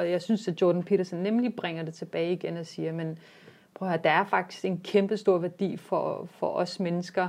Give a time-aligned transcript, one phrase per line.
[0.00, 3.18] Og jeg synes, at Jordan Peterson nemlig bringer det tilbage igen og siger, men
[3.74, 7.28] prøv at høre, der er faktisk en kæmpe stor værdi for, for os mennesker,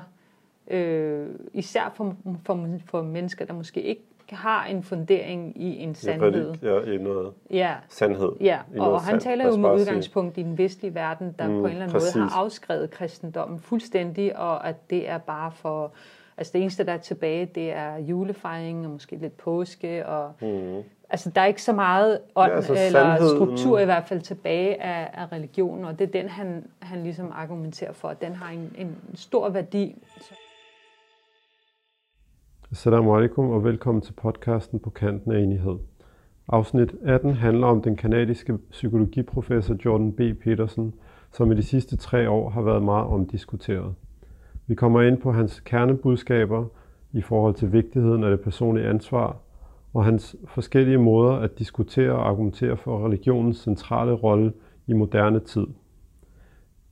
[0.68, 2.16] øh, især for,
[2.46, 6.56] for, for mennesker, der måske ikke har en fundering i en sandhed.
[6.64, 7.76] Ja, i noget ja.
[7.90, 8.32] sandhed.
[8.42, 11.60] Ja, og han sand, taler jo med udgangspunkt i den vestlige verden, der mm, på
[11.60, 12.16] en eller anden præcis.
[12.16, 15.92] måde har afskrevet kristendommen fuldstændig, og at det er bare for...
[16.38, 20.84] Altså det eneste, der er tilbage, det er julefejring og måske lidt påske, og mm.
[21.12, 24.22] Altså der er ikke så meget ånd ja, altså eller sandhed, struktur i hvert fald
[24.22, 28.34] tilbage af, af religionen, og det er den, han, han ligesom argumenterer for, at den
[28.34, 30.04] har en, en stor værdi.
[32.72, 35.78] Assalamu alaikum og velkommen til podcasten på kanten af enighed.
[36.48, 40.20] Afsnit 18 handler om den kanadiske psykologiprofessor Jordan B.
[40.44, 40.94] Peterson,
[41.32, 43.96] som i de sidste tre år har været meget omdiskuteret.
[44.68, 46.66] Vi kommer ind på hans kernebudskaber
[47.12, 49.38] i forhold til vigtigheden af det personlige ansvar,
[49.94, 54.54] og hans forskellige måder at diskutere og argumentere for religionens centrale rolle
[54.88, 55.68] i moderne tid.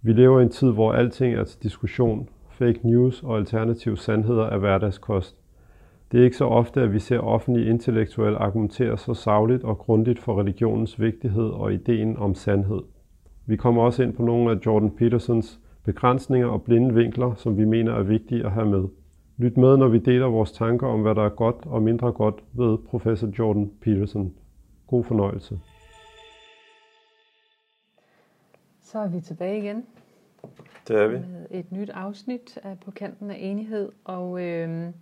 [0.02, 4.44] Vi lever i en tid, hvor alting er til diskussion, fake news og alternative sandheder
[4.44, 5.40] er hverdagskost,
[6.12, 10.20] det er ikke så ofte, at vi ser offentlige intellektuelle argumentere så savligt og grundigt
[10.20, 12.82] for religionens vigtighed og ideen om sandhed.
[13.46, 17.66] Vi kommer også ind på nogle af Jordan Petersons begrænsninger og blinde vinkler, som vi
[17.66, 18.84] mener er vigtige at have med.
[19.40, 22.44] Lyt med, når vi deler vores tanker om, hvad der er godt og mindre godt
[22.54, 24.34] ved professor Jordan Peterson.
[24.88, 25.60] God fornøjelse.
[28.82, 29.86] Så er vi tilbage igen.
[30.88, 31.18] Det er vi.
[31.18, 33.90] Med et nyt afsnit af På kanten af enighed.
[34.06, 34.94] Og øh,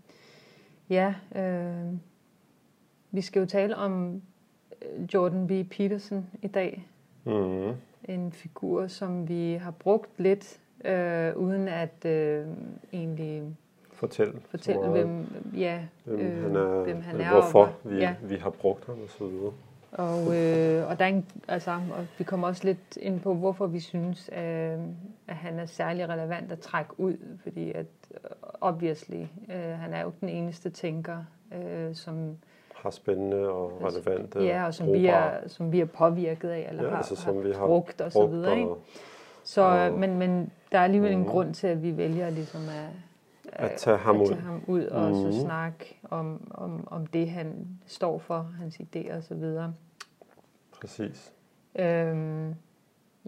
[0.90, 1.94] Ja, øh,
[3.12, 4.22] vi skal jo tale om
[4.82, 5.52] øh, Jordan B.
[5.72, 6.88] Peterson i dag.
[7.26, 7.72] Mm.
[8.04, 12.48] En figur, som vi har brugt lidt, øh, uden at øh,
[12.94, 13.44] egentlig
[13.98, 15.26] fortælle, fortælle hvem,
[15.58, 18.16] ja, hvem, øh, han er, hvem han er, hvorfor og, vi, ja.
[18.22, 19.52] vi har brugt ham og så videre.
[19.92, 23.68] Og, øh, og, der er en, altså, og vi kommer også lidt ind på, hvorfor
[23.68, 24.78] vi synes, øh,
[25.28, 27.86] at han er særlig relevant at trække ud, fordi at
[28.62, 31.18] obviously, øh, han er jo den eneste tænker,
[31.54, 32.38] øh, som
[32.76, 36.84] har spændende og relevante Ja, og som vi, er, som vi er påvirket af, eller
[36.84, 38.58] ja, har, altså, som har vi har brugt og så videre.
[38.58, 38.72] Ikke?
[39.44, 41.22] Så, og, men, men der er alligevel mm.
[41.22, 42.90] en grund til, at vi vælger ligesom at,
[43.54, 45.32] at, at tage ham at ud, tage ham ud og mm.
[45.32, 49.74] så snakke om, om, om det, han står for, hans idéer og så videre.
[50.80, 51.34] Præcis.
[51.80, 52.56] Øhm,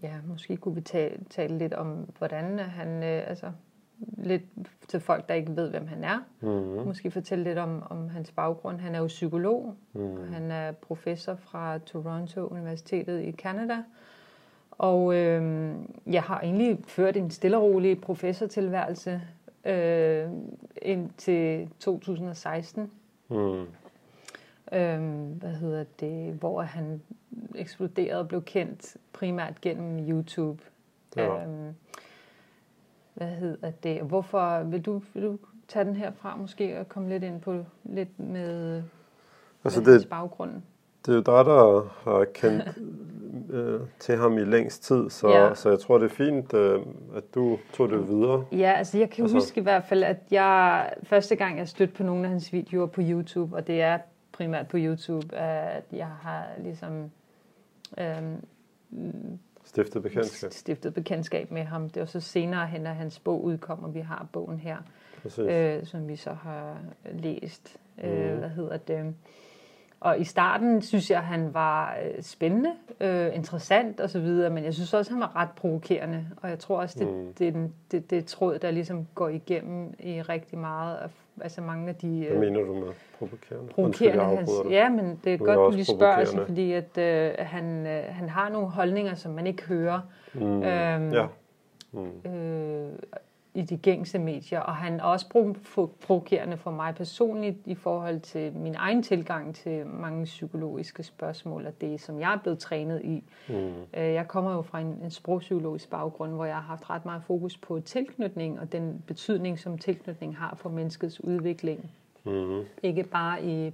[0.03, 3.51] ja, måske kunne vi tale, tale lidt om, hvordan han, øh, altså
[3.99, 4.43] lidt
[4.87, 6.19] til folk, der ikke ved, hvem han er.
[6.41, 6.85] Mm-hmm.
[6.85, 8.79] Måske fortælle lidt om, om hans baggrund.
[8.79, 9.75] Han er jo psykolog.
[9.93, 10.33] Mm.
[10.33, 13.83] Han er professor fra Toronto Universitetet i Canada.
[14.71, 15.71] Og øh,
[16.11, 19.21] jeg har egentlig ført en stille og rolig professortilværelse
[19.69, 20.29] øh,
[20.81, 22.91] indtil 2016.
[23.29, 23.65] Mm.
[24.73, 27.01] Øhm, hvad hedder det, hvor han
[27.55, 30.63] eksploderede og blev kendt primært gennem YouTube.
[31.15, 31.43] Ja.
[31.43, 31.73] Øhm,
[33.13, 34.01] hvad hedder det?
[34.01, 35.37] Hvorfor vil du, vil du
[35.67, 38.83] tage den her fra måske og komme lidt ind på lidt med,
[39.63, 40.51] altså med det, baggrund?
[41.05, 42.63] Det er jo dig, der har kendt
[43.49, 45.55] øh, til ham i længst tid, så, ja.
[45.55, 46.81] så jeg tror, det er fint, øh,
[47.15, 48.45] at du tog det videre.
[48.51, 49.37] Ja, altså jeg kan altså.
[49.37, 52.85] huske i hvert fald, at jeg første gang jeg stødte på nogle af hans videoer
[52.85, 53.97] på YouTube, og det er
[54.31, 57.11] primært på YouTube, at jeg har ligesom
[57.97, 58.05] øh,
[59.69, 60.51] Stiftet bekendtskab.
[60.51, 61.89] Stiftet bekendtskab med ham.
[61.89, 64.77] Det var så senere hen, at hans bog udkom, og vi har bogen her,
[65.39, 66.77] øh, som vi så har
[67.11, 67.77] læst.
[68.03, 68.17] Øh, mm.
[68.17, 69.15] Øh, hvad hedder det?
[70.01, 74.73] Og i starten synes jeg, at han var øh, spændende, øh, interessant osv., men jeg
[74.73, 76.25] synes også, han var ret provokerende.
[76.41, 77.33] Og jeg tror også, det, mm.
[77.33, 81.09] det, det, det, det tråd, der ligesom går igennem i rigtig meget af
[81.41, 82.19] altså mange af de...
[82.19, 83.73] Hvad øh, mener du med provokerende?
[83.73, 84.23] Provokerende.
[84.23, 87.87] Hans, ja, men det er du godt, du lige spørger, altså, fordi at, øh, han,
[87.87, 89.99] øh, han har nogle holdninger, som man ikke hører.
[90.33, 90.63] Mm.
[90.63, 91.25] Øhm, ja.
[91.91, 92.31] Mm.
[92.31, 92.91] Øh,
[93.53, 95.53] i de gængse medier, og han er også
[96.01, 101.81] provokerende for mig personligt i forhold til min egen tilgang til mange psykologiske spørgsmål, og
[101.81, 103.23] det, som jeg er blevet trænet i.
[103.47, 103.53] Mm.
[103.93, 107.23] Øh, jeg kommer jo fra en, en sprogpsykologisk baggrund, hvor jeg har haft ret meget
[107.23, 111.91] fokus på tilknytning, og den betydning, som tilknytning har for menneskets udvikling.
[112.25, 112.61] Mm.
[112.83, 113.73] Ikke bare i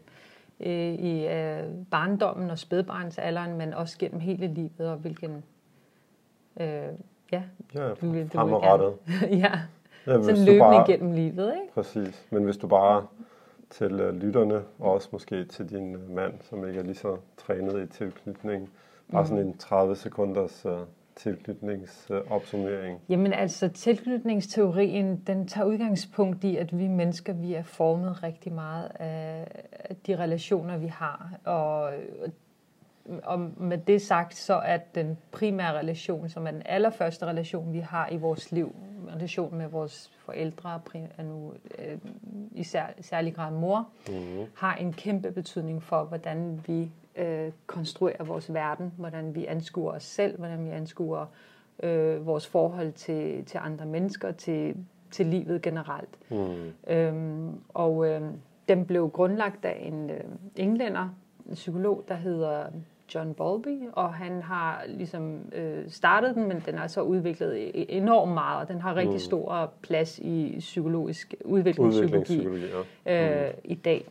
[0.59, 5.43] øh, i øh, barndommen og spædbarnsalderen, men også gennem hele livet, og hvilken
[6.59, 6.87] øh,
[7.31, 7.41] Ja,
[7.73, 8.93] ja du, du fremadrettet.
[9.21, 9.51] ja,
[10.07, 11.73] ja sådan løbende bare, igennem livet, ikke?
[11.73, 13.05] Præcis, men hvis du bare
[13.69, 17.17] til uh, lytterne, og også måske til din uh, mand, som ikke er lige så
[17.37, 18.69] trænet i tilknytning,
[19.11, 19.27] bare mm.
[19.27, 20.71] sådan en 30 sekunders uh,
[21.15, 22.95] tilknytningsopsummering?
[22.95, 28.53] Uh, Jamen altså, tilknytningsteorien, den tager udgangspunkt i, at vi mennesker, vi er formet rigtig
[28.53, 31.31] meget af de relationer, vi har.
[31.45, 31.91] Og
[33.23, 37.79] og med det sagt, så er den primære relation, som er den allerførste relation, vi
[37.79, 38.75] har i vores liv,
[39.15, 40.79] relation med vores forældre,
[41.17, 41.97] er nu øh,
[42.51, 44.45] i sær, særlig grad mor, mm.
[44.55, 50.03] har en kæmpe betydning for, hvordan vi øh, konstruerer vores verden, hvordan vi anskuer os
[50.03, 51.25] selv, hvordan vi anskuer
[51.83, 54.75] øh, vores forhold til, til andre mennesker, til,
[55.11, 56.17] til livet generelt.
[56.29, 56.73] Mm.
[56.87, 58.21] Øhm, og øh,
[58.67, 60.23] den blev grundlagt af en øh,
[60.55, 61.09] englænder,
[61.49, 62.65] en psykolog, der hedder
[63.13, 68.33] John Bowlby, og han har ligesom øh, startet den, men den er så udviklet enormt
[68.33, 69.19] meget, og den har rigtig mm.
[69.19, 72.65] stor plads i psykologisk udviklingspsykologi
[73.05, 73.45] ja.
[73.45, 73.61] øh, mm.
[73.63, 74.05] i dag.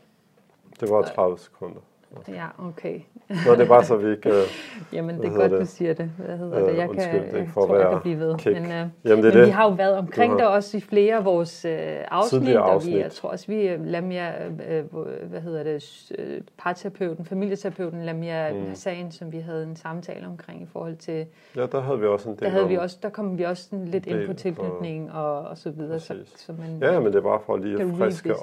[0.81, 1.81] Det var 30 sekunder.
[2.29, 3.01] Ja, okay.
[3.29, 4.29] Nå, det er bare så vi ikke...
[4.29, 4.35] Uh,
[4.97, 5.61] Jamen, det er godt, det?
[5.61, 6.11] du siger det.
[6.19, 6.77] Hvad hedder uh, det?
[6.77, 8.37] Jeg undskyld, kan, det jeg tror, jeg kan blive ved.
[8.37, 8.57] Kick.
[8.57, 9.47] Men, uh, Jamen, det er men det.
[9.47, 10.39] vi har jo været omkring har...
[10.39, 13.77] det også i flere af vores uh, afsnit, afsnit, og vi, jeg tror også, vi
[13.77, 16.25] Lamia, uh, hvad hedder det, uh,
[16.59, 18.75] parterapeuten, familieterapeuten Lamia mm.
[18.75, 21.27] Sagen, som vi havde en samtale omkring i forhold til...
[21.57, 23.63] Ja, der havde vi også en del der havde vi også, Der kom vi også
[23.63, 26.01] sådan lidt ind på tilknytning og, og så videre.
[26.01, 28.35] Så, så man, ja, men det er bare for lige at friske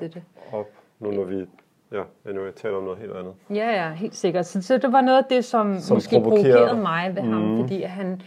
[0.51, 0.67] op,
[0.99, 1.45] nu når vi
[1.91, 3.33] Ja, anyway, taler om noget helt andet.
[3.49, 4.45] Ja, ja, helt sikkert.
[4.45, 7.31] Så, så det var noget af det, som, som måske provokerede mig ved mm.
[7.31, 8.21] ham, fordi han,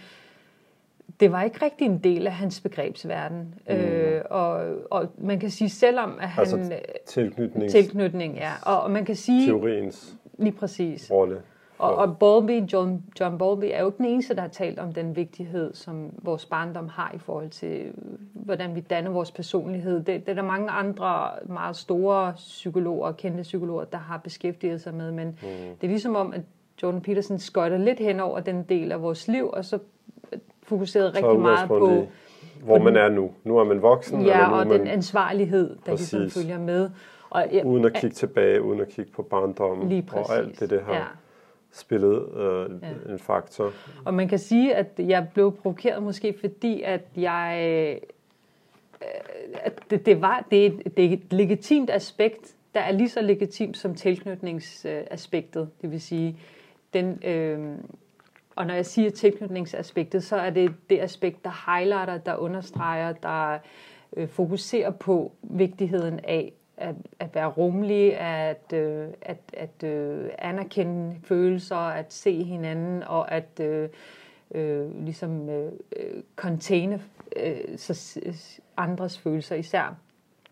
[1.21, 3.55] det var ikke rigtig en del af hans begrebsverden.
[3.69, 3.75] Mm.
[3.75, 6.41] Øh, og, og man kan sige, selvom at han...
[6.41, 7.73] Altså tilknytnings...
[7.73, 8.53] Tilknytning, ja.
[8.63, 9.47] Og, og man kan sige...
[9.47, 11.11] Teoriens lige præcis.
[11.11, 11.41] rolle.
[11.79, 14.93] Og, og Bowlby, John, John Bowlby er jo ikke den eneste, der har talt om
[14.93, 17.93] den vigtighed, som vores barndom har i forhold til,
[18.33, 19.97] hvordan vi danner vores personlighed.
[19.97, 24.95] Det, det er der mange andre meget store psykologer, kendte psykologer, der har beskæftiget sig
[24.95, 25.49] med, men mm.
[25.81, 26.41] det er ligesom om, at
[26.83, 29.79] Jordan Peterson skøjter lidt hen over den del af vores liv, og så
[30.63, 32.07] fokuserede så rigtig meget på...
[32.65, 33.31] Hvor man er nu.
[33.45, 34.23] Nu er man voksen.
[34.23, 34.81] Ja, eller nu og man...
[34.81, 36.91] den ansvarlighed, der ligesom følger med.
[37.31, 40.83] Og, ja, uden at kigge tilbage, uden at kigge på barndommen og alt det, det
[40.87, 40.95] har.
[40.95, 41.05] Ja
[41.75, 43.13] spillet øh, ja.
[43.13, 43.73] en faktor.
[44.05, 47.61] Og man kan sige, at jeg blev provokeret måske fordi, at jeg
[48.03, 48.09] øh,
[49.55, 53.23] at det, det, var, det, er, det er et legitimt aspekt, der er lige så
[53.23, 55.69] legitimt som tilknytningsaspektet.
[55.83, 56.39] Det vil sige,
[56.93, 57.79] den, øh,
[58.57, 63.59] og når jeg siger tilknytningsaspektet, så er det det aspekt, der highlighter, der understreger, der
[64.17, 71.17] øh, fokuserer på vigtigheden af at, at være rummelig, at, øh, at, at øh, anerkende
[71.25, 73.89] følelser, at se hinanden og at øh,
[74.55, 75.73] øh, ligesom øh,
[76.37, 77.03] containe
[77.37, 78.21] øh, så
[78.77, 79.97] andres følelser, især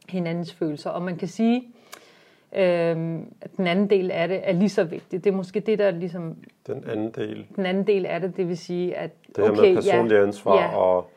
[0.09, 0.91] hinandens følelser.
[0.91, 1.63] Og man kan sige,
[2.57, 5.25] øh, at den anden del af det er lige så vigtigt.
[5.25, 6.37] Det er måske det, der ligesom...
[6.67, 7.47] Den anden del?
[7.57, 9.11] Den anden del af det, det vil sige, at...
[9.37, 11.11] Det her okay, med personlig ja, ansvar ja, og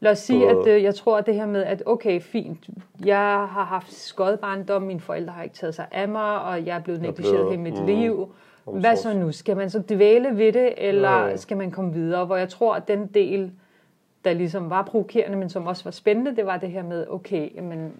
[0.00, 2.68] Lad os sige, at øh, jeg tror, at det her med, at okay, fint,
[3.04, 3.18] jeg
[3.50, 6.80] har haft skød barndom, mine forældre har ikke taget sig af mig, og jeg er
[6.80, 8.28] blevet negligeret i mit mm, liv.
[8.64, 9.32] Hvad så nu?
[9.32, 11.36] Skal man så dvæle ved det, eller ja.
[11.36, 12.24] skal man komme videre?
[12.24, 13.52] Hvor jeg tror, at den del,
[14.24, 17.54] der ligesom var provokerende, men som også var spændende, det var det her med, okay,
[17.54, 17.92] jamen,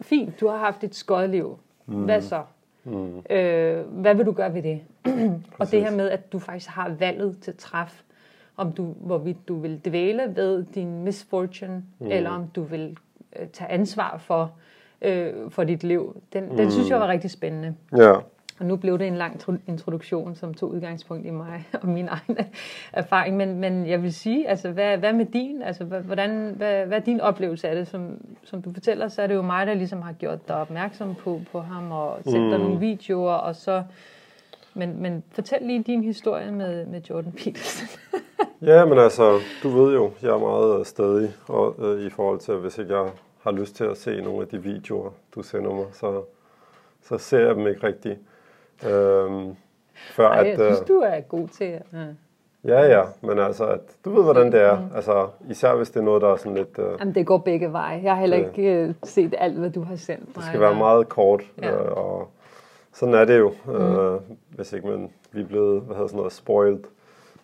[0.00, 1.58] fint, du har haft et skødliv.
[1.86, 2.04] Mm.
[2.04, 2.42] Hvad så?
[2.84, 3.22] Mm.
[3.30, 4.80] Øh, hvad vil du gøre ved det?
[5.60, 8.04] og det her med, at du faktisk har valget til at træffe
[8.56, 12.06] om du, hvorvidt du vil dvæle ved din misfortune, mm.
[12.06, 12.96] eller om du vil
[13.38, 14.52] øh, tage ansvar for,
[15.02, 16.22] øh, for dit liv.
[16.32, 16.56] Den, mm.
[16.56, 17.74] den synes jeg var rigtig spændende.
[17.96, 18.12] Ja.
[18.60, 22.38] Og nu blev det en lang introduktion, som tog udgangspunkt i mig og min egen
[22.92, 23.36] erfaring.
[23.36, 25.62] Men, men jeg vil sige, altså, hvad, hvad med din?
[25.62, 27.88] Altså, hvordan, hvad, hvad er din oplevelse af det?
[27.88, 31.14] Som, som du fortæller, så er det jo mig, der ligesom har gjort dig opmærksom
[31.14, 32.50] på, på ham og sendt mm.
[32.50, 33.82] dig nogle videoer, og så
[34.74, 37.88] men, men fortæl lige din historie med, med Jordan Peterson.
[38.70, 42.54] ja, men altså, du ved jo, jeg er meget stadig og, øh, i forhold til,
[42.54, 43.10] hvis ikke jeg
[43.42, 46.22] har lyst til at se nogle af de videoer, du sender mig, så,
[47.02, 48.18] så ser jeg dem ikke rigtigt.
[48.86, 49.56] Øhm,
[49.94, 51.82] før Ej, at, jeg synes, øh, du er god til at...
[51.92, 52.06] Ja.
[52.64, 54.80] Ja, ja, men altså, at, du ved, hvordan det er.
[54.80, 54.96] Mm.
[54.96, 56.78] Altså, især hvis det er noget, der er sådan lidt...
[56.78, 58.00] Uh, Jamen, det går begge veje.
[58.02, 60.36] Jeg har heller det, ikke uh, set alt, hvad du har sendt mig.
[60.36, 61.90] Det skal være meget kort, ja.
[61.90, 62.30] uh, og
[62.92, 63.72] sådan er det jo, mm.
[63.72, 66.84] øh, hvis ikke man, vi er blevet, hvad hedder sådan noget, spoiled.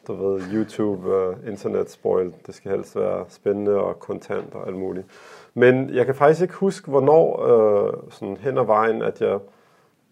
[0.07, 2.33] Du ved, YouTube, uh, internet spoiled.
[2.47, 5.07] Det skal helst være spændende og kontant og alt muligt.
[5.55, 9.39] Men jeg kan faktisk ikke huske, hvornår øh, sådan hen ad vejen, at jeg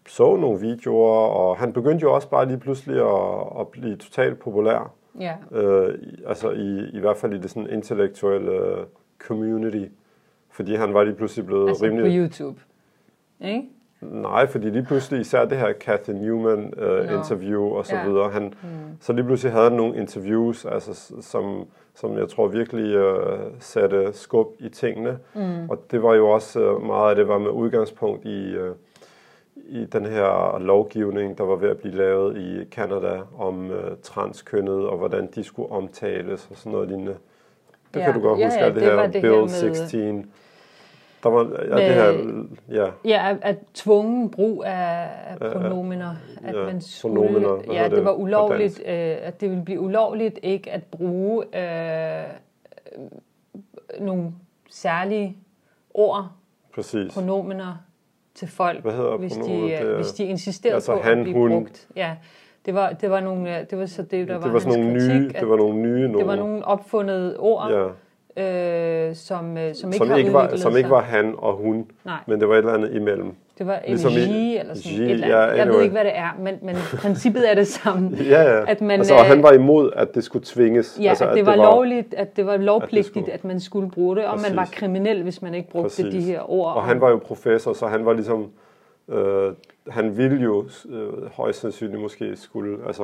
[0.07, 4.39] så nogle videoer, og han begyndte jo også bare lige pludselig at, at blive totalt
[4.39, 4.93] populær.
[5.19, 5.35] Ja.
[5.51, 8.85] Øh, altså i, i hvert fald i det sådan intellektuelle
[9.19, 9.85] community.
[10.49, 12.03] Fordi han var lige pludselig blevet altså rimelig...
[12.03, 12.61] på YouTube,
[13.41, 13.69] ikke?
[14.11, 17.17] Nej, fordi lige pludselig, især det her Kathy Newman uh, no.
[17.17, 18.07] interview og så ja.
[18.09, 18.69] videre, han, mm.
[19.01, 24.09] så lige pludselig havde han nogle interviews, altså, som, som jeg tror virkelig uh, satte
[24.13, 25.17] skub i tingene.
[25.33, 25.69] Mm.
[25.69, 28.75] Og det var jo også uh, meget af det var med udgangspunkt i, uh,
[29.55, 34.87] i den her lovgivning, der var ved at blive lavet i Kanada om uh, transkønnet
[34.87, 37.15] og hvordan de skulle omtales og sådan noget lignende.
[37.93, 39.49] Det Ja, kan du godt ja, huske, ja, det, det her det Bill her med-
[39.49, 40.31] 16.
[41.25, 45.47] Der var ja, Med- det her, ja, Ja, at, at tvungen brug af, af ja.
[46.43, 49.65] At Ja, man skulle, pronomener, hvad ja, det det var ulovligt, øh, at det ville
[49.65, 52.23] blive ulovligt ikke at bruge øh,
[53.99, 54.31] nogle
[54.69, 55.37] særlige
[55.93, 56.27] ord,
[56.75, 57.13] præcis.
[57.13, 57.75] pronomener
[58.35, 59.39] til folk, Hvad hedder hvis de?
[59.51, 61.49] Det øh, er- hvis de insisterede altså på han, at blive hun.
[61.51, 61.87] brugt.
[61.95, 62.15] Ja,
[62.65, 65.03] det var, det var nogle, det var så det, der var, det var sådan hans
[65.07, 67.87] nogle nye, kritik, det var nogle nye det var nogle opfundede ord, ja,
[68.37, 70.77] øh, som, øh, som ikke som har ikke var, som sig.
[70.77, 72.17] ikke var han og hun, Nej.
[72.27, 73.31] men det var et eller andet imellem.
[73.57, 75.57] Det var Ligesom ligesom i- eller sådan G, et eller ja, andet.
[75.57, 75.83] Jeg ved anyway.
[75.83, 78.17] ikke, hvad det er, men, men princippet er det samme.
[78.29, 78.63] Ja, ja.
[78.71, 80.97] At man, altså, og øh, han var imod, at det skulle tvinges.
[81.01, 84.15] Ja, altså, at det var lovligt, at det var lovpligtigt, skulle- at man skulle bruge
[84.15, 84.79] det, og man var Præcis.
[84.79, 86.13] kriminel, hvis man ikke brugte Præcis.
[86.13, 86.75] de her ord.
[86.75, 88.47] Og han var jo professor, så han var ligesom,
[89.09, 89.51] øh,
[89.89, 93.03] han ville jo øh, højst sandsynligt måske skulle, altså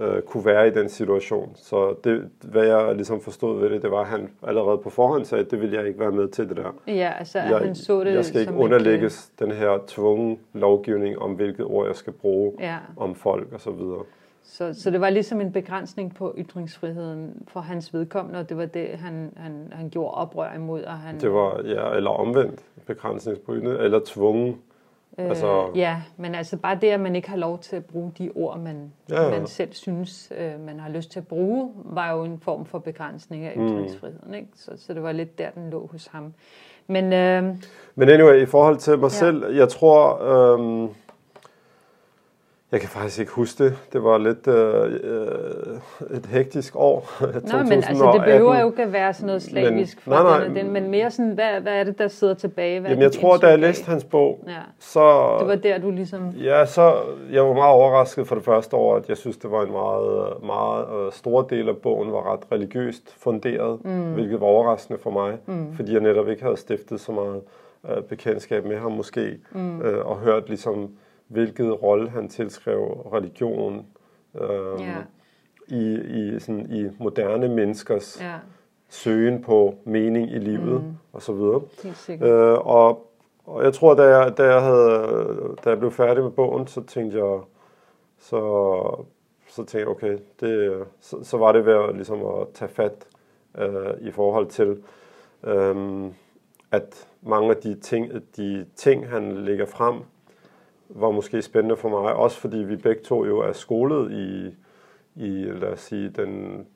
[0.00, 1.52] øh, kunne være i den situation.
[1.54, 5.24] Så det, hvad jeg ligesom forstod ved det, det var, at han allerede på forhånd
[5.24, 6.74] sagde, at det vil jeg ikke være med til det der.
[6.86, 11.32] Ja, altså Jeg, han så det jeg skal ikke underlægges den her tvungne lovgivning om,
[11.32, 14.02] hvilket ord jeg skal bruge Ja, om folk og så videre.
[14.44, 18.66] så, så det var ligesom en begrænsning på ytringsfriheden for hans vedkommende, og det var
[18.66, 20.82] det, han, han, han gjorde oprør imod.
[20.82, 24.56] Og han, Det var, ja, eller omvendt begrænsningsbrydende, eller tvungen.
[25.18, 28.12] Øh, altså- Ja, men altså bare det, at man ikke har lov til at bruge
[28.18, 29.30] de ord, man, Ja, ja.
[29.30, 32.78] man selv synes, øh, man har lyst til at bruge, var jo en form for
[32.78, 33.66] begrænsning af Mm.
[33.66, 34.34] ytringsfriheden.
[34.34, 34.48] Ikke?
[34.56, 36.34] Så, så det var lidt der, den lå hos ham.
[36.86, 37.42] Men øh,
[37.94, 39.08] Men anyway, i forhold til mig Ja.
[39.08, 40.88] selv, jeg tror, øhm,
[42.76, 43.78] jeg kan faktisk ikke huske det.
[43.92, 47.10] Det var lidt øh, øh, et hektisk år.
[47.52, 50.48] Nej, men altså, det behøver jo ikke at være sådan noget slavisk Men- fra nej,
[50.48, 50.62] nej.
[50.62, 52.80] den, men mere sådan, hvad, hvad er det, der sidder tilbage?
[52.80, 55.36] Hvad Jamen, jeg tror, da jeg læste hans bog, Ja, så...
[55.38, 56.30] det var der, du ligesom...
[56.30, 56.94] Ja, så
[57.32, 60.32] jeg var meget overrasket for det første år, at jeg synes, det var en meget,
[60.44, 64.12] meget øh, stor del af bogen var ret religiøst funderet, mm.
[64.12, 65.74] hvilket var overraskende for mig, mm.
[65.76, 67.40] fordi jeg netop ikke havde stiftet så meget
[67.90, 69.80] øh, bekendtskab med ham måske, mm.
[69.80, 70.90] øh, og hørt ligesom,
[71.28, 73.86] hvilket rolle han tilskrev religion
[74.40, 74.96] øh, Ja,
[75.68, 78.34] i, i, sådan, i moderne menneskers ja,
[78.88, 80.92] søgen på mening i livet mm.
[81.12, 81.62] og så videre.
[82.28, 83.12] Øh, og,
[83.44, 86.82] og jeg tror, da jeg, da, jeg havde, da jeg blev færdig med bogen, så
[86.82, 87.40] tænkte jeg,
[88.18, 88.40] så,
[89.48, 93.06] så tænkte jeg, okay, det, så, så var det ved at, ligesom at tage fat
[93.58, 94.82] øh, i forhold til,
[95.44, 96.04] øh,
[96.70, 99.94] at mange af de ting, de ting, han lægger frem,
[100.88, 104.54] var måske spændende for mig, også fordi vi begge to jo er skolet i,
[105.24, 106.66] i lad os sige, den,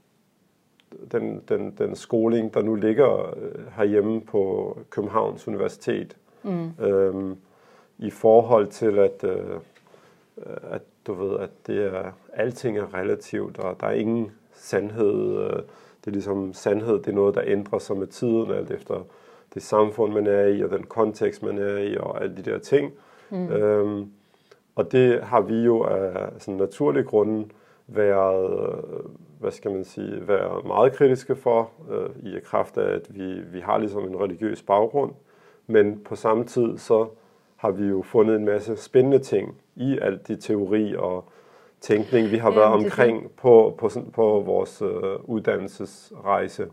[1.13, 6.85] den, den, den skoling, der nu ligger øh, herhjemme på Københavns Universitet, Mm.
[6.85, 7.37] øhm,
[7.99, 9.61] i forhold til, at, øh,
[10.63, 15.39] at du ved, at det er, alting er relativt, og der er ingen sandhed.
[15.39, 15.53] Øh,
[16.01, 19.07] det er ligesom sandhed, det er noget, der ændrer sig med tiden, alt efter
[19.55, 22.59] det samfund, man er i, og den kontekst, man er i, og alle de der
[22.59, 22.87] ting.
[22.87, 22.95] Mm.
[23.33, 24.11] Øhm,
[24.77, 27.47] og det har vi jo af sådan naturlige grunde
[27.87, 28.75] været,
[29.41, 33.61] hvad skal man sige, været meget kritiske for, øh, i kraft af, at vi, vi
[33.61, 35.13] har ligesom en religiøs baggrund.
[35.67, 37.07] Men på samme tid, så
[37.57, 41.25] har vi jo fundet en masse spændende ting i alt det teori og
[41.81, 44.89] tænkning, vi har været det er omkring på, på, sådan- på vores øh,
[45.25, 46.67] uddannelsesrejse.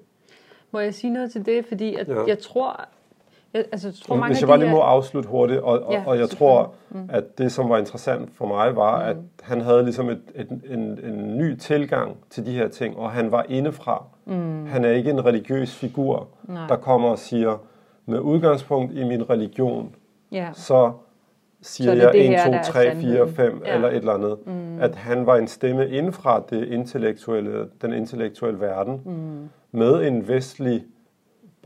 [0.72, 1.66] Må jeg sige noget til det?
[1.66, 2.24] Fordi at Ja.
[2.28, 2.86] jeg tror...
[3.58, 6.04] Jeg, altså, jeg tror mange Hvis jeg bare lige må afslutte hurtigt, og, og, Ja,
[6.06, 6.74] og jeg tror,
[7.10, 10.80] at det, som var interessant for mig, var, at han havde ligesom et, et, en,
[10.80, 14.04] en ny tilgang til de her ting, og han var indefra.
[14.26, 14.66] Mm.
[14.66, 16.68] Han er ikke en religiøs figur, Nej.
[16.68, 17.62] der kommer og siger,
[18.06, 19.96] med udgangspunkt i min religion,
[20.32, 20.92] Ja, så
[21.62, 23.30] siger Så er jeg det 1, her, 2, der er 3, 4, sandheden.
[23.36, 23.76] 5 Ja.
[23.76, 24.38] eller et eller andet.
[24.46, 24.80] Mm.
[24.82, 29.50] At han var en stemme indefra det intellektuelle, den intellektuelle verden, mm.
[29.72, 30.84] med en vestlig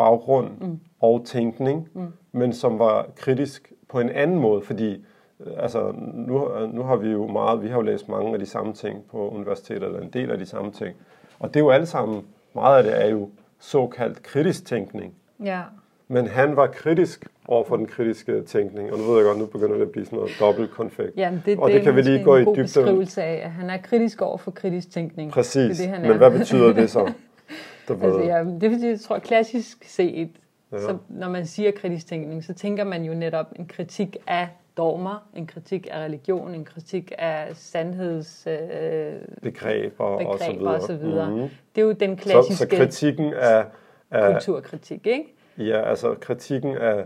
[0.06, 0.80] baggrund mm.
[1.02, 2.08] og tænkning, mm.
[2.32, 4.92] men som var kritisk på en anden måde, fordi
[5.40, 8.46] øh, altså, nu, nu har vi jo meget, vi har jo læst mange af de
[8.46, 10.96] samme ting på universitetet, eller en del af de samme ting.
[11.40, 12.22] Og det er jo alle sammen,
[12.56, 13.30] meget af det er jo
[13.60, 15.14] såkaldt kritisk tænkning.
[15.44, 15.62] ja.
[16.08, 19.46] Men han var kritisk over for den kritiske tænkning, og nu ved jeg godt, nu
[19.46, 21.12] begynder det at blive sådan noget dobbelt konfekt.
[21.18, 22.56] Jamen, det, Og det, det kan vi lige gå i dybden.
[22.64, 25.32] beskrivelse af, at han er kritisk over for kritisk tænkning.
[25.32, 26.18] Præcis, Det det, han men er.
[26.18, 27.12] hvad betyder det så?
[27.94, 30.30] Ved, Altså, ja, det er fordi, jeg tror klassisk set,
[30.72, 30.78] Ja.
[30.80, 35.28] så, når man siger kritisk tænkning, så tænker man jo netop en kritik af dogmer,
[35.36, 38.48] en kritik af religion, en kritik af sandheds...
[38.48, 40.76] Øh, begreber, og så videre.
[40.76, 41.32] og så videre.
[41.32, 41.50] Mhm.
[41.76, 43.66] Det er jo den Så, klassiske så kritikken af,
[44.12, 45.36] af, kulturkritik, ikke?
[45.58, 47.06] ja, altså kritikken af,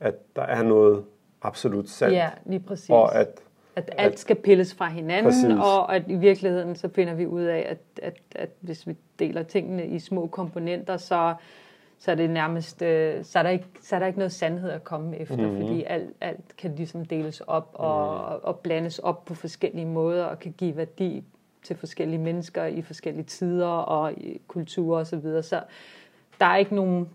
[0.00, 1.04] at der er noget
[1.42, 2.14] absolut sandt.
[2.14, 2.90] Ja, lige præcis.
[2.90, 3.40] Og at,
[3.76, 5.56] at alt skal pilles fra hinanden, præcis.
[5.60, 9.42] og at i virkeligheden så finder vi ud af, at, at, at hvis vi deler
[9.42, 11.34] tingene i små komponenter, så,
[11.98, 14.70] så er det nærmest, øh, så, er der ikke, så er der ikke noget sandhed
[14.70, 15.60] at komme efter, mm-hmm.
[15.60, 18.40] fordi alt, alt kan ligesom deles op og, mm.
[18.42, 21.24] og blandes op på forskellige måder, og kan give værdi
[21.62, 25.10] til forskellige mennesker i forskellige tider og i kulturer osv.
[25.10, 25.42] Så, videre.
[25.42, 25.62] så
[26.40, 27.08] der er ikke nogen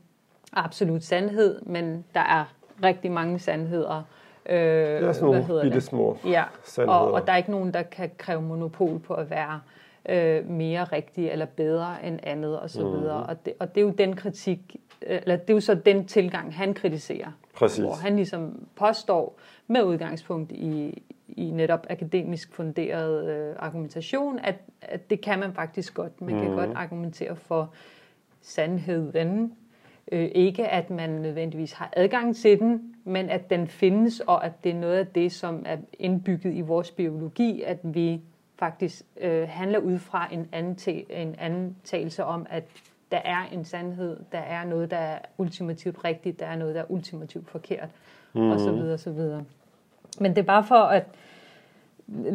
[0.53, 2.45] absolut sandhed, men der er
[2.83, 4.03] rigtig mange sandheder.
[4.45, 5.83] Øh, det er sådan nogle bitte det?
[5.83, 6.43] små ja.
[6.63, 6.99] sandheder.
[6.99, 9.61] Og, og der er ikke nogen, der kan kræve monopol på at være
[10.09, 13.23] øh, mere rigtig eller bedre end andet og så videre.
[13.23, 13.29] Mm.
[13.29, 16.55] Og, det, og det er jo den kritik, eller det er jo så den tilgang,
[16.55, 17.31] han kritiserer.
[17.55, 17.83] Præcis.
[17.83, 25.09] Hvor han ligesom påstår med udgangspunkt i, i netop akademisk funderet øh, argumentation, at, at
[25.09, 26.21] det kan man faktisk godt.
[26.21, 26.41] Man mm.
[26.41, 27.73] kan godt argumentere for
[28.41, 29.53] sandheden.
[30.11, 34.63] Øh, ikke at man nødvendigvis har adgang til den, men at den findes, og at
[34.63, 38.21] det er noget af det, som er indbygget i vores biologi, at vi
[38.59, 42.63] faktisk øh, handler ud fra en, anden en antagelse om, at
[43.11, 46.81] der er en sandhed, der er noget, der er ultimativt rigtigt, der er noget, der
[46.81, 47.89] er ultimativt forkert,
[48.33, 48.51] mm.
[48.51, 49.43] og så videre, og så videre.
[50.19, 51.05] Men det er bare for at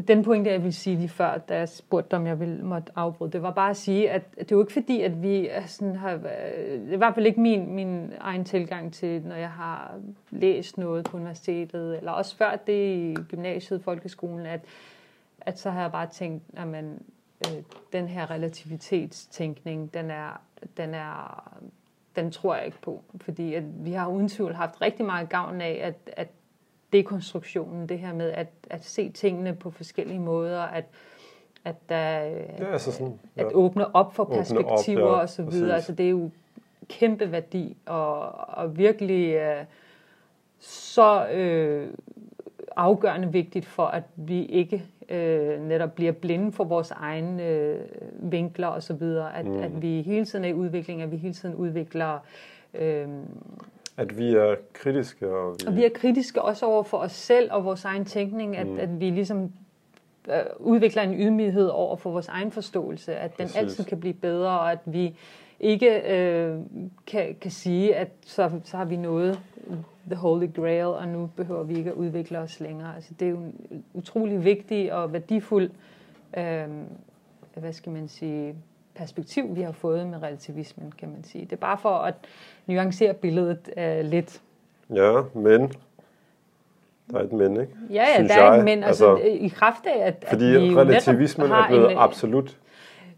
[0.08, 3.32] den pointe, jeg ville sige lige før, da jeg spurgte om jeg ville måtte afbryde,
[3.32, 6.16] det var bare at sige, at det er jo ikke fordi, at vi sådan har,
[6.16, 10.78] det er i hvert fald ikke min, min egen tilgang til, når jeg har læst
[10.78, 14.60] noget på universitetet, eller også før det i gymnasiet, folkeskolen, at,
[15.40, 17.02] at så har jeg bare tænkt, at man,
[17.46, 20.40] øh, den her relativitetstænkning, den er,
[20.76, 21.52] den er,
[22.16, 25.60] den tror jeg ikke på, fordi at vi har uden tvivl haft rigtig meget gavn
[25.60, 26.28] af, at, at
[26.92, 30.84] dekonstruktionen, det her med at, at se tingene på forskellige måder, at
[31.66, 33.46] at, der, ja, altså sådan, ja.
[33.46, 35.74] at åbne op for perspektiver op, ja, og så videre.
[35.74, 36.30] Altså det er jo
[36.88, 39.66] kæmpe værdi og, og virkelig uh,
[40.58, 41.94] så uh,
[42.76, 47.76] afgørende vigtigt for, at vi ikke uh, netop bliver blinde for vores egne
[48.20, 49.36] uh, vinkler og så videre.
[49.36, 49.58] At, mm.
[49.58, 52.18] at vi hele tiden er i udvikling, at vi hele tiden udvikler
[52.74, 53.10] uh,
[53.96, 55.28] at vi er kritiske.
[55.28, 58.56] Og vi, og vi er kritiske også over for os selv og vores egen tænkning,
[58.56, 58.78] at, mm.
[58.78, 59.52] at vi ligesom
[60.28, 63.56] øh, udvikler en ydmyghed over for vores egen forståelse, at den Præcis.
[63.56, 65.16] altid kan blive bedre, og at vi
[65.60, 66.58] ikke øh,
[67.06, 69.40] kan, kan sige, at så, så har vi nået
[70.06, 72.94] the holy grail, og nu behøver vi ikke at udvikle os længere.
[72.94, 75.70] Altså, det er jo en utrolig vigtig og værdifuld,
[76.36, 76.68] øh,
[77.54, 78.54] hvad skal man sige,
[78.96, 81.44] perspektiv, vi har fået med relativismen, kan man sige.
[81.44, 82.14] Det er bare for at
[82.66, 84.40] nuancere billedet uh, lidt.
[84.94, 85.72] Ja, men
[87.10, 87.72] der er et men, ikke?
[87.90, 88.84] Ja, ja, Synes der er et men.
[88.84, 92.56] Altså, altså, i kraft af, at, fordi at vi relativismen er blevet en, absolut.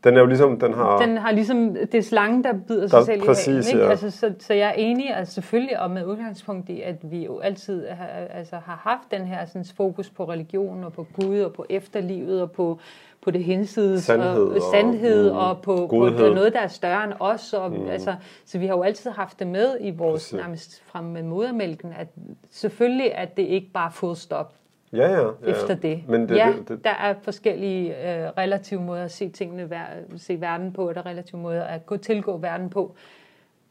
[0.04, 0.98] Den er jo ligesom, den har...
[0.98, 3.84] Den har ligesom, det er slangen, der bider sig der, selv præcis, i hagen, ikke?
[3.84, 3.90] Ja.
[3.90, 7.38] Altså, så, så jeg er enig, altså selvfølgelig, og med udgangspunkt i, at vi jo
[7.38, 11.52] altid har, altså, har haft den her sådan, fokus på religion, og på Gud, og
[11.52, 12.78] på efterlivet, og på
[13.20, 16.66] på det hensides sandhed og, og sandhed mm, og på, på, på noget, der er
[16.66, 17.52] større end os.
[17.52, 17.88] Og, mm.
[17.88, 20.32] altså, så vi har jo altid haft det med i vores Præcis.
[20.32, 22.08] nærmest frem med modermælken, at
[22.50, 24.54] selvfølgelig er det ikke bare full stop.
[24.92, 25.30] Ja, ja, ja.
[25.50, 26.02] Efter det.
[26.08, 26.84] Men det, ja, det, det.
[26.84, 29.68] der er forskellige øh, relative måder at se tingene,
[30.16, 32.94] se verden på, og der er relative måder at gå tilgå verden på.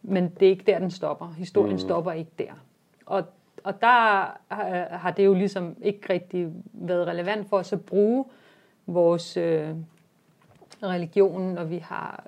[0.01, 1.33] Men det er ikke der, den stopper.
[1.37, 1.79] Historien mm.
[1.79, 2.51] stopper ikke der.
[3.05, 3.23] Og,
[3.63, 8.25] og der har, har det jo ligesom ikke rigtig været relevant for os at bruge
[8.27, 8.46] øh,
[8.87, 9.69] vores øh,
[10.83, 12.23] religion, når vi har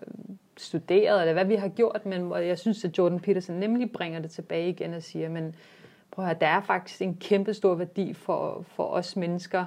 [0.57, 4.31] studeret, eller hvad vi har gjort, men jeg synes, at Jordan Peterson nemlig bringer det
[4.31, 5.55] tilbage igen og siger, men
[6.11, 9.65] prøv at høre, der er faktisk en kæmpe stor værdi for, for os mennesker,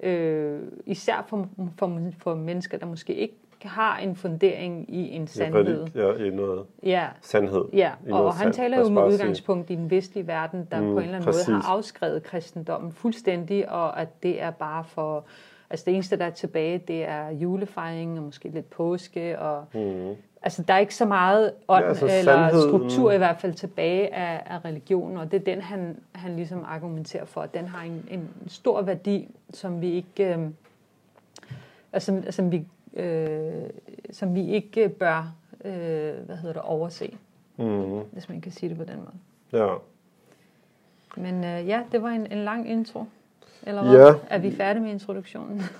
[0.00, 5.86] øh, især for, for, for mennesker, der måske ikke har en fundering i en sandhed.
[5.94, 7.08] Ja, i noget ja.
[7.20, 7.64] sandhed.
[7.72, 10.92] Ja, og han sand, taler jo med udgangspunkt i den vestlige verden, der mm, på
[10.92, 11.48] en eller anden præcis.
[11.48, 15.24] måde har afskrevet kristendommen fuldstændig, og at det er bare for
[15.70, 19.38] Altså det eneste, der er tilbage, det er julefejring og måske lidt påske.
[19.38, 20.14] Og, mm.
[20.42, 24.14] Altså der er ikke så meget ånd ja, altså eller struktur i hvert fald tilbage
[24.14, 27.84] af, af religionen, og det er den, han, han ligesom argumenterer for, at den har
[27.84, 30.48] en, en stor værdi, som vi ikke, øh,
[31.92, 33.70] altså, som vi, øh,
[34.10, 37.16] som vi ikke bør øh, hvad hedder det, overse,
[37.56, 38.00] mm.
[38.12, 39.14] hvis man kan sige det på den måde.
[39.52, 39.74] Ja.
[41.16, 43.04] Men øh, ja, det var en, en lang intro.
[43.66, 44.06] Eller hvad?
[44.06, 44.14] Ja.
[44.30, 45.62] Er vi færdige med introduktionen?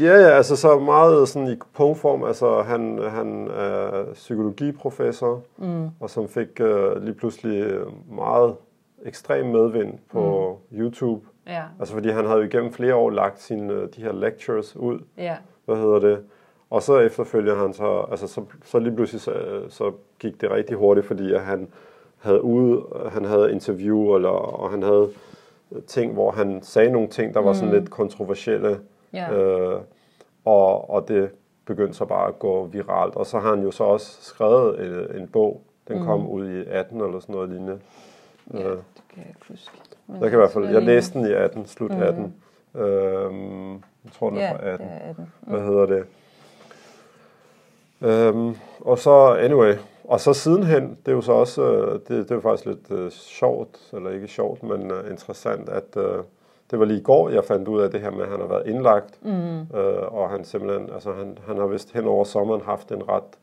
[0.00, 2.24] Ja, ja, altså så meget sådan i punktform.
[2.24, 5.88] Altså han, han er psykologiprofessor, mm.
[6.00, 7.72] og som fik uh, lige pludselig
[8.10, 8.54] meget
[9.04, 10.78] ekstrem medvind på mm.
[10.78, 11.26] YouTube.
[11.46, 11.62] Ja.
[11.80, 14.98] Altså fordi han havde jo igennem flere år lagt sine, uh, de her lectures ud.
[15.18, 15.36] Ja.
[15.64, 16.18] Hvad hedder det?
[16.70, 19.32] Og så efterfølger han så, altså så, så lige pludselig så,
[19.68, 21.68] så gik det rigtig hurtigt, fordi at han
[22.18, 25.08] havde ude, han havde interview, eller, og han havde
[25.86, 28.80] ting, hvor han sagde nogle ting, der var sådan lidt kontroversielle,
[29.12, 29.32] Ja.
[29.32, 29.80] øh,
[30.44, 31.30] og, og det
[31.66, 33.16] begyndte så bare at gå viralt.
[33.16, 34.80] Og så har han jo så også skrevet
[35.14, 37.78] en, en bog, den kom ud i 18 eller sådan noget lignende.
[38.54, 39.72] ja, Øh, det kan jeg ikke huske.
[40.06, 42.34] Men jeg kan i hvert fald, jeg læste den i 18, slut 18.
[42.74, 44.86] Øhm, jeg tror, den er Ja, fra 18.
[44.86, 45.32] det er 18.
[45.40, 46.04] Hvad hedder det?
[48.00, 49.74] Øhm, og så, anyway,
[50.08, 53.10] og så sidenhen, det er jo så også, øh, det, det er faktisk lidt øh,
[53.10, 56.18] sjovt, eller ikke sjovt, men øh, interessant, at øh,
[56.70, 58.46] det var lige i går, jeg fandt ud af det her med, at han har
[58.46, 59.60] været indlagt, mm.
[59.60, 63.38] øh, og han simpelthen, altså han, han har vist hen over sommeren haft en ret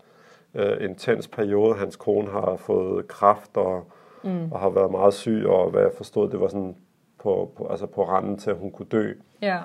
[0.55, 1.75] øh, intens periode.
[1.75, 3.83] Hans kone har fået kræft og,
[4.23, 4.51] mm.
[4.51, 6.75] og har været meget syg, og hvad jeg forstod, det var sådan
[7.19, 9.13] på, på, altså på randen til, at hun kunne dø.
[9.41, 9.59] Ja,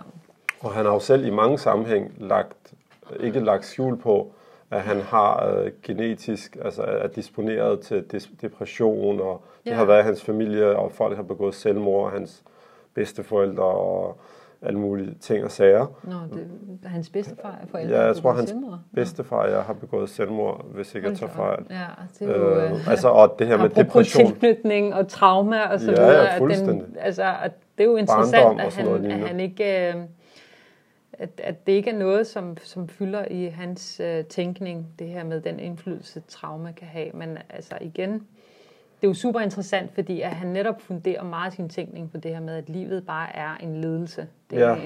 [0.61, 2.75] Og han har jo selv i mange sammenhæng lagt,
[3.21, 4.33] ikke lagt skjul på,
[4.71, 9.77] at han har øh, genetisk, altså er disponeret til des- depression, og det Ja.
[9.77, 12.43] har været hans familie, og folk har begået selvmord, og hans
[12.95, 14.21] bedsteforældre og
[14.63, 15.87] alle mulige ting og sager.
[16.03, 16.49] Nå, det
[16.85, 17.95] er hans bedstefar forældre.
[17.97, 18.79] Ja, jeg tror, hans selvmord.
[18.95, 21.59] bedstefar jeg har begået selvmord, hvis ikke jeg tager fejl.
[21.71, 21.77] Ja,
[22.19, 22.51] det er jo...
[22.51, 24.27] Øh, Øh, altså, og det her med depression.
[24.27, 26.25] tilknytning og trauma og så Ja, videre.
[26.25, 26.87] ja, fuldstændig.
[26.87, 27.23] Den, altså,
[27.79, 29.89] det er jo interessant, at han, at han ikke...
[29.89, 29.95] Øh,
[31.19, 35.25] at, at det ikke er noget, som, som fylder i hans øh, tænkning, det her
[35.25, 37.11] med den indflydelse, trauma kan have.
[37.15, 38.13] Men altså igen,
[39.01, 42.31] det er jo super interessant, fordi at han netop funderer meget sin tænkning på det
[42.31, 44.27] her med, at livet bare er en ledelse.
[44.51, 44.77] Det, Ja, er-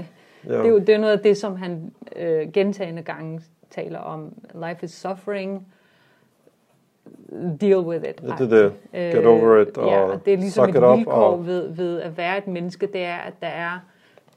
[0.47, 0.53] ja.
[0.53, 3.41] det, er, jo, det er noget af det, som han øh, gentagende gange
[3.71, 4.33] taler om.
[4.55, 5.67] Life is suffering.
[7.61, 8.21] Deal with it.
[8.23, 8.73] Ja, det er det.
[9.15, 12.01] Get over it, Øh, ja, og og det er ligesom et vilkår og- ved, ved
[12.01, 13.79] at være et menneske, det er, at der er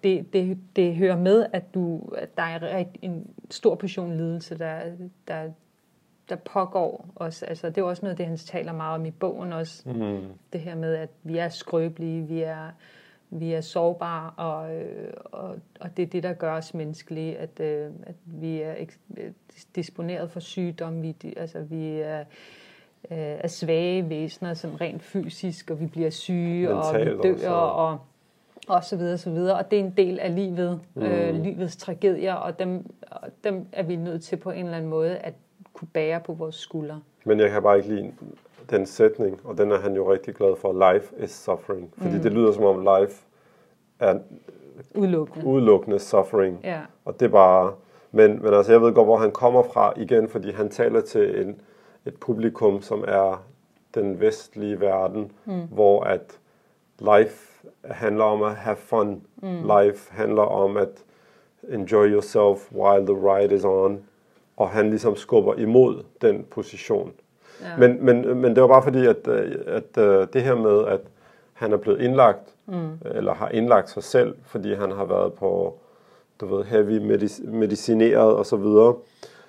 [0.06, 4.82] det, det, det hører med, at, du, at der er en stor portion lidelse, der,
[5.28, 5.50] der,
[6.30, 7.46] der pågår også.
[7.46, 9.90] Altså, det er også noget af det, han taler meget om i bogen også.
[9.90, 10.22] Mm.
[10.54, 12.70] Det her med, at vi er skrøbelige, vi er,
[13.30, 17.60] vi er sårbare, og, øh, og, og det er det, der gør os menneskelige, at,
[17.60, 18.74] øh, at vi er
[19.76, 22.20] disponeret for sygdom, vi, altså, vi er,
[23.12, 27.44] øh, er svage væsener, som rent fysisk, og vi bliver syge, og Mentalt vi også,
[27.46, 28.00] dør, og- og,
[28.68, 29.58] og så videre, så videre.
[29.58, 31.02] Og det er en del af livet, mm.
[31.02, 31.42] øh, Mm.
[31.42, 35.18] livets tragedier, og dem, og dem er vi nødt til på en eller anden måde
[35.18, 35.34] at
[35.74, 37.02] kunne bære på vores skuldre.
[37.26, 38.12] Men jeg kan bare ikke lide
[38.70, 40.94] den sætning, og den er han jo rigtig glad for.
[40.94, 41.94] Life is suffering.
[41.98, 42.22] Fordi mm.
[42.22, 43.24] det lyder som om life
[44.00, 44.20] er
[44.96, 45.46] Udelukkende.
[45.46, 46.60] udelukkende suffering.
[46.64, 46.80] Ja.
[47.06, 47.74] Og det er bare...
[48.12, 51.42] Men, men altså, jeg ved godt, hvor han kommer fra igen, fordi han taler til
[51.48, 51.62] en,
[52.06, 53.44] et publikum, som er
[53.96, 55.62] den vestlige verden, mm.
[55.72, 56.40] hvor at
[57.00, 59.22] life handler om at have fun.
[59.42, 59.64] Mm.
[59.64, 61.04] Life handler om at
[61.70, 64.00] enjoy yourself while the ride is on.
[64.58, 67.14] Og han ligesom skubber imod den position.
[67.62, 67.78] Ja.
[67.78, 71.02] Men, men, men det var bare fordi, at, øh, at, at det her med, at
[71.54, 72.90] han er blevet indlagt, mm.
[73.06, 75.78] eller har indlagt sig selv, fordi han har været på,
[76.42, 78.96] du ved, heavy medic- medicineret og så videre,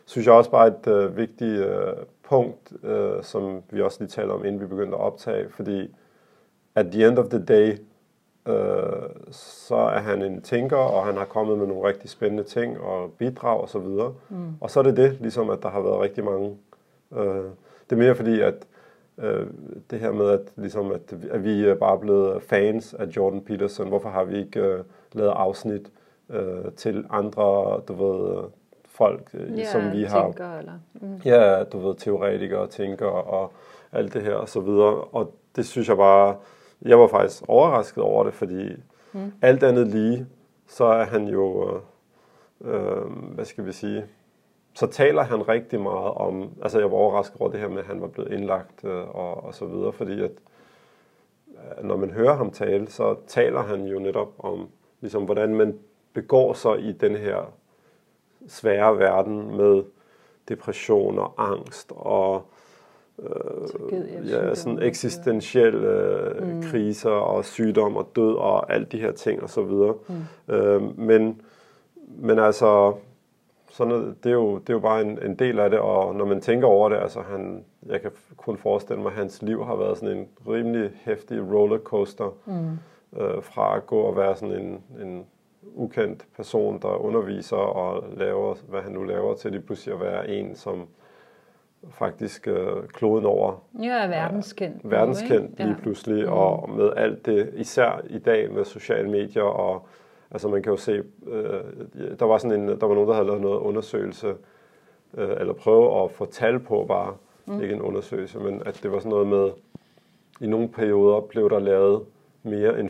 [0.04, 1.92] synes jeg også bare er et øh, vigtigt øh,
[2.28, 5.94] punkt, øh, som vi også lige taler om, inden vi begyndte at optage, fordi
[6.74, 7.76] at the end of the day,
[8.46, 12.80] øh, så er han en tænker, og han har kommet med nogle rigtig spændende ting
[12.80, 14.14] og bidrag og så videre.
[14.28, 14.54] Mm.
[14.60, 16.56] Og så er det det, ligesom at der har været rigtig mange.
[17.16, 17.44] Øh,
[17.90, 18.66] det er mere fordi, at
[19.18, 19.46] øh,
[19.90, 23.88] det her med, at, ligesom at, at vi er bare blevet fans af Jordan Peterson.
[23.88, 25.90] Hvorfor har vi ikke øh, lavet afsnit
[26.30, 28.44] øh, til andre, du ved,
[28.84, 31.20] folk, øh, ja, som vi har tænker, eller, mm.
[31.24, 33.52] Ja, du ved, teoretikere, tænkere og
[33.92, 34.94] alt det her og så videre.
[34.94, 36.36] Og det synes jeg bare,
[36.82, 38.76] jeg var faktisk overrasket over det, fordi
[39.12, 39.32] mm.
[39.42, 40.26] alt andet lige,
[40.66, 41.80] så er han jo, øh,
[42.74, 44.06] øh, hvad skal vi sige,
[44.74, 47.84] så taler han rigtig meget om, altså jeg var overrasket over det her med, at
[47.84, 50.32] han var blevet indlagt øh, og, og så videre, fordi at
[51.48, 54.68] øh, når man hører ham tale, så taler han jo netop om,
[55.00, 55.78] ligesom hvordan man
[56.12, 57.52] begår sig i den her
[58.48, 59.84] svære verden med
[60.48, 62.46] depression og angst og
[63.18, 66.62] øh, ja, sådan eksistentielle øh, mm.
[66.62, 69.94] kriser og sygdom og død og alt de her ting og så videre.
[70.08, 70.54] Mm.
[70.54, 71.40] Øh, men,
[72.08, 72.94] men altså,
[73.76, 76.14] sådan noget, det, er jo, det er jo bare en, en del af det, og
[76.14, 79.64] når man tænker over det, altså han, jeg kan kun forestille mig, at hans liv
[79.64, 83.20] har været sådan en rimelig hæftig rollercoaster, mm.
[83.20, 85.26] øh, fra at gå og være sådan en, en
[85.74, 90.28] ukendt person, der underviser og laver, hvad han nu laver, til lige pludselig at være
[90.28, 90.86] en, som
[91.90, 94.84] faktisk øh, kloden over Ja, er verdenskendt.
[94.84, 95.64] nu, verdenskendt ikke?
[95.64, 96.32] lige pludselig, mm.
[96.32, 99.86] og med alt det, især i dag med sociale medier, og
[100.30, 101.60] altså man kan jo se, øh,
[102.18, 104.34] der var sådan en, der var nogen, der havde lavet noget undersøgelse,
[105.14, 107.14] øh, eller prøve at få tal på bare,
[107.46, 107.62] mm.
[107.62, 109.50] ikke en undersøgelse, men at det var sådan noget med,
[110.40, 112.02] i nogle perioder blev der lavet
[112.42, 112.88] mere end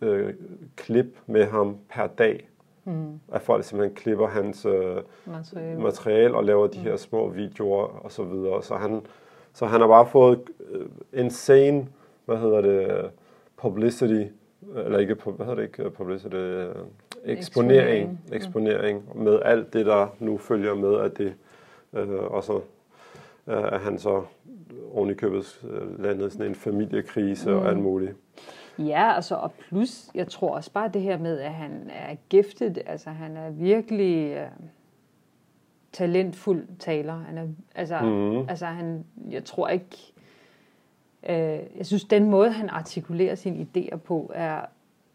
[0.00, 0.34] 4.000 øh,
[0.76, 2.48] klip med ham per dag.
[2.84, 3.20] Mm.
[3.32, 5.80] At folk simpelthen klipper hans øh, materiale.
[5.80, 6.84] materiale og laver de mm.
[6.84, 8.62] her små videoer og så videre.
[8.62, 9.02] Så han,
[9.52, 10.40] så han har bare fået
[10.70, 11.88] øh, insane,
[12.24, 13.10] hvad hedder det,
[13.56, 14.24] publicity,
[14.76, 16.74] eller ikke, hvad hedder det ikke, publicity, øh,
[17.24, 19.20] eksponering, eksponering mm.
[19.22, 21.34] med alt det, der nu følger med af det.
[21.92, 22.60] Øh, og så
[23.46, 24.22] øh, er han så
[24.92, 27.56] oven i købet øh, landet sådan en familiekrise mm.
[27.56, 28.14] og alt muligt.
[28.78, 32.78] Ja, altså, og plus, jeg tror også bare det her med, at han er giftet,
[32.86, 34.46] altså han er virkelig øh,
[35.92, 37.14] talentfuld taler.
[37.14, 38.48] Han er, altså, mm.
[38.48, 40.12] altså han, jeg tror ikke,
[41.28, 44.60] øh, jeg synes, den måde, han artikulerer sine idéer på, er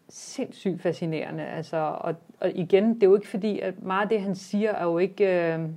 [0.10, 1.46] sindssygt fascinerende.
[1.46, 4.72] Altså, og, og igen, det er jo ikke fordi, at meget af det, han siger,
[4.72, 5.54] er jo ikke...
[5.54, 5.70] Øh,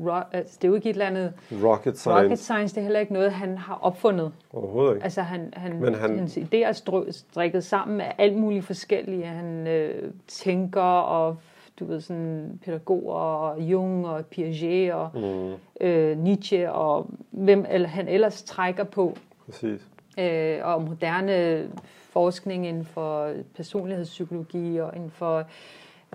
[0.00, 1.32] rock, altså, det er jo ikke et eller andet...
[1.64, 2.22] Rocket science.
[2.22, 4.32] Rocket science, det er heller ikke noget, han har opfundet.
[4.52, 5.04] Overhovedet ikke.
[5.04, 6.18] Altså, han, han, Men han...
[6.18, 9.24] hans idéer er strikket sammen med alt muligt forskellige.
[9.24, 11.36] Han øh, tænker og
[11.78, 15.86] du ved, sådan pædagoger og Jung og Piaget og mm.
[15.86, 19.16] øh, Nietzsche og hvem eller han ellers trækker på.
[19.46, 19.80] Præcis.
[20.18, 21.68] Øh, og moderne
[22.10, 25.44] forskning inden for personlighedspsykologi og inden for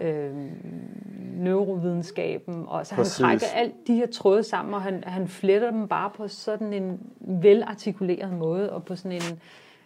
[0.01, 0.31] øh,
[1.37, 2.65] neurovidenskaben.
[2.67, 3.17] Og så Præcis.
[3.17, 6.73] han trækker alt de her tråde sammen, og han, han fletter dem bare på sådan
[6.73, 9.39] en velartikuleret måde, og på sådan en...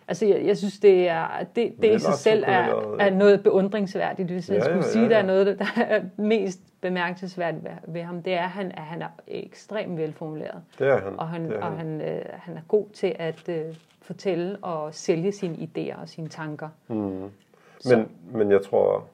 [0.09, 4.29] Altså, jeg, jeg synes, det er det, det i sig selv er, er noget beundringsværdigt.
[4.29, 7.71] Hvis jeg ja, skulle ja, sige, ja, der er noget, der er mest bemærkelsesværdigt ved,
[7.87, 10.61] ved ham, det er, at han, at han er ekstremt velformuleret.
[10.79, 11.19] Det er han.
[11.19, 15.31] Og han, er, og han, øh, han er god til at øh, fortælle og sælge
[15.31, 16.69] sine idéer og sine tanker.
[16.87, 17.31] Mm.
[17.85, 19.05] Men, men jeg tror,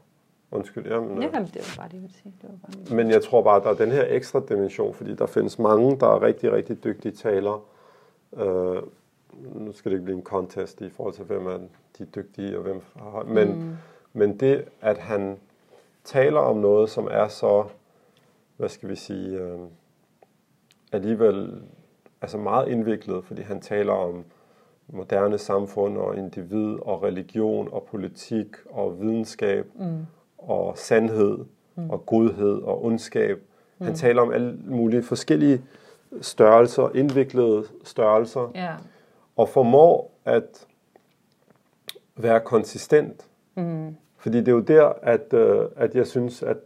[0.53, 0.87] Undskyld.
[0.87, 2.33] Jamen, ja, jamen, det var bare det, jeg ville sige.
[2.41, 5.15] Det var bare Men jeg tror bare, at der er den her ekstra dimension, fordi
[5.15, 7.59] der findes mange, der er rigtig, rigtig dygtige talere.
[8.31, 8.77] Uh,
[9.55, 11.57] nu skal det ikke blive en contest i forhold til, hvem er
[11.97, 13.23] de dygtige, og hvem har...
[13.23, 13.75] Men, mm.
[14.13, 15.39] men det, at han
[16.03, 17.63] taler om noget, som er så,
[18.57, 19.67] hvad skal vi sige, uh,
[20.91, 21.61] alligevel
[22.21, 24.23] altså meget indviklet, fordi han taler om
[24.87, 30.05] moderne samfund og individ og religion og politik og videnskab mm
[30.47, 31.37] og sandhed
[31.75, 31.89] mm.
[31.89, 33.41] og godhed og ondskab.
[33.79, 33.85] Mm.
[33.85, 35.61] Han taler om alle mulige forskellige
[36.21, 38.77] størrelser, indviklede størrelser, yeah.
[39.37, 40.67] og formår at
[42.15, 43.27] være konsistent.
[43.55, 43.95] Mm.
[44.17, 46.57] Fordi det er jo der, at, uh, at jeg synes, at,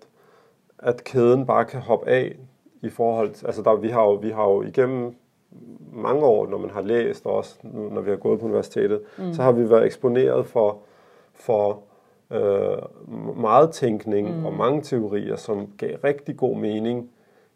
[0.80, 2.36] at kæden bare kan hoppe af
[2.82, 5.16] i forhold til, altså der, vi, har jo, vi har jo igennem
[5.94, 9.34] mange år, når man har læst, og også når vi har gået på universitetet, mm.
[9.34, 10.78] så har vi været eksponeret for,
[11.34, 11.82] for
[12.32, 14.46] øh, meget tænkning mm.
[14.46, 17.10] og mange teorier, som gav rigtig god mening.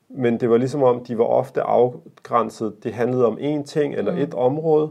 [0.09, 2.83] Men det var ligesom om, de var ofte afgrænset.
[2.83, 4.17] Det handlede om én ting eller mm.
[4.17, 4.89] et område.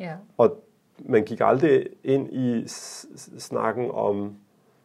[0.00, 0.14] Yeah.
[0.36, 0.56] Og
[0.98, 2.64] man gik aldrig ind i
[3.38, 4.34] snakken om,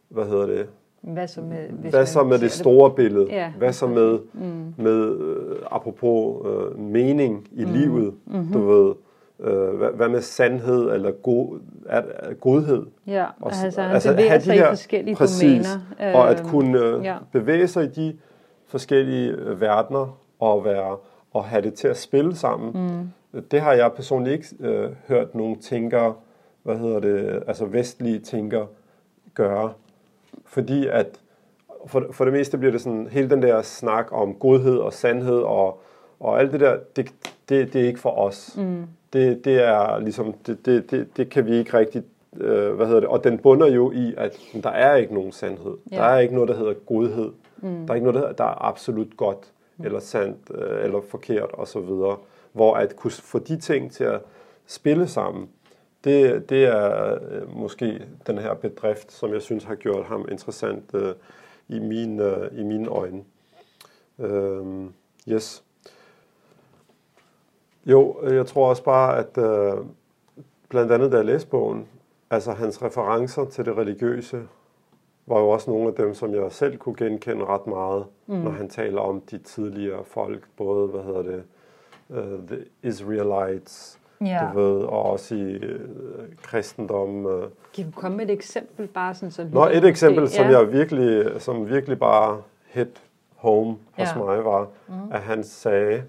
[0.08, 0.66] hvad hedder det?
[1.00, 2.96] Hvad så med, hvad så med det store det...
[2.96, 3.26] billede?
[3.30, 3.52] Yeah.
[3.58, 4.74] Hvad så med, mm.
[4.76, 7.72] med uh, apropos uh, mening i mm.
[7.72, 8.14] livet?
[8.26, 8.52] Mm-hmm.
[8.52, 8.94] Du ved,
[9.40, 12.86] Øh, hvad, hvad med sandhed eller god, er, er godhed?
[13.06, 16.14] Ja, og, altså han altså, bevæger sig her, i forskellige præcis, domæner.
[16.14, 17.16] Og at kunne øh, ja.
[17.32, 18.16] bevæge sig i de
[18.66, 20.96] forskellige øh, verdener og være
[21.32, 22.88] og have det til at spille sammen.
[23.32, 23.40] Mm.
[23.50, 26.12] Det har jeg personligt ikke øh, hørt nogen tænker,
[26.62, 28.66] hvad hedder det, altså vestlige tænker
[29.34, 29.72] gøre.
[30.46, 31.20] Fordi at
[31.86, 35.38] for, for det meste bliver det sådan, hele den der snak om godhed og sandhed
[35.38, 35.80] og,
[36.20, 37.12] og alt det der, det,
[37.48, 38.54] det, det er ikke for os.
[38.56, 42.02] Mm det, det er ligesom, det, det, det, det kan vi ikke rigtig,
[42.36, 45.76] øh, hvad hedder det, og den bunder jo i, at der er ikke nogen sandhed.
[45.90, 45.96] Ja.
[45.96, 47.32] Der er ikke noget, der hedder godhed.
[47.56, 47.86] Mm.
[47.86, 49.84] Der er ikke noget, der, hedder, der er absolut godt, mm.
[49.84, 52.16] eller sandt, øh, eller forkert, og så videre.
[52.52, 54.20] Hvor at kunne få de ting til at
[54.66, 55.48] spille sammen,
[56.04, 60.94] det, det er øh, måske den her bedrift, som jeg synes har gjort ham interessant
[60.94, 61.14] øh,
[61.68, 63.22] i, mine, øh, i mine øjne.
[64.18, 64.64] Øh,
[65.28, 65.64] yes.
[67.88, 69.84] Jo, jeg tror også bare, at øh,
[70.68, 71.86] blandt andet da jeg læste bogen,
[72.30, 74.42] altså hans referencer til det religiøse,
[75.26, 78.34] var jo også nogle af dem, som jeg selv kunne genkende ret meget, mm.
[78.34, 81.42] når han taler om de tidligere folk, både, hvad hedder det,
[82.08, 84.54] uh, the Israelites, yeah.
[84.54, 85.62] du ved, og også i uh,
[86.42, 87.26] kristendom.
[87.26, 87.42] Uh.
[87.74, 90.58] Kan du komme med et eksempel bare sådan så Nå, et eksempel, det, som ja.
[90.58, 93.02] jeg virkelig, som virkelig bare hit
[93.36, 94.26] home hos yeah.
[94.26, 95.12] mig, var, mm.
[95.12, 96.02] at han sagde,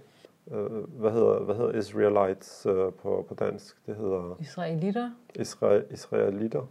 [0.54, 3.78] øh, hvad hedder hvad hedder Israelites øh, på på dansk?
[3.86, 5.12] Det hedder Israelitter.
[5.36, 6.70] Isra Israelitter.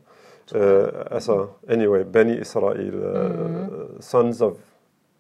[0.55, 4.01] Øh, altså anyway, Beni Israel, øh, mm.
[4.01, 4.57] sons of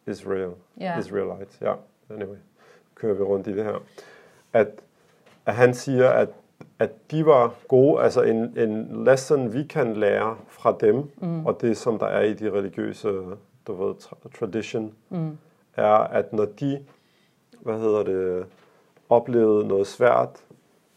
[0.06, 0.50] Israel,
[0.82, 0.98] yeah.
[0.98, 1.60] Israelites.
[1.60, 1.74] Ja,
[2.10, 2.36] anyway,
[2.94, 3.82] kører vi rundt i det her.
[4.52, 4.68] At,
[5.46, 6.28] at han siger, at
[6.78, 11.46] at de var gode, altså en, en lesson, vi kan lære fra dem, mm.
[11.46, 13.08] og det, som der er i de religiøse,
[13.66, 15.38] du ved, tra- tradition, mm.
[15.76, 16.84] er, at når de,
[17.60, 18.46] hvad hedder det,
[19.08, 20.44] oplevede noget svært,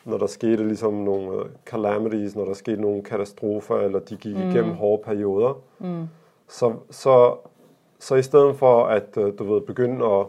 [0.06, 4.50] når der skete ligesom nogle calamities, når der skete nogle katastrofer, eller de gik mm.
[4.50, 6.08] igennem hårde perioder, mm.
[6.48, 7.36] så, så,
[8.00, 10.26] så i stedet for at, øh, du ved, begynde at,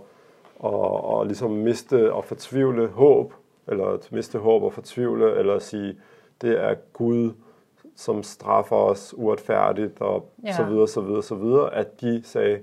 [0.64, 3.32] at, at ligesom miste og fortvivle håb,
[3.68, 5.96] eller at miste håb og fortvivle, eller at sige,
[6.42, 7.30] det er Gud,
[7.96, 10.52] som straffer os uretfærdigt, og ja.
[10.52, 12.58] så videre, så videre, så videre, at de sagde,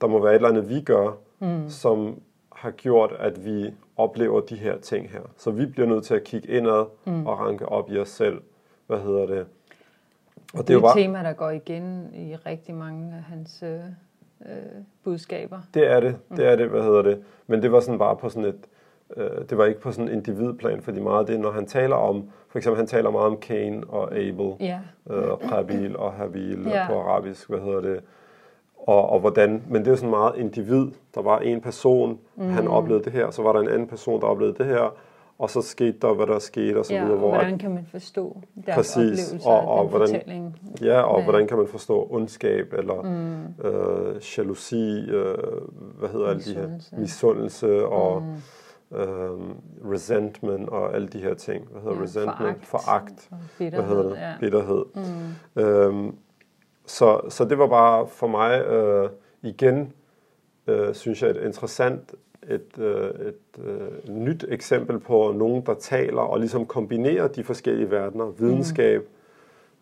[0.00, 1.68] der må være et eller andet, vi gør, mm.
[1.68, 2.18] som
[2.64, 5.20] har gjort, at vi oplever de her ting her.
[5.36, 7.26] Så vi bliver nødt til at kigge indad mm.
[7.26, 8.40] og ranke op i os selv.
[8.86, 9.46] Hvad hedder det?
[10.52, 13.62] Og det, det er jo et tema, der går igen i rigtig mange af hans
[13.62, 13.80] øh,
[14.46, 14.56] øh,
[15.04, 15.60] budskaber.
[15.74, 17.22] Det er det, det er det, hvad hedder det.
[17.46, 18.66] Men det var sådan bare på sådan et,
[19.16, 22.30] øh, det var ikke på sådan en individplan, fordi meget det, når han taler om,
[22.48, 24.80] for eksempel han taler meget om Cain og Abel, ja.
[25.10, 26.86] øh, Qabil og Habil ja.
[26.86, 28.00] på arabisk, hvad hedder det,
[28.86, 30.86] og, og hvordan, men det er sådan meget individ.
[31.14, 32.48] Der var en person, mm.
[32.48, 34.94] han oplevede det her, så var der en anden person, der oplevede det her,
[35.38, 37.18] og så skete der, hvad der skete, og så ja, videre.
[37.18, 40.60] Hvor, hvordan kan man forstå deres præcis, oplevelser og, og den hvordan, fortælling?
[40.82, 41.24] Ja, og ja.
[41.24, 43.64] hvordan kan man forstå ondskab, eller mm.
[43.68, 45.34] øh, jalousi, øh,
[45.98, 46.68] hvad hedder alle de her,
[46.98, 48.22] misundelse, og
[48.90, 48.96] mm.
[48.96, 49.30] øh,
[49.92, 51.64] resentment, og alle de her ting.
[51.72, 52.66] Hvad hedder ja, resentment?
[52.66, 52.66] Foragt.
[52.66, 53.30] foragt.
[53.58, 53.86] Bitterhed.
[53.86, 54.20] Hvad hedder det?
[54.20, 54.32] Ja.
[54.40, 54.84] Bitterhed.
[55.56, 55.62] Mm.
[55.62, 56.14] Øhm,
[56.86, 59.10] så, så det var bare for mig øh,
[59.42, 59.92] igen,
[60.66, 62.14] øh, synes jeg, et interessant,
[62.48, 67.90] et, øh, et øh, nyt eksempel på nogen, der taler og ligesom kombinerer de forskellige
[67.90, 69.08] verdener, videnskab,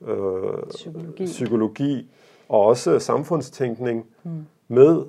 [0.00, 0.08] mm.
[0.08, 1.24] øh, psykologi.
[1.24, 2.10] psykologi
[2.48, 4.46] og også samfundstænkning mm.
[4.68, 5.02] med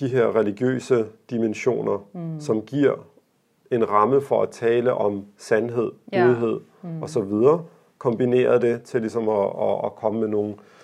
[0.00, 2.40] de her religiøse dimensioner, mm.
[2.40, 2.94] som giver
[3.70, 6.26] en ramme for at tale om sandhed, ja.
[6.26, 7.02] godhed mm.
[7.02, 7.64] og så videre,
[7.98, 10.75] kombineret det til ligesom at, at, at komme med nogle øh,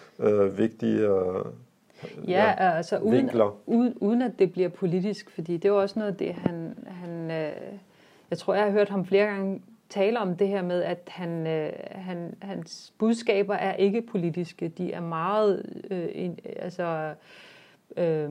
[0.58, 1.44] vigtige øh,
[2.28, 3.30] ja, ja, altså uden,
[3.66, 7.30] uden, uden at det bliver politisk, fordi det er også noget af det, han, han
[7.30, 7.78] øh,
[8.30, 11.46] jeg tror, jeg har hørt ham flere gange tale om det her med, at han,
[11.46, 14.68] øh, han, hans budskaber er ikke politiske.
[14.68, 17.14] De er meget, øh, in, altså,
[17.96, 18.28] øh, ja.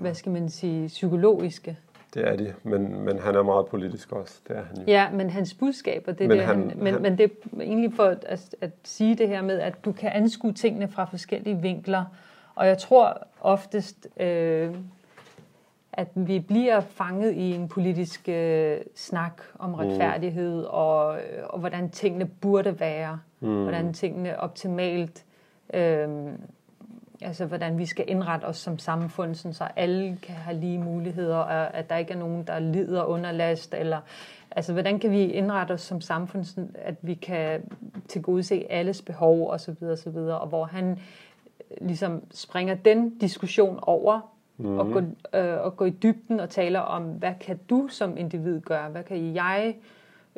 [0.00, 1.76] hvad skal man sige, psykologiske.
[2.14, 4.40] Det er de, men, men han er meget politisk også.
[4.48, 4.82] Det er han jo.
[4.86, 7.60] Ja, men hans budskaber, det er men det, han, han, men, han, men det er
[7.60, 11.56] egentlig for at, at sige det her med, at du kan anskue tingene fra forskellige
[11.56, 12.04] vinkler.
[12.54, 14.74] Og jeg tror oftest, øh,
[15.92, 19.74] at vi bliver fanget i en politisk øh, snak om mm.
[19.74, 20.68] retfærdighed, mm.
[20.68, 23.62] og, og hvordan tingene burde være, mm.
[23.62, 25.24] hvordan tingene optimalt
[25.74, 26.08] øh,
[27.22, 31.36] altså hvordan vi skal indrette os som samfund, sådan så alle kan have lige muligheder,
[31.36, 34.00] og at der ikke er nogen, der lider under last, eller
[34.50, 37.60] altså hvordan kan vi indrette os som samfund, sådan at vi kan
[38.08, 43.18] tilgodese alles behov, og så videre, og videre, og hvor han øh, ligesom springer den
[43.18, 44.78] diskussion over, mm-hmm.
[44.78, 45.00] og, gå,
[45.38, 49.02] øh, og gå i dybden og taler om, hvad kan du som individ gøre, hvad
[49.02, 49.76] kan jeg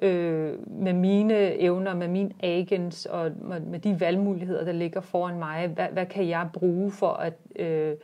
[0.02, 3.30] øh, med mine evner, med min agens og
[3.64, 5.68] med de valgmuligheder, der ligger foran mig.
[5.68, 7.96] Hvad, hvad kan jeg bruge for at øh,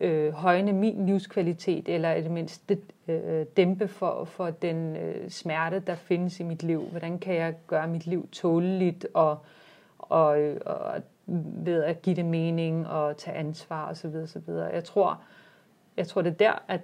[0.00, 5.80] øh, højne min livskvalitet, eller i det mindste øh, dæmpe for, for den øh, smerte,
[5.80, 6.82] der findes i mit liv?
[6.90, 9.38] Hvordan kan jeg gøre mit liv tåleligt og,
[9.98, 14.14] og, og ved at give det mening og tage ansvar osv.
[14.22, 14.50] osv.
[14.72, 15.20] Jeg tror,
[15.96, 16.80] jeg tror det er der, at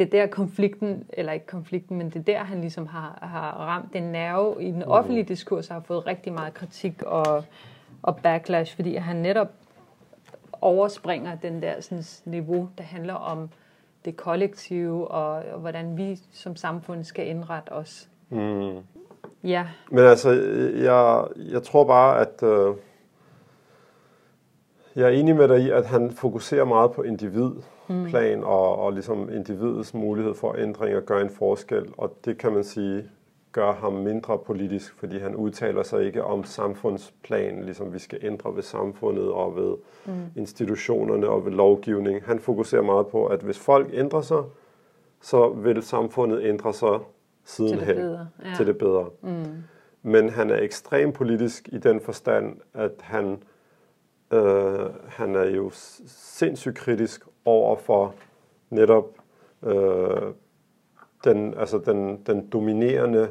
[0.00, 3.66] det er der konflikten, eller ikke konflikten, men det er der, han ligesom har, har
[3.66, 4.90] ramt den nerve i den mm.
[4.90, 7.44] offentlige diskurs, har fået rigtig meget kritik og,
[8.02, 9.48] og backlash, fordi han netop
[10.60, 13.48] overspringer den der sådan, niveau, der handler om
[14.04, 18.08] det kollektive, og, og hvordan vi som samfund skal indrette os.
[18.28, 18.76] Mm.
[19.44, 19.66] Ja.
[19.90, 20.30] Men altså,
[20.76, 22.74] jeg, jeg tror bare, at øh,
[24.96, 27.50] jeg er enig med dig i, at han fokuserer meget på individ
[28.08, 28.44] plan mm.
[28.44, 31.86] og, og ligesom individets mulighed for ændring og gøre en forskel.
[31.96, 33.04] Og det kan man sige
[33.52, 38.56] gør ham mindre politisk, fordi han udtaler sig ikke om samfundsplan, ligesom vi skal ændre
[38.56, 39.76] ved samfundet og ved
[40.06, 40.12] mm.
[40.36, 42.22] institutionerne og ved lovgivning.
[42.24, 44.42] Han fokuserer meget på, at hvis folk ændrer sig,
[45.20, 46.98] så vil samfundet ændre sig
[47.44, 48.28] sidenhen til det bedre.
[48.44, 48.54] Ja.
[48.56, 49.08] Til det bedre.
[49.22, 49.62] Mm.
[50.02, 53.42] Men han er ekstremt politisk i den forstand, at han,
[54.32, 55.70] øh, han er jo
[56.06, 58.14] sindssygt kritisk over for
[58.70, 59.04] netop
[59.62, 60.32] øh,
[61.24, 63.28] den, altså den, den dominerende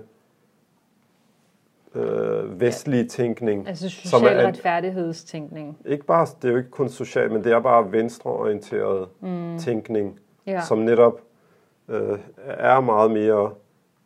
[1.96, 3.68] øh, vestlige tænkning.
[3.68, 5.78] Altså social som er, retfærdighedstænkning.
[5.86, 9.58] Ikke bare, det er jo ikke kun social, men det er bare venstreorienteret mm.
[9.60, 10.62] tænkning, ja.
[10.62, 11.22] som netop
[11.88, 13.54] øh, er meget mere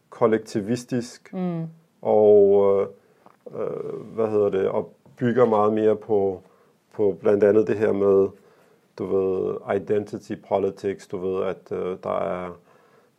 [0.10, 1.64] kollektivistisk, mm.
[2.02, 2.88] og øh,
[3.62, 6.42] øh, hvad hedder det, og bygger meget mere på,
[6.94, 8.28] på blandt andet det her med,
[8.98, 12.58] du ved, identity politics, du ved, at øh, der er,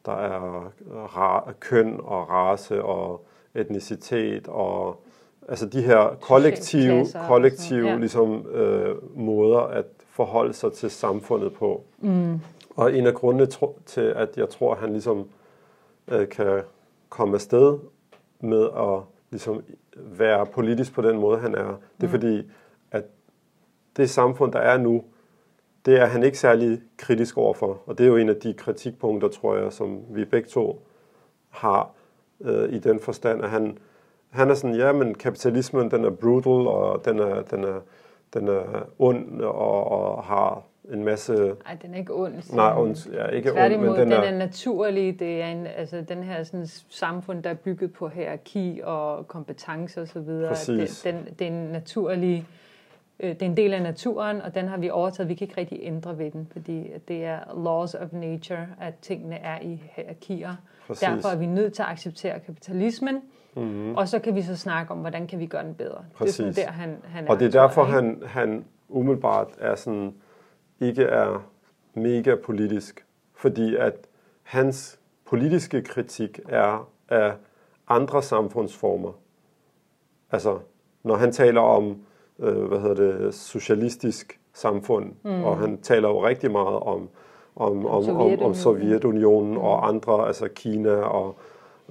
[0.07, 0.73] der er
[1.07, 5.01] ra- køn og race og etnicitet og
[5.49, 7.97] altså de her kollektive, kollektive ja.
[7.97, 11.85] ligesom, øh, måder at forholde sig til samfundet på.
[11.99, 12.41] Mm.
[12.77, 15.29] Og en af grundene tro, til, at jeg tror, at han ligesom
[16.09, 16.63] øh, kan
[17.09, 17.79] komme afsted
[18.41, 19.01] med at
[19.31, 19.63] ligesom
[19.97, 22.09] være politisk på den måde, han er, det er mm.
[22.09, 22.51] fordi,
[22.91, 23.05] at
[23.97, 25.05] det samfund, der er nu,
[25.87, 27.83] det er han ikke særlig kritisk overfor.
[27.87, 30.87] Og det er jo en af de kritikpunkter, tror jeg, som vi begge to
[31.51, 31.91] har
[32.41, 33.79] øh, i den forstand, at han,
[34.31, 37.81] han er sådan, ja, men kapitalismen, den er brutal, og den er, den er,
[38.35, 40.63] den er ond, og, og har
[40.93, 41.33] en masse...
[41.33, 42.55] Nej, den er ikke ond.
[42.55, 44.17] Nej, ond, ja, ikke ond, men den, den er...
[44.17, 45.21] er naturlig.
[45.21, 50.03] Det er en, altså, den her sådan, samfund, der er bygget på hierarki og kompetence
[50.03, 50.49] osv.
[50.49, 51.03] Præcis.
[51.03, 52.47] Den, den, det er en naturlig...
[53.21, 55.29] Øh, det er en del af naturen, og den har vi overtaget.
[55.29, 59.37] Vi kan ikke rigtig ændre ved den, fordi det er laws of nature, at tingene
[59.37, 60.55] er i hierarkier.
[60.87, 61.01] Præcis.
[61.01, 63.23] Derfor er vi nødt til at acceptere kapitalismen,
[63.57, 63.95] mm-hmm.
[63.95, 66.05] og så kan vi så snakke om, hvordan kan vi gøre den bedre.
[66.15, 66.37] Præcis.
[66.37, 67.31] Det er sådan der, han, han er.
[67.31, 70.15] Og det er derfor, han, han umiddelbart er sådan
[70.81, 71.47] ikke er
[71.95, 73.95] mega politisk, fordi at
[74.43, 77.33] hans politiske kritik er af
[77.89, 79.13] andre samfundsformer.
[80.33, 80.59] Altså,
[81.03, 81.99] når han taler om,
[82.45, 85.45] øh, hvad hedder det, socialistisk samfund, mm.
[85.45, 87.09] og han taler jo rigtig meget om,
[87.57, 89.59] om, om, om, om Sovjetunionen mm.
[89.59, 91.37] og andre, altså Kina og,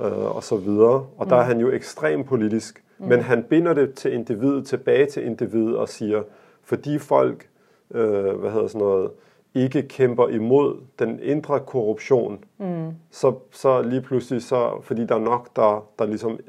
[0.01, 1.05] øh, og så videre.
[1.17, 1.29] Og mm.
[1.29, 3.07] der er han jo ekstremt politisk, mm.
[3.07, 6.23] men han binder det til individet, tilbage til individet og siger,
[6.63, 7.49] fordi folk
[7.91, 9.11] øh, hvad hedder sådan noget,
[9.55, 12.91] ikke kæmper imod den indre korruption, mm.
[13.11, 16.39] så, så lige pludselig, så, fordi der er nok, der, der, ligesom,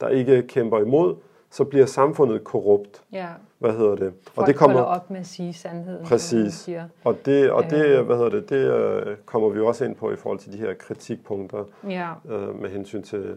[0.00, 1.14] der ikke kæmper imod,
[1.50, 3.02] så bliver samfundet korrupt.
[3.12, 3.28] Ja.
[3.64, 4.12] Hvad hedder det?
[4.22, 6.06] Folk og det kommer op med at sige sandheden.
[6.06, 6.70] Præcis.
[7.04, 8.06] Og det, og det, øh.
[8.06, 10.74] hvad hedder det, det øh, kommer vi også ind på i forhold til de her
[10.74, 12.10] kritikpunkter ja.
[12.28, 13.36] øh, med hensyn til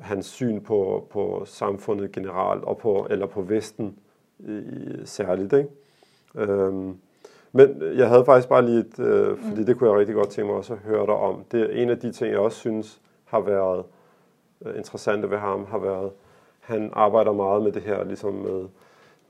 [0.00, 3.96] hans syn på, på samfundet generelt og på eller på Vesten
[4.38, 4.52] i,
[5.04, 5.68] særligt, ikke?
[6.34, 6.96] Øhm,
[7.52, 9.66] men jeg havde faktisk bare lige et, øh, fordi mm.
[9.66, 11.44] det kunne jeg rigtig godt tænke mig også at høre dig om.
[11.52, 13.84] Det er en af de ting, jeg også synes har været
[14.66, 16.10] øh, interessante ved ham, har været,
[16.60, 18.64] han arbejder meget med det her, ligesom med,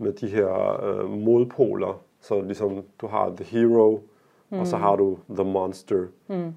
[0.03, 2.00] med de her øh, modpoler.
[2.20, 4.03] Så ligesom du har the hero,
[4.50, 4.59] mm.
[4.59, 4.82] og så mm.
[4.82, 6.07] har du the monster.
[6.28, 6.55] Mm.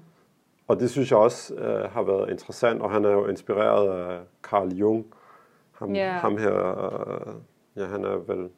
[0.68, 4.18] Og det synes jeg også øh, har været interessant, og han er jo inspireret af
[4.42, 5.06] Carl Jung.
[5.72, 6.14] Ham, yeah.
[6.14, 7.34] ham her, øh,
[7.76, 8.48] ja han er vel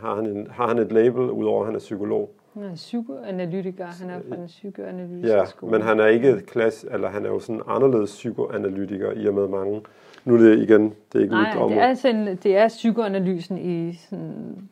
[0.00, 2.30] har han, en, har han et label, udover at han er psykolog?
[2.54, 5.72] Han er psykoanalytiker, han er fra den psykoanalytiske ja, skole.
[5.72, 9.34] men han er ikke et klasse, eller han er jo sådan anderledes psykoanalytiker, i og
[9.34, 9.82] med mange.
[10.26, 11.74] Nu er det igen, det er ikke Nej, mit område.
[11.74, 14.68] det er, sådan, det er psykoanalysen i sådan,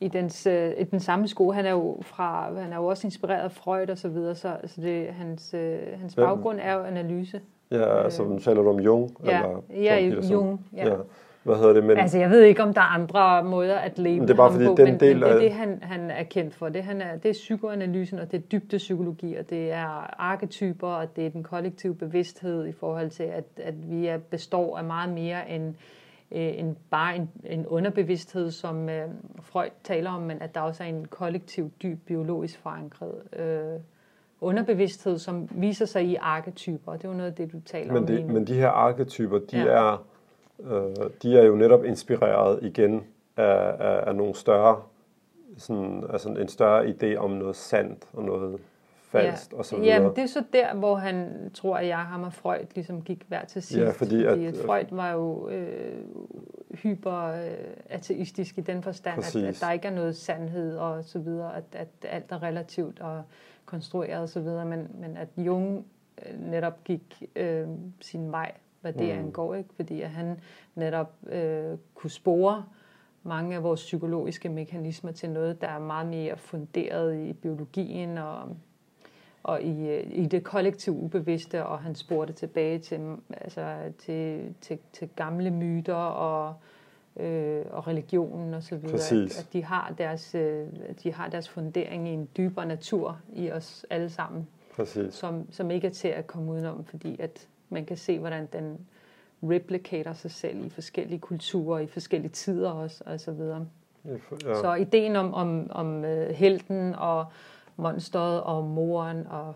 [0.00, 1.54] i, dens, øh, i den samme skole.
[1.54, 4.48] Han er jo fra, han er jo også inspireret af Freud og så videre, så
[4.62, 7.40] altså det, hans, øh, hans baggrund er jo analyse.
[7.70, 9.16] Ja, altså øh, taler du om Jung?
[9.24, 10.66] Ja, eller ja Jung.
[10.76, 10.88] Ja.
[10.88, 10.94] ja.
[11.44, 11.84] Hvad hedder det?
[11.84, 14.52] Men, altså, jeg ved ikke, om der er andre måder at label det er bare,
[14.52, 16.68] fordi på, den men, del men det er det, han, han er kendt for.
[16.68, 20.88] Det, han er, det er psykoanalysen, og det er dybde psykologi, og det er arketyper,
[20.88, 24.84] og det er den kollektive bevidsthed i forhold til, at, at vi er, består af
[24.84, 25.74] meget mere end,
[26.32, 29.08] øh, end bare en, en underbevidsthed, som øh,
[29.42, 33.80] Freud taler om, men at der også er en kollektiv, dyb, biologisk forankret øh,
[34.40, 36.92] underbevidsthed, som viser sig i arketyper.
[36.92, 38.30] Det er jo noget af det, du taler men det, om.
[38.30, 39.66] Men de her arketyper, de ja.
[39.66, 40.04] er
[40.60, 43.04] øh, de er jo netop inspireret igen
[43.36, 44.82] af, af, af nogle større,
[45.58, 48.60] sådan, altså en større idé om noget sandt og noget
[49.14, 49.58] falsk ja.
[49.58, 49.94] og så videre.
[49.94, 53.24] Jamen, det er så der, hvor han tror, at jeg, ham og Freud ligesom gik
[53.28, 53.80] hver til sidst.
[53.80, 56.04] Ja, fordi, fordi at, at Freud var jo øh,
[56.70, 61.64] hyper-ateistisk i den forstand, at, at der ikke er noget sandhed og så videre, at,
[61.72, 63.22] at alt er relativt og
[63.64, 65.86] konstrueret og så videre, men, men at Jung
[66.26, 67.66] øh, netop gik øh,
[68.00, 68.52] sin vej
[68.84, 69.24] hvad det mm.
[69.24, 69.70] angår, ikke?
[69.76, 70.40] fordi at han
[70.74, 72.64] netop øh, kunne spore
[73.22, 78.56] mange af vores psykologiske mekanismer til noget, der er meget mere funderet i biologien og,
[79.42, 84.78] og i, øh, i det kollektive ubevidste, og han spurgte tilbage til, altså, til, til,
[84.92, 86.54] til gamle myter og,
[87.16, 90.66] øh, og religionen og så videre, at, at de har deres øh,
[91.02, 95.14] de har deres fundering i en dybere natur i os alle sammen, Præcis.
[95.14, 98.78] som som ikke er til at komme udenom, fordi at man kan se, hvordan den
[99.42, 103.66] replicater sig selv i forskellige kulturer, i forskellige tider også, og så videre.
[104.04, 104.54] Ja.
[104.54, 107.26] Så ideen om, om, om uh, helten og
[107.76, 109.54] monsteret og moren og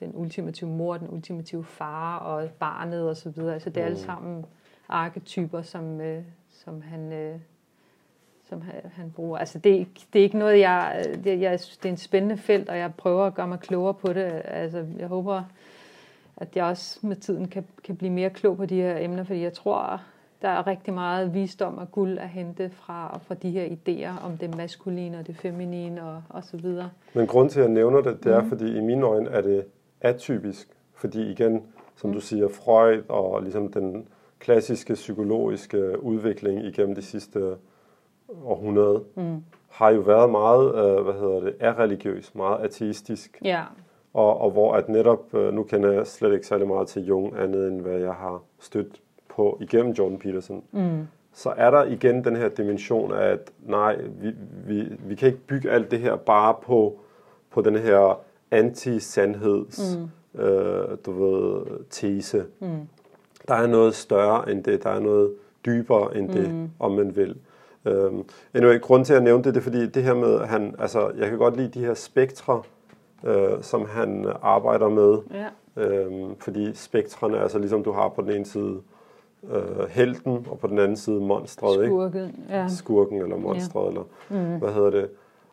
[0.00, 3.86] den ultimative mor, den ultimative far og barnet og så videre, altså det er mm.
[3.86, 4.46] alle sammen
[4.88, 7.12] arketyper, som, øh, som han...
[7.12, 7.38] Øh,
[8.50, 8.62] som
[8.94, 9.38] han, bruger.
[9.38, 12.78] Altså det, det er ikke noget, jeg, det, jeg det er en spændende felt, og
[12.78, 14.42] jeg prøver at gøre mig klogere på det.
[14.44, 15.42] Altså jeg håber,
[16.40, 19.42] at jeg også med tiden kan, kan blive mere klog på de her emner, fordi
[19.42, 20.00] jeg tror,
[20.42, 24.36] der er rigtig meget visdom og guld at hente fra, fra de her idéer om
[24.36, 26.90] det maskuline og det feminine og, og så videre.
[27.14, 28.48] Men grund til, at jeg nævner det, det er, mm.
[28.48, 29.64] fordi i mine øjne er det
[30.00, 30.68] atypisk.
[30.94, 31.62] Fordi igen,
[31.96, 32.14] som mm.
[32.14, 37.54] du siger, Freud og ligesom den klassiske psykologiske udvikling igennem de sidste
[38.44, 39.44] århundrede, mm.
[39.70, 43.38] har jo været meget, øh, hvad hedder det, er-religiøs, meget ateistisk.
[43.44, 43.62] Ja.
[44.14, 47.38] Og, og hvor at netop, øh, nu kender jeg slet ikke særlig meget til Jung,
[47.38, 51.06] andet end hvad jeg har stødt på igennem Jordan Peterson, mm.
[51.32, 54.32] så er der igen den her dimension af, at nej, vi,
[54.66, 56.98] vi, vi kan ikke bygge alt det her bare på,
[57.50, 59.98] på den her anti-sandheds,
[60.34, 60.40] mm.
[60.40, 62.44] øh, du ved, tese.
[62.60, 62.88] Mm.
[63.48, 65.34] Der er noget større end det, der er noget
[65.66, 66.70] dybere end det, mm.
[66.78, 67.36] om man vil.
[67.84, 71.10] Um, anyway, grund til at nævne det, det er fordi det her med, han, altså,
[71.18, 72.62] jeg kan godt lide de her spektre,
[73.24, 75.18] øh, som han arbejder med.
[75.30, 75.46] Ja.
[75.76, 78.80] Øhm, fordi spektrene, altså ligesom du har på den ene side
[79.50, 82.38] øh, helten, og på den anden side monstret, Skurken, ikke?
[82.50, 82.68] Ja.
[82.68, 83.88] Skurken eller monstret, ja.
[83.88, 84.58] eller mm.
[84.58, 85.10] hvad hedder det.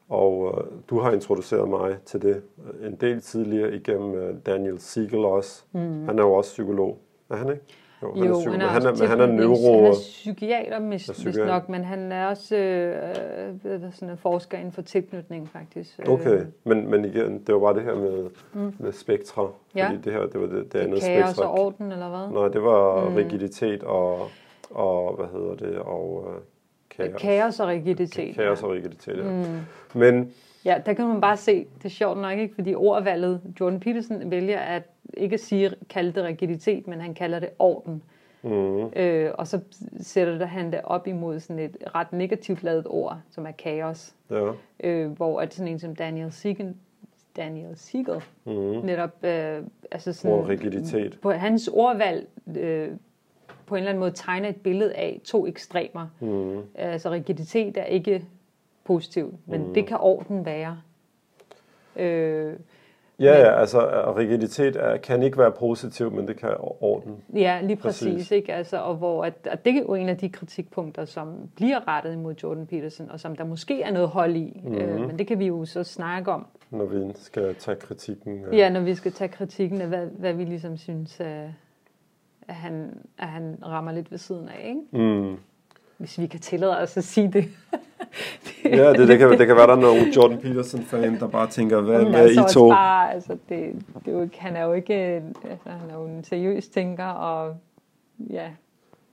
[0.10, 2.42] Og øh, du har introduceret mig til det
[2.84, 5.64] en del tidligere igennem øh, Daniel Siegel også.
[5.72, 6.06] Mm.
[6.06, 6.98] Han er jo også psykolog,
[7.30, 7.64] er han ikke?
[8.04, 9.76] Jo, han jo, er, psykolog, han er, men han er, han er neuro...
[9.76, 11.46] Han er psykiater, hvis, psykiater.
[11.46, 16.00] nok, men han er også øh, øh, sådan en forsker inden for tilknytning, faktisk.
[16.08, 18.74] Okay, men, men igen, det var bare det her med, mm.
[18.80, 19.48] med spektra.
[19.76, 19.88] Ja.
[19.88, 21.24] Fordi det her, det var det, det andet spektra.
[21.24, 22.42] Kaos og orden, eller hvad?
[22.42, 23.16] Nej, det var mm.
[23.16, 24.28] rigiditet og,
[24.70, 26.34] og, hvad hedder det, og uh,
[26.90, 27.22] kaos.
[27.22, 28.36] Kaos og rigiditet.
[28.36, 29.24] Kaos og rigiditet, ja.
[29.24, 30.00] Mm.
[30.00, 30.34] Men...
[30.66, 32.56] Ja, der kan man bare se, det er sjovt nok, ikke?
[32.56, 34.84] fordi ordvalget, Jordan Peterson vælger at
[35.14, 38.04] ikke sige, kalde det rigiditet, men han kalder det orden.
[38.44, 38.88] Mm.
[38.96, 39.60] Øh, og så
[40.00, 44.16] sætter han det op imod sådan et ret negativt lavet ord, som er kaos.
[44.32, 44.52] Ja.
[44.84, 46.76] Øh, hvor at sådan en som Daniel Siegel,
[47.38, 48.52] Daniel Siegel mm.
[48.86, 51.20] netop øh, altså sådan, rigiditet.
[51.22, 52.28] på hans ordvalg
[52.58, 52.92] øh,
[53.68, 56.08] på en eller anden måde tegner et billede af to ekstremer.
[56.20, 56.62] Mm.
[56.76, 58.26] Altså rigiditet er ikke
[58.84, 59.74] positivt, men mm.
[59.74, 60.78] det kan orden være.
[61.96, 62.54] Øh,
[63.20, 67.24] Ja, men, ja, altså rigiditet er, kan ikke være positiv, men det kan orden.
[67.34, 68.14] Ja, lige præcis.
[68.14, 68.32] præcis.
[68.32, 68.54] Ikke?
[68.54, 72.14] Altså, og hvor at, at det er jo en af de kritikpunkter, som bliver rettet
[72.14, 74.62] imod Jordan Peterson, og som der måske er noget hold i.
[74.64, 74.82] Mm-hmm.
[74.82, 76.46] Øh, men det kan vi jo så snakke om.
[76.70, 78.42] Når vi skal tage kritikken.
[78.52, 81.50] Ja, ja når vi skal tage kritikken af, hvad, hvad vi ligesom synes, at,
[82.48, 84.68] at, han, at han rammer lidt ved siden af.
[84.68, 85.06] Ikke?
[85.08, 85.38] Mm.
[85.98, 87.46] Hvis vi kan tillade os at sige det.
[88.80, 91.82] ja, det, det, kan, det kan være, der er nogle Jordan Peterson-fan, der bare tænker,
[91.82, 92.70] hvad med altså I to?
[92.70, 94.94] Bare, altså, det, det er jo, han er jo ikke
[95.50, 97.56] altså, han er jo en seriøs tænker, og
[98.30, 98.50] ja,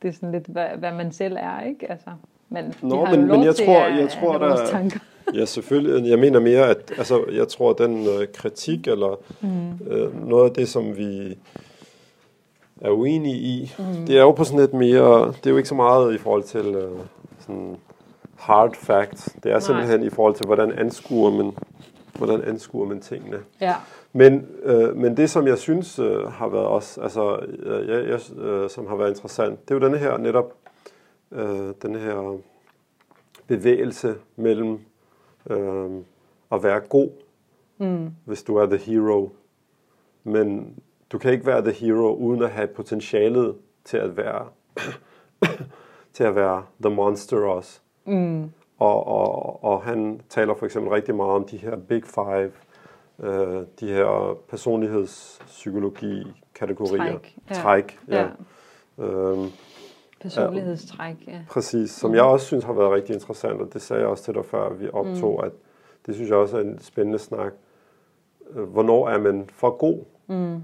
[0.02, 1.90] det er sådan lidt, hvad, hvad man selv er, ikke?
[1.90, 2.10] Altså,
[2.48, 4.90] men Nå, men, men jeg tror, jeg tror, der,
[5.34, 6.10] ja, selvfølgelig.
[6.10, 9.70] Jeg mener mere, at altså, jeg tror, at den uh, kritik, eller mm.
[9.70, 11.38] uh, noget af det, som vi
[12.84, 14.06] er uenige i, mm.
[14.06, 16.42] det er jo på sådan lidt mere, det er jo ikke så meget i forhold
[16.42, 17.00] til uh,
[17.38, 17.76] sådan
[18.36, 19.24] hard facts.
[19.24, 19.60] Det er Nej.
[19.60, 21.52] simpelthen i forhold til, hvordan anskuer man,
[22.18, 23.38] hvordan anskuer man tingene.
[23.60, 23.74] Ja.
[24.12, 28.38] Men, øh, men det, som jeg synes øh, har været også, altså, øh, jeg, jeg,
[28.38, 30.52] øh, som har været interessant, det er jo denne her netop,
[31.32, 32.38] øh, den her
[33.46, 34.78] bevægelse mellem
[35.50, 35.90] øh,
[36.52, 37.10] at være god,
[37.78, 38.10] mm.
[38.24, 39.30] hvis du er the hero,
[40.24, 40.74] men
[41.12, 44.46] du kan ikke være the hero uden at have potentialet til at være
[46.14, 47.80] til at være the monster også.
[48.04, 48.50] Mm.
[48.78, 52.52] Og, og, og han taler for eksempel rigtig meget om de her Big Five,
[53.20, 57.18] øh, de her personlighedspsykologi-kategorier.
[57.18, 57.36] Træk.
[57.50, 57.54] Ja.
[57.54, 58.28] Træk, ja.
[58.98, 59.04] ja.
[59.04, 59.46] Øhm,
[60.20, 61.40] Personlighedstræk, ja.
[61.48, 62.16] Præcis, som mm.
[62.16, 64.72] jeg også synes har været rigtig interessant, og det sagde jeg også til dig før,
[64.72, 65.46] vi optog, mm.
[65.46, 65.52] at
[66.06, 67.52] det synes jeg også er en spændende snak.
[68.50, 70.04] Øh, hvornår er man for god?
[70.26, 70.62] Mm.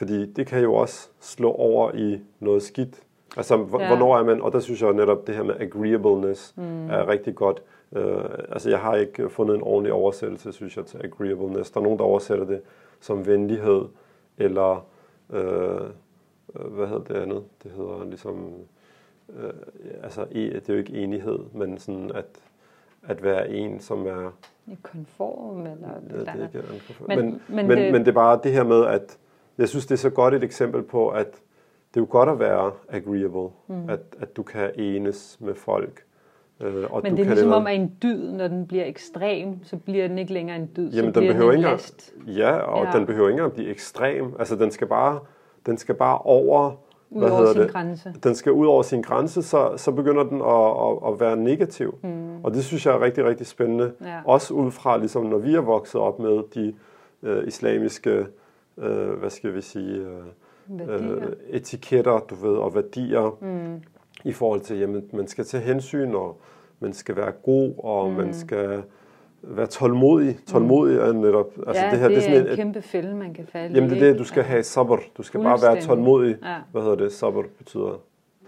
[0.00, 3.02] Fordi det kan jo også slå over i noget skidt.
[3.36, 3.64] Altså, ja.
[3.64, 6.90] hvornår er man, og der synes jeg netop, det her med agreeableness mm.
[6.90, 7.62] er rigtig godt.
[7.90, 8.00] Uh,
[8.48, 11.70] altså, jeg har ikke fundet en ordentlig oversættelse, synes jeg, til agreeableness.
[11.70, 12.60] Der er nogen, der oversætter det
[13.00, 13.84] som venlighed,
[14.38, 14.86] eller,
[15.28, 15.36] uh,
[16.76, 17.42] hvad hedder det andet?
[17.62, 18.54] Det hedder ligesom,
[19.28, 19.34] uh,
[20.02, 22.26] altså, det er jo ikke enighed, men sådan at,
[23.08, 24.32] at være en, som er...
[24.66, 26.62] I konform, eller ja, det er ikke
[27.08, 27.92] men, men, men, men, det...
[27.92, 29.18] men det er bare det her med, at
[29.60, 31.26] jeg synes, det er så godt et eksempel på, at
[31.94, 33.90] det er jo godt at være agreeable, mm.
[33.90, 36.04] at, at du kan enes med folk.
[36.60, 38.84] Øh, og Men du det er kan ligesom om, at en dyd, når den bliver
[38.84, 41.64] ekstrem, så bliver den ikke længere en dyd, Jamen, så den bliver behøver den en
[41.64, 42.14] last.
[42.26, 42.98] Ja, og ja.
[42.98, 44.34] den behøver ikke engang blive ekstrem.
[44.38, 45.18] Altså, den skal bare,
[45.66, 46.72] den skal bare over
[47.10, 47.70] ud over sin det?
[47.72, 48.14] grænse.
[48.22, 51.98] Den skal ud over sin grænse, så, så begynder den at, at, at være negativ.
[52.02, 52.44] Mm.
[52.44, 53.92] Og det synes jeg er rigtig, rigtig spændende.
[54.04, 54.20] Ja.
[54.24, 56.74] Også ud fra, ligesom når vi er vokset op med de
[57.22, 58.26] øh, islamiske,
[58.80, 63.82] øh, hvad skal vi sige, øh, øh, etiketter, du ved, og værdier mm.
[64.24, 66.40] i forhold til, jamen, man skal tage hensyn, og
[66.80, 68.16] man skal være god, og mm.
[68.16, 68.82] man skal
[69.42, 70.36] være tålmodig.
[70.46, 71.46] Tålmodig er netop...
[71.66, 73.90] Altså ja, det, her, det, det er, sådan en, kæmpe fælde, man kan falde Jamen
[73.90, 74.46] det er det, du skal ja.
[74.46, 74.98] have sabr.
[75.16, 76.36] Du skal bare være tålmodig.
[76.42, 76.56] Ja.
[76.72, 77.12] Hvad hedder det?
[77.12, 78.00] Sabr betyder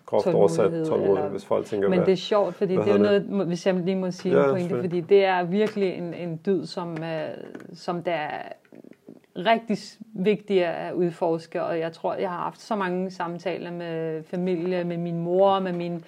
[0.06, 2.98] groft oversat tålmodig, eller, hvis folk tænker, Men hvad, det er sjovt, fordi det er
[2.98, 3.46] noget, det?
[3.46, 6.66] hvis jeg lige må sige ja, en pointe, fordi det er virkelig en, en dyd,
[6.66, 6.98] som, uh,
[7.74, 8.42] som der er
[9.36, 9.78] rigtig
[10.12, 14.96] vigtigt at udforske, og jeg tror, jeg har haft så mange samtaler med familie, med
[14.96, 16.04] min mor, med min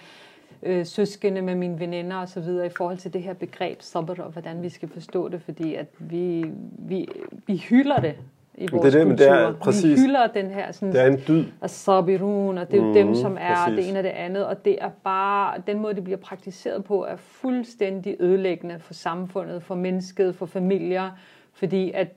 [0.63, 4.21] øh, søskende, med mine veninder og så videre i forhold til det her begreb sabr,
[4.21, 6.45] og hvordan vi skal forstå det, fordi at vi,
[6.79, 7.09] vi,
[7.47, 8.15] vi hylder det
[8.55, 9.27] i vores det er det, kultur.
[9.27, 11.45] Det er, præcis, vi hylder den her sådan, det er en dyd.
[11.61, 13.77] Og sabirun, og det er jo mm, dem, som er præcis.
[13.77, 17.05] det ene og det andet, og det er bare, den måde, det bliver praktiseret på,
[17.05, 21.11] er fuldstændig ødelæggende for samfundet, for mennesket, for familier,
[21.53, 22.09] fordi at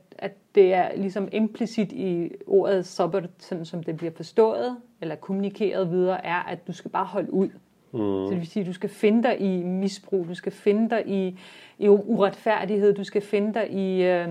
[0.57, 6.25] det er ligesom implicit i ordet sabr, sådan som det bliver forstået, eller kommunikeret videre,
[6.25, 7.49] er, at du skal bare holde ud.
[7.91, 7.99] Mm.
[7.99, 11.07] Så det vil sige, at du skal finde dig i misbrug, du skal finde dig
[11.07, 11.39] i,
[11.77, 14.27] i uretfærdighed, du skal finde dig i, øh,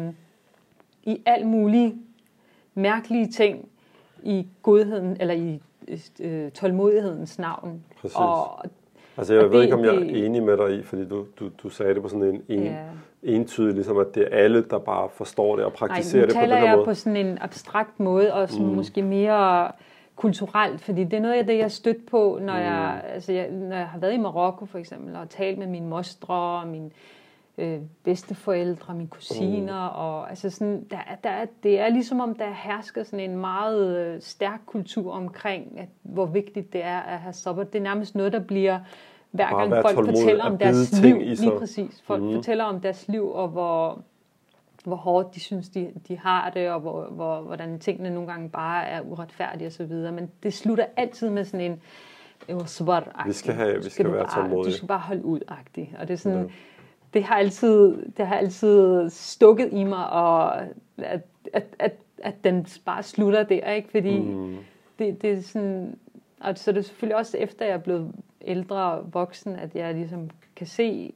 [1.03, 1.95] i alt mulige
[2.75, 3.69] mærkelige ting
[4.23, 5.63] i godheden, eller i
[6.21, 7.85] øh, tålmodighedens navn.
[8.01, 8.17] Præcis.
[8.17, 8.65] Og,
[9.17, 11.27] altså jeg og ved det, ikke, om jeg er enig med dig i, fordi du,
[11.41, 12.77] du, du sagde det på sådan en, en ja.
[13.23, 16.41] entydig, ligesom at det er alle, der bare forstår det og praktiserer Ej, det på
[16.41, 16.61] den her måde.
[16.67, 18.73] taler jeg på sådan en abstrakt måde, og sådan mm.
[18.73, 19.71] måske mere
[20.17, 22.61] kulturelt, fordi det er noget af det, jeg stødt på, når, mm.
[22.61, 25.87] jeg, altså jeg, når jeg har været i Marokko for eksempel, og talt med mine
[25.87, 26.91] mostre og mine
[27.59, 29.97] øh, bedsteforældre, mine kusiner, mm.
[29.97, 34.23] og altså sådan, der, der, det er ligesom om, der hersker sådan en meget øh,
[34.23, 37.73] stærk kultur omkring, at, hvor vigtigt det er at have sabbat.
[37.73, 38.79] Det er nærmest noget, der bliver
[39.31, 42.35] hver gang folk fortæller om deres liv, lige præcis, folk mm.
[42.35, 44.03] fortæller om deres liv, og hvor
[44.85, 48.49] hvor hårdt de synes, de, de har det, og hvor, hvor, hvordan tingene nogle gange
[48.49, 49.93] bare er uretfærdige osv.
[49.93, 51.81] Men det slutter altid med sådan en
[53.27, 54.73] vi skal, have, vi skal, være tålmodige.
[54.73, 56.01] Du skal bare holde ud -agtig.
[56.01, 56.53] Og det er sådan, ja.
[57.15, 60.61] Det har altid, det har altid stukket i mig, og
[60.99, 61.21] at,
[61.53, 63.91] at, at, at den bare slutter der, ikke?
[63.91, 64.57] Fordi mm.
[64.99, 65.99] det, det er sådan,
[66.41, 69.95] og så er det selvfølgelig også efter jeg er blevet ældre og voksen, at jeg
[69.95, 71.13] ligesom kan se,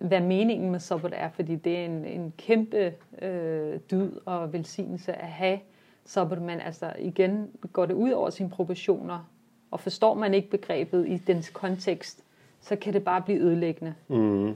[0.00, 5.12] hvad meningen med sabbat er, fordi det er en, en kæmpe øh, dyd og velsignelse
[5.12, 5.58] at have
[6.04, 9.30] sabbat, men altså igen går det ud over sine proportioner,
[9.70, 12.24] og forstår man ikke begrebet i dens kontekst,
[12.68, 13.94] så kan det bare blive ødelæggende.
[14.08, 14.54] Mm.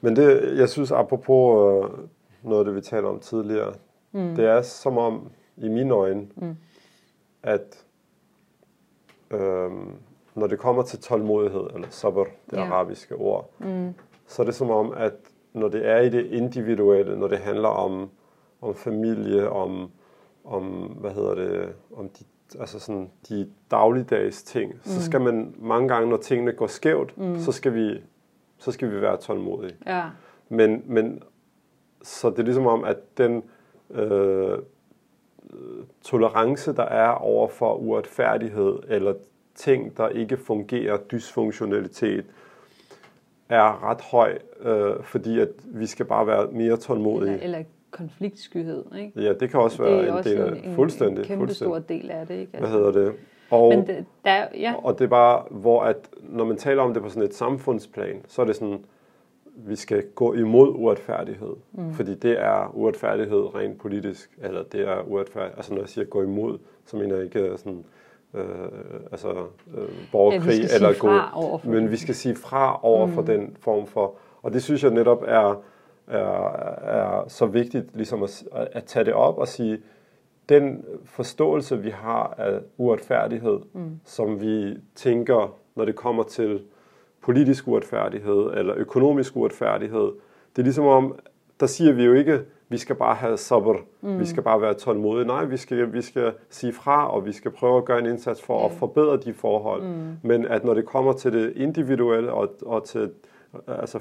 [0.00, 1.90] Men det, jeg synes apropos øh,
[2.42, 3.74] noget af det, vi talte om tidligere,
[4.12, 4.34] mm.
[4.36, 6.56] det er som om, i mine øjne, mm.
[7.42, 7.84] at
[9.30, 9.70] øh,
[10.34, 12.64] når det kommer til tålmodighed, eller sabr, det ja.
[12.64, 13.94] arabiske ord, mm
[14.28, 15.12] så er det som om, at
[15.52, 18.10] når det er i det individuelle, når det handler om,
[18.60, 19.90] om familie, om,
[20.44, 20.64] om,
[21.00, 22.24] hvad hedder det, om de,
[22.60, 24.80] altså sådan, de dagligdags ting, mm.
[24.84, 27.38] så skal man mange gange, når tingene går skævt, mm.
[27.38, 28.02] så, skal vi,
[28.58, 29.76] så skal vi være tålmodige.
[29.86, 30.04] Ja.
[30.48, 31.22] Men, men
[32.02, 33.42] så det er ligesom om, at den
[33.90, 34.58] øh,
[36.02, 39.14] tolerance, der er over for uretfærdighed, eller
[39.54, 42.24] ting, der ikke fungerer, dysfunktionalitet,
[43.48, 47.32] er ret høj, øh, fordi at vi skal bare være mere tålmodige.
[47.32, 49.22] Eller, eller konfliktskyhed, ikke?
[49.22, 51.22] Ja, det kan også være det en del af en, fuldstændig.
[51.22, 51.82] En kæmpe fuldstændig.
[51.84, 52.50] stor del af det, ikke?
[52.56, 52.70] Altså.
[52.70, 53.14] Hvad hedder det?
[53.50, 54.74] Og, Men det, der, ja.
[54.82, 58.22] og det er bare, hvor at, når man taler om det på sådan et samfundsplan,
[58.26, 58.84] så er det sådan,
[59.56, 61.56] vi skal gå imod uretfærdighed.
[61.72, 61.92] Mm.
[61.92, 66.22] Fordi det er uretfærdighed rent politisk, eller det er uretfærdighed, altså når jeg siger gå
[66.22, 67.84] imod, så mener jeg ikke sådan,
[68.34, 68.44] øh,
[69.12, 69.28] altså
[69.76, 73.12] øh, borgerkrig ja, eller gå, men vi skal sige fra over mm.
[73.12, 75.62] for den form for, og det synes jeg netop er,
[76.08, 76.50] er,
[76.80, 79.78] er så vigtigt ligesom at, at tage det op og sige,
[80.48, 84.00] den forståelse vi har af uretfærdighed, mm.
[84.04, 86.62] som vi tænker, når det kommer til
[87.22, 90.12] politisk uretfærdighed eller økonomisk uretfærdighed,
[90.56, 91.18] det er ligesom om,
[91.60, 94.18] der siger vi jo ikke, vi skal bare have sabr, mm.
[94.18, 95.26] vi skal bare være tålmodige.
[95.26, 98.42] Nej, vi skal, vi skal sige fra, og vi skal prøve at gøre en indsats
[98.42, 98.64] for mm.
[98.64, 99.82] at forbedre de forhold.
[99.82, 100.16] Mm.
[100.22, 103.10] Men at når det kommer til det individuelle og, og til
[103.68, 103.98] altså,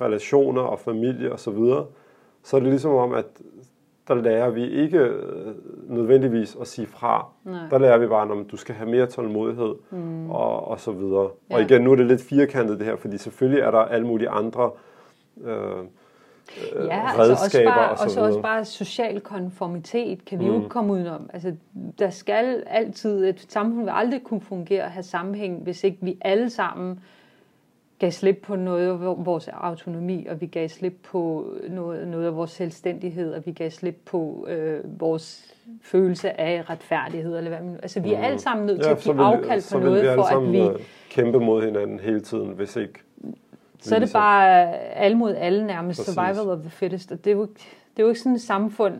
[0.00, 1.86] relationer og familie og så videre,
[2.42, 3.26] så er det ligesom om, at
[4.08, 5.54] der lærer vi ikke øh,
[5.88, 7.26] nødvendigvis at sige fra.
[7.44, 7.68] Nej.
[7.70, 10.30] Der lærer vi bare, at du skal have mere tålmodighed mm.
[10.30, 11.30] og, og så videre.
[11.50, 11.54] Ja.
[11.54, 14.28] Og igen, nu er det lidt firkantet det her, fordi selvfølgelig er der alle mulige
[14.28, 14.70] andre
[15.44, 20.24] øh, øh, ja, redskaber altså også bare, og så, og så også bare social konformitet
[20.24, 20.50] kan vi mm.
[20.50, 21.30] jo ikke komme udenom.
[21.32, 21.54] Altså,
[21.98, 26.18] der skal altid, et samfund vil aldrig kunne fungere og have sammenhæng, hvis ikke vi
[26.20, 27.00] alle sammen
[28.02, 32.36] gav slip på noget af vores autonomi, og vi gav slip på noget, noget af
[32.36, 37.38] vores selvstændighed, og vi gav slip på øh, vores følelse af retfærdighed.
[37.38, 38.24] Eller hvad man, altså, vi er mm.
[38.24, 40.60] alle sammen nødt til ja, at give vil, afkald på noget, for at vi...
[40.60, 40.80] Øh,
[41.10, 42.98] kæmpe mod hinanden hele tiden, hvis ikke...
[43.80, 46.14] Så er det bare alle mod alle nærmest, Præcis.
[46.14, 48.94] survival of the fittest, og det er jo, det er jo ikke sådan et samfund,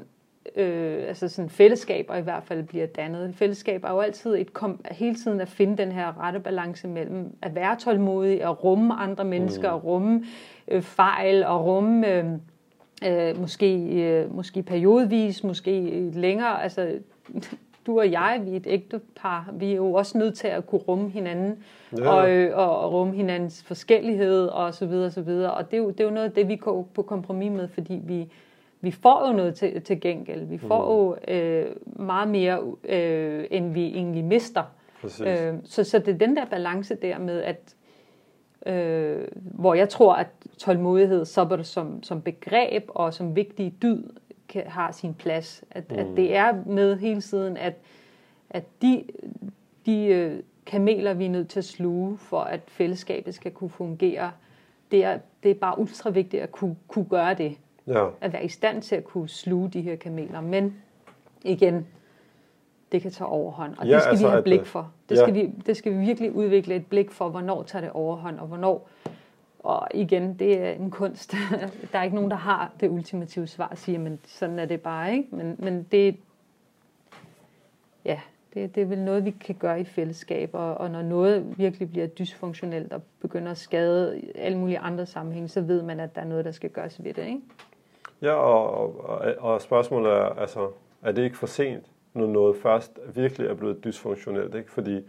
[0.57, 3.35] øh, altså sådan fællesskaber i hvert fald bliver dannet.
[3.35, 7.37] Fællesskab er jo altid et kom, hele tiden at finde den her rette balance mellem
[7.43, 9.75] at være tålmodig og rumme andre mennesker, mm.
[9.75, 10.25] og rumme
[10.69, 12.25] øh, fejl og rumme øh,
[13.07, 16.63] øh, måske, øh, måske periodvis, måske længere.
[16.63, 16.99] Altså,
[17.87, 20.67] du og jeg, vi er et ægte par, vi er jo også nødt til at
[20.67, 21.65] kunne rumme hinanden,
[21.99, 22.09] ja.
[22.09, 25.55] og, øh, og, og rumme hinandens forskellighed, og så videre, og så videre.
[25.55, 27.69] Og det er jo, det er jo noget af det, vi går på kompromis med,
[27.69, 28.29] fordi vi,
[28.83, 30.45] vi får jo noget til, til gengæld.
[30.45, 30.91] Vi får mm.
[30.91, 34.63] jo øh, meget mere, øh, end vi egentlig mister.
[35.05, 37.75] Øh, så, så det er den der balance der med, at
[38.67, 40.29] øh, hvor jeg tror, at
[40.59, 44.03] tålmodighed så som, som begreb og som vigtig dyd
[44.49, 45.65] kan, har sin plads.
[45.71, 45.99] At, mm.
[45.99, 47.75] at det er med hele tiden, at,
[48.51, 49.05] at de,
[49.87, 54.33] de øh, kameler, vi er nødt til at sluge, for at fællesskabet skal kunne fungere,
[54.91, 57.57] det er, det er bare ultra vigtigt at kunne, kunne gøre det.
[57.87, 58.09] Ja.
[58.21, 60.41] At være i stand til at kunne sluge de her kameler.
[60.41, 60.77] Men
[61.43, 61.87] igen,
[62.93, 64.93] det kan tage overhånd, og ja, det skal altså vi have blik øh, for.
[65.09, 65.23] Det, ja.
[65.23, 68.47] skal vi, det skal vi virkelig udvikle et blik for, hvornår tager det overhånd, og
[68.47, 68.89] hvornår...
[69.59, 71.35] Og igen, det er en kunst.
[71.93, 74.81] der er ikke nogen, der har det ultimative svar at sige, men sådan er det
[74.81, 75.29] bare, ikke?
[75.37, 76.17] Men, men det,
[78.05, 78.21] ja,
[78.55, 81.91] det, det er vel noget, vi kan gøre i fællesskab, og, og når noget virkelig
[81.91, 86.21] bliver dysfunktionelt og begynder at skade alle mulige andre sammenhænge, så ved man, at der
[86.21, 87.41] er noget, der skal gøres ved det, ikke?
[88.23, 90.69] Ja, og, og, og spørgsmålet er, altså,
[91.03, 94.73] er det ikke for sent, når noget først virkelig er blevet dysfunktionelt, ikke?
[94.73, 95.01] Fordi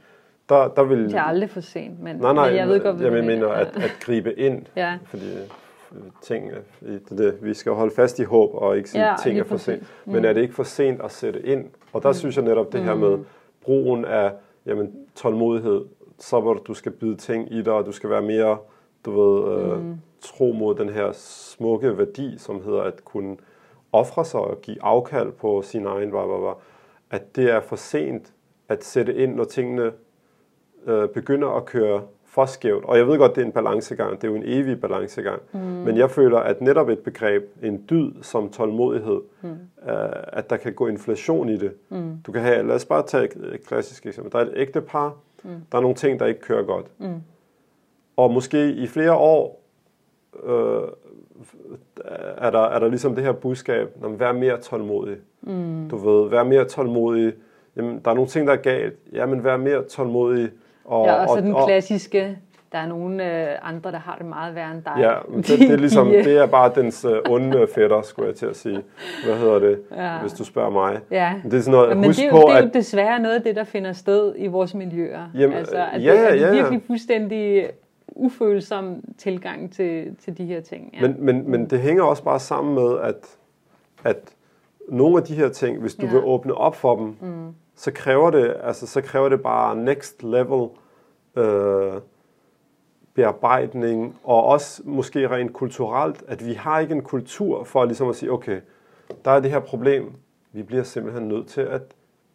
[0.50, 1.04] der, der vil...
[1.04, 3.48] Det er aldrig for sent, men, nej, nej, men jeg ved godt, hvad jeg mener,
[3.48, 4.98] at, at gribe ind, ja.
[5.06, 6.52] fordi øh, ting,
[6.82, 9.58] det, det, vi skal holde fast i håb og ikke sige, ja, ting er for
[9.58, 9.82] sent.
[10.06, 10.14] Mm.
[10.14, 11.66] Men er det ikke for sent at sætte ind?
[11.94, 12.14] Og der mm.
[12.14, 13.26] synes jeg netop det her med mm.
[13.62, 14.32] brugen af
[14.66, 15.86] jamen, tålmodighed,
[16.20, 18.58] så hvor du skal bide ting i dig, og du skal være mere,
[19.06, 19.98] du ved, øh, mm.
[20.24, 23.38] Tro mod den her smukke værdi, som hedder at kunne
[23.92, 26.58] ofre sig og give afkald på sin egen, var, var, var,
[27.12, 28.34] at det er for sent
[28.70, 29.92] at sætte ind, når tingene
[30.86, 32.86] øh, begynder at køre for skævt.
[32.86, 35.42] Og jeg ved godt, det er en balancegang, det er jo en evig balancegang.
[35.52, 35.60] Mm.
[35.60, 39.50] Men jeg føler, at netop et begreb, en dyd som tålmodighed, mm.
[39.50, 41.74] øh, at der kan gå inflation i det.
[41.90, 42.18] Mm.
[42.26, 44.32] Du kan have, lad os bare tage et klassisk eksempel.
[44.32, 45.50] Der er et ægte par, mm.
[45.72, 46.86] der er nogle ting, der ikke kører godt.
[46.98, 47.22] Mm.
[48.18, 49.63] Og måske i flere år
[50.44, 50.82] øh,
[52.38, 55.18] er, der, er der ligesom det her budskab, når vær mere tålmodig.
[55.42, 55.90] Mm.
[55.90, 57.34] Du ved, vær mere tålmodig.
[57.76, 59.00] Jamen, der er nogle ting, der er galt.
[59.14, 60.50] Jamen, vær mere tålmodig.
[60.86, 62.38] Og, ja, og så og, den klassiske,
[62.72, 64.94] der er nogle øh, andre, der har det meget værre end dig.
[64.98, 68.46] Ja, det, det, er ligesom, det er bare dens øh, onde fætter, skulle jeg til
[68.46, 68.84] at sige.
[69.26, 70.20] Hvad hedder det, ja.
[70.20, 71.00] hvis du spørger mig.
[71.12, 71.34] Ja.
[71.44, 73.20] Det er sådan noget, Men husk det er, jo, på, det er jo at, desværre
[73.20, 75.30] noget af det, der finder sted i vores miljøer.
[75.36, 76.52] Jamen, altså, at ja, det er ja, ja.
[76.52, 77.70] virkelig fuldstændig
[78.16, 80.90] ufølsom tilgang til, til de her ting.
[80.94, 81.08] Ja.
[81.08, 83.38] Men, men, men det hænger også bare sammen med, at,
[84.04, 84.36] at
[84.90, 86.12] nogle af de her ting, hvis du ja.
[86.12, 87.56] vil åbne op for dem, mm.
[87.76, 90.70] så kræver det, altså så kræver det bare next level
[91.36, 92.02] øh,
[93.14, 98.16] bearbejdning, og også måske rent kulturelt, at vi har ikke en kultur for ligesom at
[98.16, 98.62] sige, okay,
[99.26, 100.12] der er det her problem,
[100.52, 101.82] vi bliver simpelthen nødt til at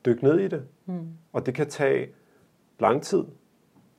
[0.07, 0.63] dykke ned i det.
[0.87, 1.09] Mm.
[1.33, 2.09] Og det kan tage
[2.79, 3.25] lang tid,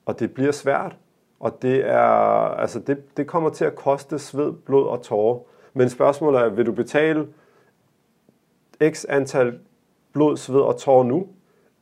[0.05, 0.97] og det bliver svært,
[1.39, 1.99] og det er,
[2.59, 5.39] altså det, det kommer til at koste sved, blod og tårer.
[5.73, 7.27] Men spørgsmålet er, vil du betale
[8.89, 9.59] x antal
[10.13, 11.27] blod, sved og tårer nu?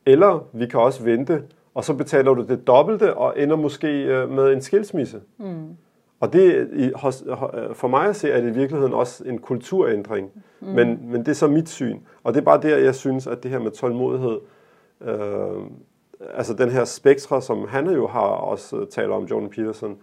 [0.06, 1.42] Eller vi kan også vente,
[1.74, 5.20] og så betaler du det dobbelte og ender måske øh, med en skilsmisse.
[5.38, 5.76] Mm.
[6.20, 6.68] Og det
[7.72, 10.30] for mig at se, er det i virkeligheden også en kulturændring.
[10.60, 10.68] Mm.
[10.68, 11.98] Men, men det er så mit syn.
[12.22, 14.38] Og det er bare der, jeg synes, at det her med tålmodighed,
[15.00, 15.62] øh,
[16.34, 19.98] altså den her spektre, som han jo har også talt om, Jordan Peterson,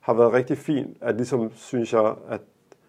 [0.00, 2.40] har været rigtig fint, at ligesom, synes jeg, at,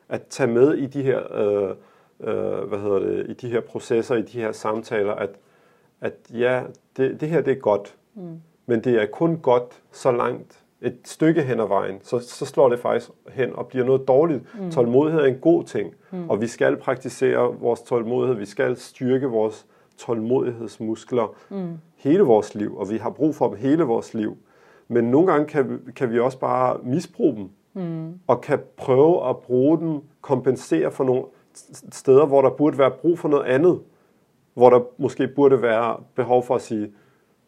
[0.09, 1.76] at tage med i de her, øh,
[2.19, 5.30] øh, hvad hedder det, i de her processer, i de her samtaler, at,
[6.01, 6.63] at ja,
[6.97, 8.41] det, det her det er godt, mm.
[8.65, 12.69] men det er kun godt så langt, et stykke hen ad vejen, så, så slår
[12.69, 14.43] det faktisk hen og bliver noget dårligt.
[14.59, 14.71] Mm.
[14.71, 16.30] Tålmodighed er en god ting, mm.
[16.30, 19.65] og vi skal praktisere vores tålmodighed, vi skal styrke vores
[19.97, 21.78] tålmodighedsmuskler mm.
[22.06, 24.38] Hele vores liv, og vi har brug for dem hele vores liv.
[24.88, 27.49] Men nogle gange kan, kan vi også bare misbruge dem.
[27.74, 28.14] mm.
[28.28, 31.24] og kan prøve at bruge dem, kompensere for nogle
[31.91, 33.80] steder, hvor der burde være brug for noget andet,
[34.53, 36.91] hvor der måske burde være behov for at sige,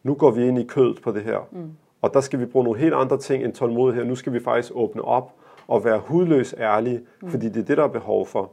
[0.02, 1.70] nu går vi ind i kødet på det her, mm.
[2.02, 4.04] og der skal vi bruge nogle helt andre ting end tålmodighed.
[4.04, 5.32] Nu skal vi faktisk åbne op
[5.68, 7.28] og være hudløs ærlige, mm.
[7.30, 8.50] fordi det er det, der er behov for.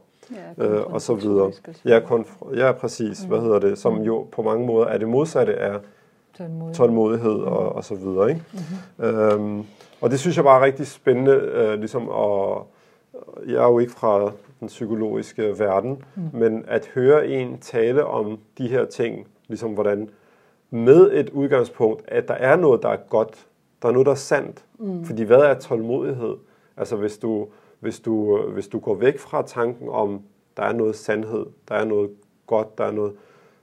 [0.58, 1.52] Ja, øh, og så videre.
[1.84, 3.22] Ja, konf- ja præcis.
[3.22, 3.28] Mm.
[3.28, 3.78] Hvad hedder det?
[3.78, 4.02] Som mm.
[4.02, 5.78] jo på mange måder er det modsatte af
[6.38, 8.28] tålmodighed, tålmodighed og, og så videre.
[8.28, 8.42] Ikke?
[8.52, 9.04] Mm-hmm.
[9.06, 9.64] Øhm,
[10.00, 12.62] og det synes jeg bare er rigtig spændende, øh, ligesom at,
[13.46, 16.22] jeg er jo ikke fra den psykologiske verden, mm.
[16.32, 20.10] men at høre en tale om de her ting, ligesom hvordan
[20.70, 23.46] med et udgangspunkt, at der er noget, der er godt,
[23.82, 24.64] der er noget, der er sandt.
[24.78, 25.04] Mm.
[25.04, 26.36] Fordi hvad er tålmodighed?
[26.76, 27.46] Altså hvis du,
[27.80, 30.20] hvis, du, hvis du går væk fra tanken om,
[30.56, 32.10] der er noget sandhed, der er noget
[32.46, 33.12] godt, der er noget,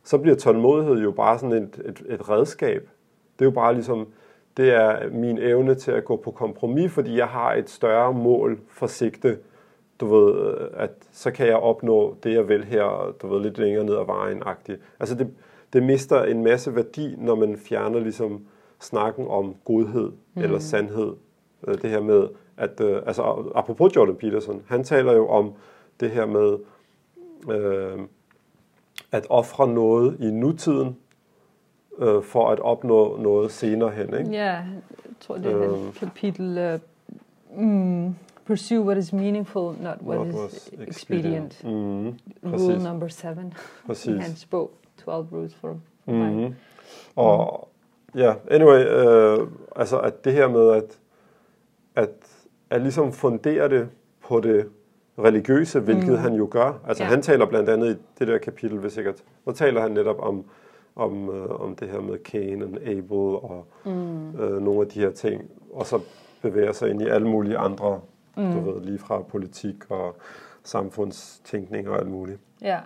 [0.04, 2.90] så bliver tålmodighed jo bare sådan et, et, et redskab.
[3.40, 4.08] Det er jo bare ligesom,
[4.58, 8.60] det er min evne til at gå på kompromis, fordi jeg har et større mål
[8.68, 9.38] for sigte.
[10.00, 13.84] Du ved, at så kan jeg opnå det, jeg vil her, du ved, lidt længere
[13.84, 14.80] ned ad vejen -agtigt.
[15.00, 15.28] Altså det,
[15.74, 18.46] det mister en masse værdi, når man fjerner ligesom
[18.80, 20.42] snakken om godhed mm.
[20.42, 21.14] eller sandhed.
[21.68, 22.28] Øh, det her med,
[22.58, 25.54] at, øh, altså apropos Jordan Peterson, han taler jo om
[26.00, 26.58] det her med
[27.56, 28.00] øh,
[29.14, 30.98] at ofre noget i nutiden
[32.00, 34.14] øh, for at opnå noget senere hen.
[34.14, 34.32] Ikke?
[34.32, 34.66] Ja, jeg
[35.20, 36.80] tror det er øhm, kapitel
[37.54, 40.88] uh, mm, Pursue what is meaningful, not what, what is expedient.
[40.88, 41.64] expedient.
[41.64, 42.18] Mm,
[42.54, 43.54] Rule number seven
[43.86, 44.22] præcis.
[44.26, 44.72] hans bog,
[45.06, 46.56] 12 Rules for mm.
[47.16, 47.68] Og
[48.16, 51.00] ja, yeah, anyway, øh, altså at det her med at,
[51.96, 52.10] at,
[52.70, 53.90] at ligesom fundere det
[54.28, 54.70] på det
[55.20, 56.18] religiøse, hvilket mm.
[56.18, 56.80] han jo gør.
[56.88, 57.10] Altså ja.
[57.10, 60.46] han taler blandt andet i det der kapitel, hvis sikkert, hvor taler han netop om,
[60.96, 64.40] om, øh, om det her med Cain og Abel og mm.
[64.40, 65.42] øh, nogle af de her ting,
[65.74, 66.00] og så
[66.42, 68.00] bevæger sig ind i alle mulige andre,
[68.38, 68.52] mm.
[68.52, 70.16] du ved, lige fra politik og
[70.64, 72.40] samfundstænkning og alt muligt.
[72.62, 72.80] Ja.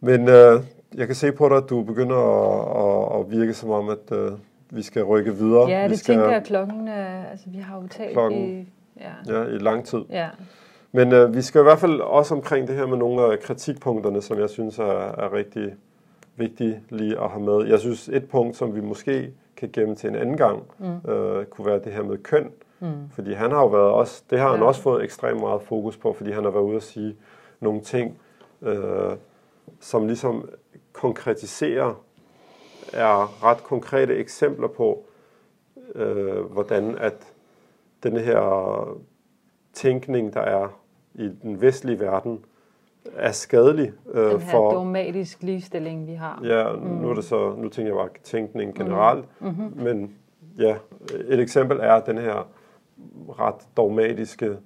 [0.00, 0.60] Men øh,
[0.94, 4.12] jeg kan se på dig, at du begynder at, at, at virke som om, at
[4.12, 4.32] øh,
[4.70, 5.68] vi skal rykke videre.
[5.68, 8.68] Ja, det vi skal, tænker jeg klokken, øh, altså vi har jo talt klokken, i...
[9.00, 9.38] Ja.
[9.38, 10.04] ja, i lang tid.
[10.10, 10.28] Ja.
[10.96, 14.22] Men øh, vi skal i hvert fald også omkring det her med nogle af kritikpunkterne,
[14.22, 15.74] som jeg synes er, er rigtig
[16.36, 17.66] vigtige lige at have med.
[17.66, 21.10] Jeg synes, et punkt, som vi måske kan gemme til en anden gang, mm.
[21.10, 22.50] øh, kunne være det her med køn.
[22.80, 23.10] Mm.
[23.14, 24.52] Fordi han har jo været også, det har ja.
[24.52, 27.16] han også fået ekstremt meget fokus på, fordi han har været ude at sige
[27.60, 28.18] nogle ting,
[28.62, 29.12] øh,
[29.80, 30.48] som ligesom
[30.92, 32.02] konkretiserer,
[32.92, 35.04] er ret konkrete eksempler på,
[35.94, 37.32] øh, hvordan at
[38.02, 38.98] den her
[39.72, 40.68] tænkning, der er
[41.18, 42.44] i den vestlige verden,
[43.14, 46.40] er skadelig øh, den her for dogmatisk ligestilling, vi har.
[46.44, 46.82] Ja, mm.
[46.82, 49.46] nu er det så, nu tænker jeg bare tænkning generelt, mm.
[49.46, 49.82] Mm-hmm.
[49.84, 50.14] men
[50.58, 50.76] ja,
[51.28, 52.48] et eksempel er den her
[53.28, 54.56] ret dogmatiske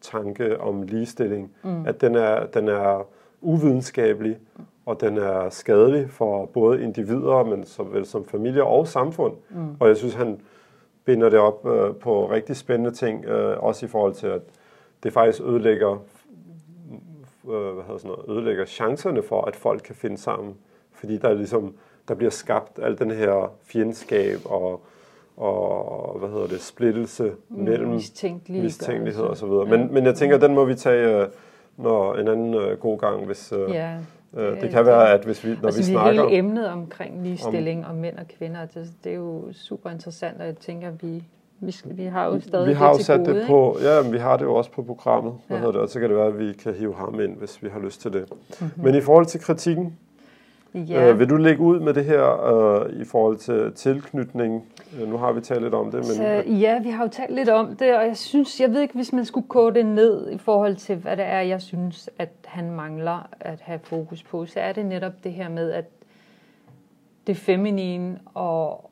[0.00, 1.86] tanke om ligestilling, mm.
[1.86, 3.06] at den er, den er
[3.40, 4.38] uvidenskabelig,
[4.86, 9.34] og den er skadelig for både individer, men såvel som familier og samfund.
[9.50, 9.76] Mm.
[9.80, 10.40] Og jeg synes, han
[11.04, 14.42] binder det op øh, på rigtig spændende ting, øh, også i forhold til, at
[15.02, 15.92] det faktisk ødelægger,
[17.50, 20.54] øh, hvad hedder sådan noget, ødelægger chancerne for, at folk kan finde sammen.
[20.92, 21.74] Fordi der, er ligesom,
[22.08, 24.82] der bliver skabt al den her fjendskab og,
[25.36, 27.90] og hvad hedder det, splittelse mm, mellem
[28.48, 29.66] mistænkelighed og så videre.
[29.66, 31.28] Men, men jeg tænker, den må vi tage øh,
[31.78, 33.52] når en anden øh, god gang, hvis...
[33.52, 33.96] Øh, ja.
[34.36, 36.22] Øh, det kan være, at hvis vi, når altså, vi snakker...
[36.22, 40.40] hele emnet omkring ligestilling om, og mænd og kvinder, det, det er jo super interessant,
[40.40, 41.24] og jeg tænker, vi,
[41.60, 43.90] vi, skal, vi har jo stadig vi har det jo sat gode, det på, ikke?
[43.90, 45.58] Ja, men vi har det jo også på programmet, ja.
[45.58, 47.68] hvad det, og så kan det være, at vi kan hive ham ind, hvis vi
[47.68, 48.24] har lyst til det.
[48.30, 48.84] Mm-hmm.
[48.84, 49.98] Men i forhold til kritikken,
[50.74, 51.10] Ja.
[51.10, 54.64] Øh, vil du lægge ud med det her øh, i forhold til tilknytning?
[55.00, 55.94] Øh, nu har vi talt lidt om det.
[55.94, 56.04] Men...
[56.04, 58.94] Så, ja, vi har jo talt lidt om det, og jeg synes, jeg ved ikke,
[58.94, 62.30] hvis man skulle kode det ned i forhold til, hvad det er, jeg synes, at
[62.44, 65.84] han mangler at have fokus på, så er det netop det her med, at
[67.26, 68.87] det feminine og,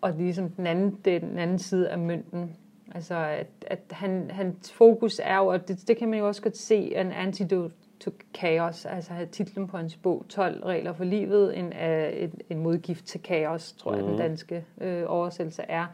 [0.00, 2.56] og ligesom den anden, den anden side af mønten,
[2.94, 6.42] Altså, at, at han, hans fokus er jo, og det, det kan man jo også
[6.42, 11.58] godt se, en antidote to Chaos, altså titlen på hans bog, 12 regler for livet,
[11.58, 14.06] en, en, en modgift til kaos, tror jeg, mm.
[14.06, 14.22] den mhm.
[14.22, 15.86] danske øh, oversættelse er.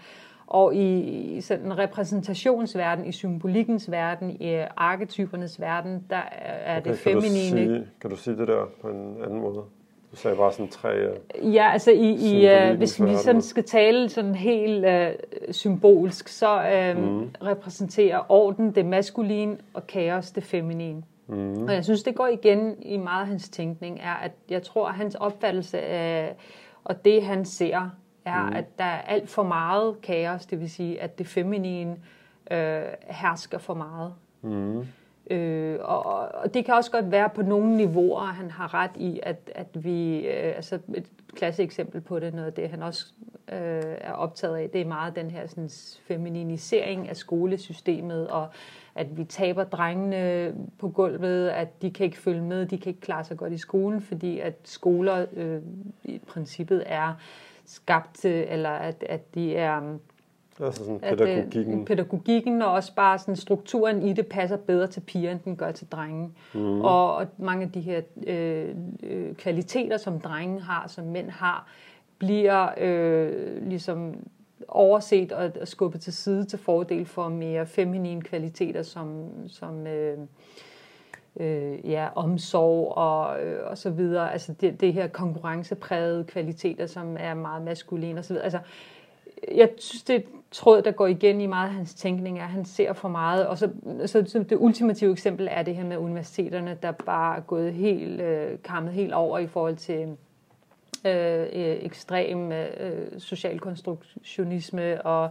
[0.47, 1.01] Og i,
[1.37, 7.57] i sådan en repræsentationsverden, i symbolikkens verden, i arketypernes verden, der er okay, det feminine.
[7.61, 9.65] Kan du, sige, kan du sige det der på en anden måde?
[10.13, 11.11] Du sagde bare sådan tre...
[11.11, 16.29] Uh, ja, altså i, i uh, hvis vi sådan skal tale sådan helt uh, symbolsk,
[16.29, 16.57] så
[16.97, 17.31] uh, mm.
[17.43, 21.03] repræsenterer orden det maskuline og kaos det feminine.
[21.27, 21.65] Mm.
[21.65, 24.89] Og jeg synes, det går igen i meget af hans tænkning, er, at jeg tror,
[24.89, 26.37] at hans opfattelse af,
[26.85, 27.91] og det han ser,
[28.25, 28.57] er, mm.
[28.57, 31.97] at der er alt for meget kaos, det vil sige, at det feminine
[32.51, 34.15] øh, hersker for meget.
[34.43, 34.87] Mm.
[35.31, 36.05] Øh, og,
[36.35, 39.51] og det kan også godt være på nogle niveauer, at han har ret i, at,
[39.55, 41.07] at vi, øh, altså et
[41.37, 43.07] klasse eksempel på det, noget af det han også
[43.53, 45.71] øh, er optaget af, det er meget den her sådan,
[46.09, 48.49] femininisering af skolesystemet, og
[48.95, 53.01] at vi taber drengene på gulvet, at de kan ikke følge med, de kan ikke
[53.01, 55.61] klare sig godt i skolen, fordi at skoler øh,
[56.05, 57.15] i princippet er
[57.65, 59.99] skabt til, eller at, at de er
[60.63, 61.81] Altså sådan pædagogikken.
[61.81, 65.57] At, pædagogikken og også bare sådan strukturen i det passer bedre til piger, end den
[65.57, 66.31] gør til drenge.
[66.55, 66.81] Mm.
[66.81, 68.69] Og, og mange af de her øh,
[69.03, 71.69] øh, kvaliteter, som drenge har, som mænd har,
[72.19, 74.15] bliver øh, ligesom
[74.69, 80.19] overset og, og skubbet til side til fordel for mere feminine kvaliteter, som, som øh,
[81.41, 84.33] øh, ja, omsorg og, øh, og så videre.
[84.33, 88.45] Altså det, det her konkurrenceprægede kvaliteter, som er meget maskuline og så videre.
[88.45, 88.59] Altså,
[89.55, 90.21] jeg synes, det er
[90.51, 93.47] tråd, der går igen i meget af hans tænkning, er, at han ser for meget.
[93.47, 93.71] Og så,
[94.07, 98.21] så, så det ultimative eksempel er det her med universiteterne, der bare er gået helt,
[98.21, 100.17] øh, kammet helt over i forhold til
[101.07, 102.69] øh, ekstrem øh,
[103.19, 105.31] social konstruktionisme og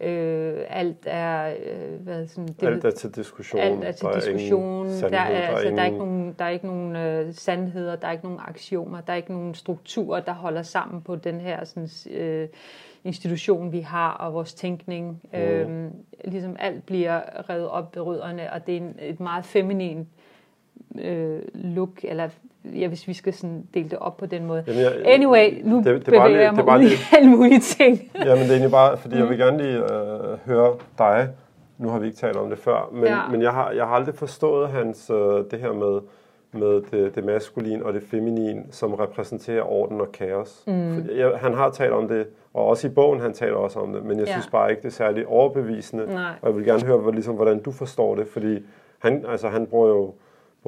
[0.00, 3.60] Øh, alt er øh, hvad sådan det, alt er til diskussion.
[3.60, 4.86] Alt er til der diskussion.
[4.86, 7.34] Er der, er, altså, der, er der er ikke nogen der er ikke nogen øh,
[7.34, 11.16] sandheder, der er ikke nogen aksiomer, der er ikke nogen strukturer, der holder sammen på
[11.16, 12.48] den her sådan øh,
[13.08, 15.20] institution, vi har, og vores tænkning.
[15.32, 15.38] Mm.
[15.38, 15.90] Øhm,
[16.24, 20.08] ligesom alt bliver revet op ved rødderne, og det er en, et meget feminin
[20.98, 22.28] øh, look, eller
[22.64, 24.64] ja, hvis vi skal sådan dele det op på den måde.
[24.66, 27.60] Jamen, jeg, anyway, nu det, det bevæger lige, jeg mig det ud i alle mulige
[27.60, 28.10] ting.
[28.14, 29.20] Jamen, det er egentlig bare, fordi mm.
[29.20, 31.28] jeg vil gerne lige øh, høre dig.
[31.78, 33.28] Nu har vi ikke talt om det før, men, ja.
[33.30, 36.00] men jeg, har, jeg har aldrig forstået hans, øh, det her med,
[36.52, 40.64] med det, det maskuline og det feminine, som repræsenterer orden og kaos.
[40.66, 41.08] Mm.
[41.16, 42.26] jeg, han har talt om det,
[42.58, 44.32] og også i bogen han taler også om det, men jeg ja.
[44.32, 46.06] synes bare ikke, det er særlig overbevisende.
[46.06, 46.32] Nej.
[46.42, 48.62] Og jeg vil gerne høre, ligesom, hvordan du forstår det, fordi
[48.98, 50.14] han, altså, han bruger jo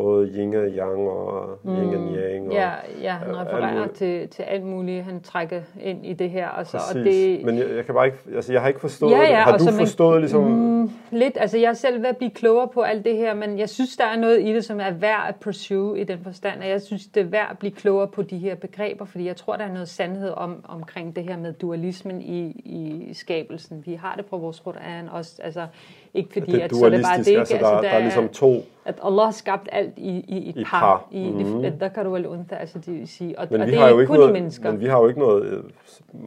[0.03, 1.76] både yin og yang og mm.
[1.76, 2.46] yin og yang.
[2.46, 2.70] Og, ja,
[3.03, 6.48] ja, han refererer til, til alt muligt, han trækker ind i det her.
[6.48, 6.96] Altså, Præcis.
[6.96, 9.28] og det, Men jeg, jeg, kan bare ikke, altså jeg har ikke forstået ja, ja,
[9.28, 9.36] det.
[9.36, 10.42] Har du forstået man, ligesom...
[10.42, 13.59] Mm, lidt, altså jeg er selv ved at blive klogere på alt det her, men
[13.59, 16.61] jeg synes, der er noget i det, som er værd at pursue i den forstand,
[16.61, 19.36] og jeg synes, det er værd at blive klogere på de her begreber, fordi jeg
[19.36, 23.82] tror, der er noget sandhed om, omkring det her med dualismen i, i skabelsen.
[23.86, 25.66] Vi har det på vores Quran også, altså
[26.14, 27.38] ikke fordi, det at så er det bare det ikke.
[27.40, 28.64] Altså, der, altså, der, der er ligesom to...
[28.84, 30.80] At Allah har skabt alt i, i et I par.
[30.80, 31.08] par.
[31.11, 31.62] I, mm.
[31.62, 33.38] det, der kan du vel undta, altså det vil sige.
[33.38, 34.70] Og, men og vi det har er jo ikke kun noget, i mennesker.
[34.70, 35.64] Men vi har jo ikke noget, øh,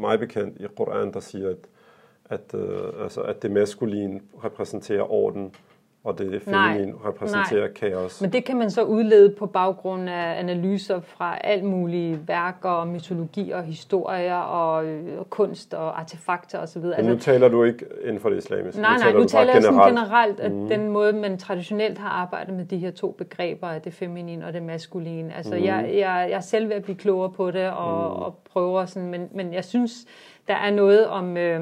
[0.01, 1.57] meget bekendt i Koran, der siger, at,
[2.29, 5.51] at, øh, altså, at det maskuline repræsenterer orden,
[6.03, 7.73] og det feminine repræsenterer nej.
[7.73, 8.21] kaos.
[8.21, 13.51] Men det kan man så udlede på baggrund af analyser fra alt mulige værker, mytologi
[13.51, 16.81] og historier og, øh, og kunst og artefakter osv.
[16.81, 18.81] Men altså, nu taler du ikke inden for det islamiske?
[18.81, 20.67] Nej, nej, nu taler jeg sådan generelt, at mm.
[20.67, 24.63] den måde, man traditionelt har arbejdet med de her to begreber, det feminine og det
[24.63, 25.35] maskuline.
[25.35, 25.63] Altså, mm.
[25.63, 28.21] jeg, jeg, jeg er selv ved at blive klogere på det og, mm.
[28.23, 30.05] og prøver sådan, men, men jeg synes,
[30.47, 31.37] der er noget om...
[31.37, 31.61] Øh,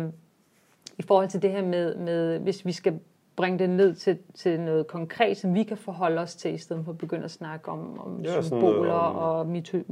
[0.98, 3.00] i forhold til det her med, med hvis vi skal
[3.42, 6.86] bringe det ned til, til noget konkret, som vi kan forholde os til, i stedet
[6.86, 9.92] for at begynde at snakke om, om ja, symboler om og myto-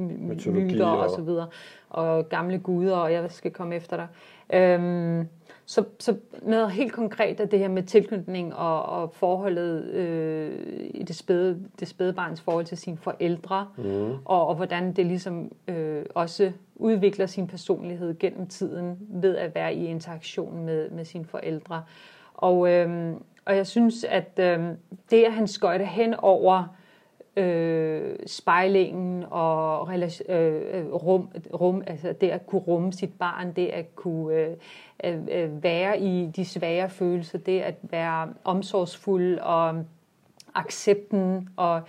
[0.51, 1.47] myter og, og så videre,
[1.89, 4.07] og gamle guder, og jeg skal komme efter dig.
[4.53, 5.27] Øhm,
[5.65, 10.51] så, så noget helt konkret er det her med tilknytning og, og forholdet øh,
[10.93, 14.11] i det spæde, det spæde barns forhold til sine forældre, mm.
[14.25, 19.73] og, og hvordan det ligesom øh, også udvikler sin personlighed gennem tiden ved at være
[19.73, 21.83] i interaktion med, med sine forældre.
[22.33, 23.13] Og, øh,
[23.49, 24.59] og jeg synes, at øh,
[25.11, 26.75] det, at han skøjter hen over
[27.35, 33.67] øh, spejlingen og relation, øh, rum, rum, altså det at kunne rumme sit barn, det
[33.67, 34.55] at kunne øh,
[35.31, 39.83] øh, være i de svære følelser, det at være omsorgsfuld og
[40.55, 41.81] accepten og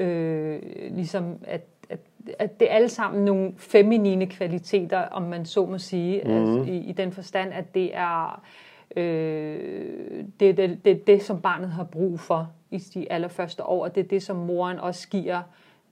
[0.00, 2.00] øh, ligesom at, at,
[2.38, 6.30] at det er alle sammen nogle feminine kvaliteter, om man så må sige, mm.
[6.30, 11.40] altså, i, i den forstand, at det er Øh, det er det, det, det, som
[11.40, 15.08] barnet har brug for i de allerførste år, og det er det, som moren også
[15.08, 15.42] giver,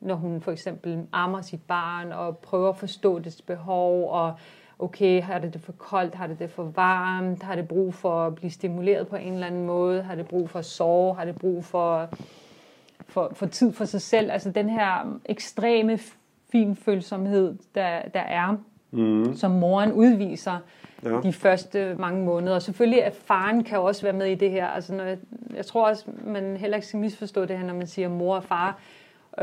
[0.01, 4.35] når hun for eksempel ammer sit barn og prøver at forstå dets behov, og
[4.79, 8.27] okay, har det det for koldt, har det det for varmt, har det brug for
[8.27, 11.25] at blive stimuleret på en eller anden måde, har det brug for at sove, har
[11.25, 12.09] det brug for,
[13.09, 14.31] for, for tid for sig selv.
[14.31, 15.99] Altså den her ekstreme
[16.53, 18.57] finfølsomhed, der, der er,
[18.91, 19.35] mm.
[19.35, 20.59] som moren udviser,
[21.05, 21.21] ja.
[21.23, 22.55] de første mange måneder.
[22.55, 24.67] Og selvfølgelig, at faren kan også være med i det her.
[24.67, 25.19] Altså, når jeg,
[25.55, 28.45] jeg tror også, man heller ikke skal misforstå det her, når man siger mor og
[28.45, 28.79] far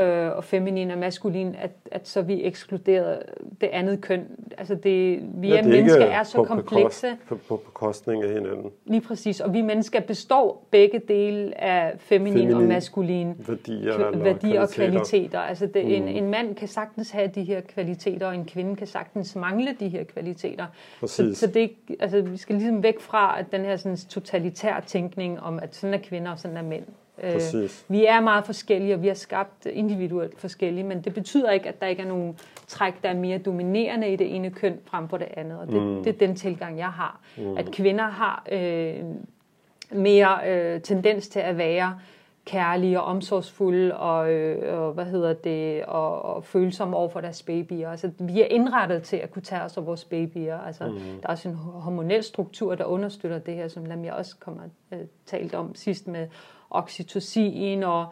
[0.00, 3.18] øh, og feminin og maskulin, at, at så vi ekskluderer
[3.60, 4.26] det andet køn.
[4.58, 7.16] Altså det, vi ja, er mennesker er så på komplekse.
[7.28, 8.70] På, på bekostning af hinanden.
[8.86, 9.40] Lige præcis.
[9.40, 15.40] Og vi mennesker består begge dele af feminin, feminin og maskulin værdier, værdier og kvaliteter.
[15.40, 15.90] Altså det, mm.
[15.90, 19.76] en, en mand kan sagtens have de her kvaliteter, og en kvinde kan sagtens mangle
[19.80, 20.66] de her kvaliteter.
[21.06, 21.70] Så, så det,
[22.00, 25.94] altså, vi skal ligesom væk fra at den her sådan, totalitær tænkning om, at sådan
[25.94, 26.84] er kvinder og sådan er mænd.
[27.22, 27.40] Øh,
[27.88, 31.80] vi er meget forskellige, og vi er skabt individuelt forskellige, men det betyder ikke, at
[31.80, 35.16] der ikke er nogen træk, der er mere dominerende i det ene køn frem for
[35.16, 35.58] det andet.
[35.58, 36.04] Og det, mm.
[36.04, 37.20] det er den tilgang, jeg har.
[37.36, 37.56] Mm.
[37.56, 39.04] At kvinder har øh,
[39.92, 41.98] mere øh, tendens til at være
[42.44, 47.42] kærlige og omsorgsfulde og, øh, og hvad hedder det og, og følsomme over for deres
[47.42, 47.90] babyer.
[47.90, 50.58] Altså, vi er indrettet til at kunne tage os af vores babyer.
[50.58, 50.94] Altså, mm.
[50.94, 54.62] Der er også en hormonel struktur, der understøtter det her, som Lamia også kommer
[54.92, 56.26] øh, talt om sidst med
[56.74, 58.06] oxytocin og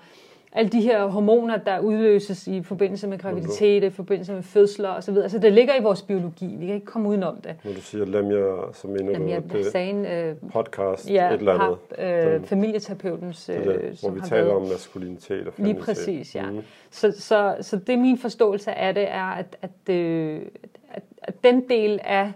[0.54, 5.16] alle de her hormoner, der udløses i forbindelse med graviditet, i forbindelse med fødsler osv.
[5.16, 6.56] Altså det ligger i vores biologi.
[6.56, 7.54] Vi kan ikke komme udenom det.
[7.64, 11.52] Når du siger Lamia, så mener Lamia du det sagen, øh, podcast, ja, et eller
[11.52, 11.78] andet.
[11.98, 15.76] Har, øh, familieterapeutens, øh, det, hvor som vi taler været, om maskulinitet og feminitet.
[15.76, 16.50] Lige præcis, ja.
[16.50, 16.62] Mm.
[16.90, 20.40] Så, så, så det min forståelse af det er, at, at, øh,
[20.90, 22.32] at, at den del af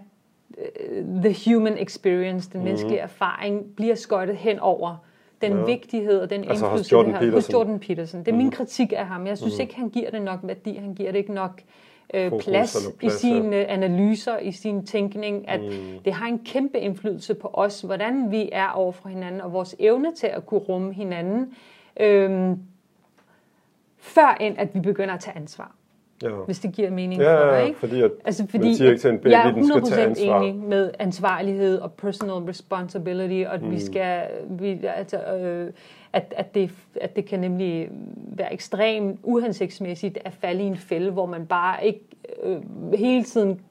[0.49, 2.63] uh, the human experience, den mm.
[2.63, 5.06] menneskelige erfaring, bliver skøjtet hen over
[5.41, 5.65] den ja.
[5.65, 8.19] vigtighed og den altså indflydelse, Jordan det har hos Jordan Peterson.
[8.19, 8.37] Det er mm.
[8.37, 9.27] min kritik af ham.
[9.27, 9.61] Jeg synes mm.
[9.61, 10.75] ikke, han giver det nok værdi.
[10.75, 11.61] Han giver det ikke nok
[12.13, 13.63] øh, plads, plads i sine ja.
[13.63, 15.99] analyser, i sin tænkning, at mm.
[16.05, 19.75] det har en kæmpe indflydelse på os, hvordan vi er over for hinanden, og vores
[19.79, 21.55] evne til at kunne rumme hinanden,
[21.99, 22.57] øh,
[23.97, 25.75] før end at vi begynder at tage ansvar.
[26.23, 26.29] Ja.
[26.29, 27.79] Hvis det giver mening ja, for dig, ikke?
[27.79, 29.83] fordi, at altså, fordi man siger ikke til en baby, jeg er 100% den skal
[29.83, 30.41] tage ansvar.
[30.41, 33.71] enig med ansvarlighed og personal responsibility, og at mm.
[33.71, 35.71] vi skal, vi, altså, øh,
[36.13, 41.11] at, at, det, at det kan nemlig være ekstremt uhensigtsmæssigt at falde i en fælde,
[41.11, 42.01] hvor man bare ikke
[42.43, 42.57] øh,
[42.93, 43.61] hele tiden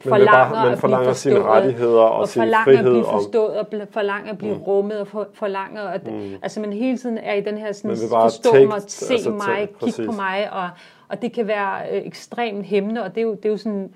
[0.00, 2.86] forlanger, bare, man forlanger at blive sine rettigheder og, og sin forlanger frihed.
[2.86, 4.62] at blive forstået, og forlanger at blive mm.
[4.62, 6.34] rummet, og for, forlanger at, mm.
[6.42, 9.68] altså man hele tiden er i den her sådan, forstå take, mig, se altså, mig,
[9.80, 10.68] kig på mig, og,
[11.08, 13.90] og det kan være øh, ekstremt hæmmende, og det er jo, det er jo sådan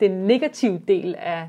[0.00, 1.48] den negative del af,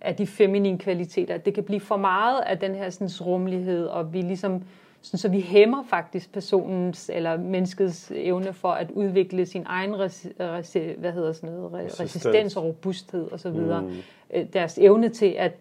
[0.00, 1.38] af de feminine kvaliteter.
[1.38, 4.62] Det kan blive for meget af den her sådan, rummelighed, og vi ligesom,
[5.02, 10.26] sådan, så vi hæmmer faktisk personens eller menneskets evne for at udvikle sin egen res,
[10.40, 13.50] res, hvad hedder sådan noget, resistens, resistens og robusthed osv.
[13.50, 13.96] Mm.
[14.34, 15.52] Øh, deres evne til at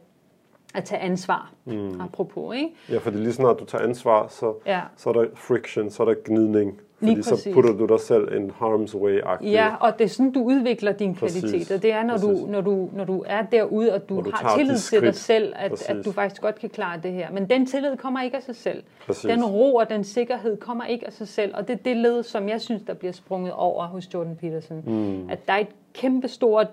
[0.73, 2.01] at tage ansvar, mm.
[2.01, 2.55] apropos.
[2.55, 2.69] Ikke?
[2.89, 4.81] Ja, fordi lige snart du tager ansvar, så, ja.
[4.97, 6.79] så er der friction, så er der gnidning.
[7.01, 9.45] Fordi så putter du dig selv en harm's way-agtig.
[9.45, 11.77] Ja, og det er sådan, du udvikler dine kvaliteter.
[11.77, 14.77] Det er, når du, når, du, når du er derude, og du, du har tillid
[14.77, 17.31] til dig selv, at, at du faktisk godt kan klare det her.
[17.31, 18.83] Men den tillid kommer ikke af sig selv.
[19.05, 19.23] Præcis.
[19.23, 21.55] Den ro og den sikkerhed kommer ikke af sig selv.
[21.55, 24.83] Og det er det led, som jeg synes, der bliver sprunget over hos Jordan Peterson.
[24.85, 25.29] Mm.
[25.29, 26.67] At der er et kæmpestort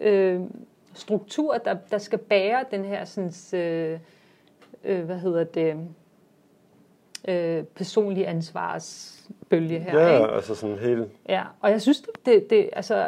[0.00, 0.40] øh,
[0.94, 3.98] struktur, der, der skal bære den her sådan, øh,
[4.84, 5.76] øh, hvad hedder det,
[7.28, 8.26] øh, personlige
[9.54, 10.00] ansvarsbølge her.
[10.00, 10.34] Ja, ikke?
[10.34, 11.08] altså sådan helt...
[11.28, 13.06] Ja, og jeg synes, det, det altså...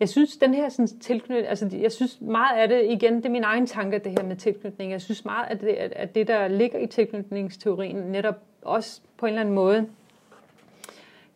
[0.00, 3.30] Jeg synes, den her sådan, tilknytning, altså jeg synes meget af det, igen, det er
[3.30, 4.92] min egen tanke, det her med tilknytning.
[4.92, 9.30] Jeg synes meget af det, at det, der ligger i tilknytningsteorien, netop også på en
[9.30, 9.86] eller anden måde,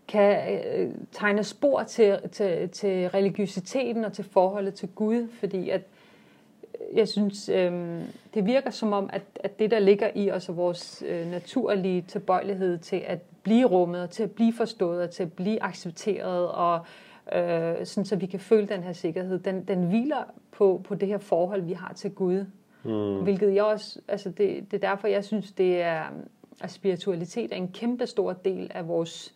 [0.09, 5.83] kan øh, tegne spor til, til, til religiøsiteten og til forholdet til Gud, fordi at
[6.95, 8.03] jeg synes, øh,
[8.35, 12.03] det virker som om, at, at det, der ligger i os, og vores øh, naturlige
[12.03, 16.49] tilbøjelighed til at blive rummet, og til at blive forstået, og til at blive accepteret,
[16.49, 16.81] og
[17.33, 21.09] øh, sådan, så vi kan føle den her sikkerhed, den, den hviler på, på det
[21.09, 22.45] her forhold, vi har til Gud.
[22.85, 23.23] Mm.
[23.23, 26.03] Hvilket jeg også, altså det, det er derfor, jeg synes, det er,
[26.61, 29.35] at spiritualitet er en kæmpe stor del af vores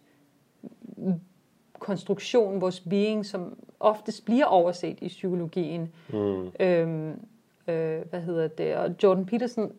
[1.79, 5.93] konstruktion, vores being, som oftest bliver overset i psykologien.
[6.13, 6.51] Mm.
[6.61, 7.21] Øhm,
[7.69, 8.77] øh, hvad hedder det?
[8.77, 9.73] Og Jordan Peterson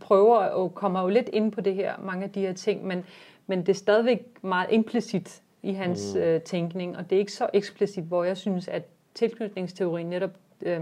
[0.00, 3.04] prøver og kommer jo lidt ind på det her, mange af de her ting, men,
[3.46, 6.20] men det er stadigvæk meget implicit i hans mm.
[6.20, 8.82] øh, tænkning, og det er ikke så eksplicit, hvor jeg synes, at
[9.14, 10.30] tilknytningsteorien netop
[10.62, 10.80] øh,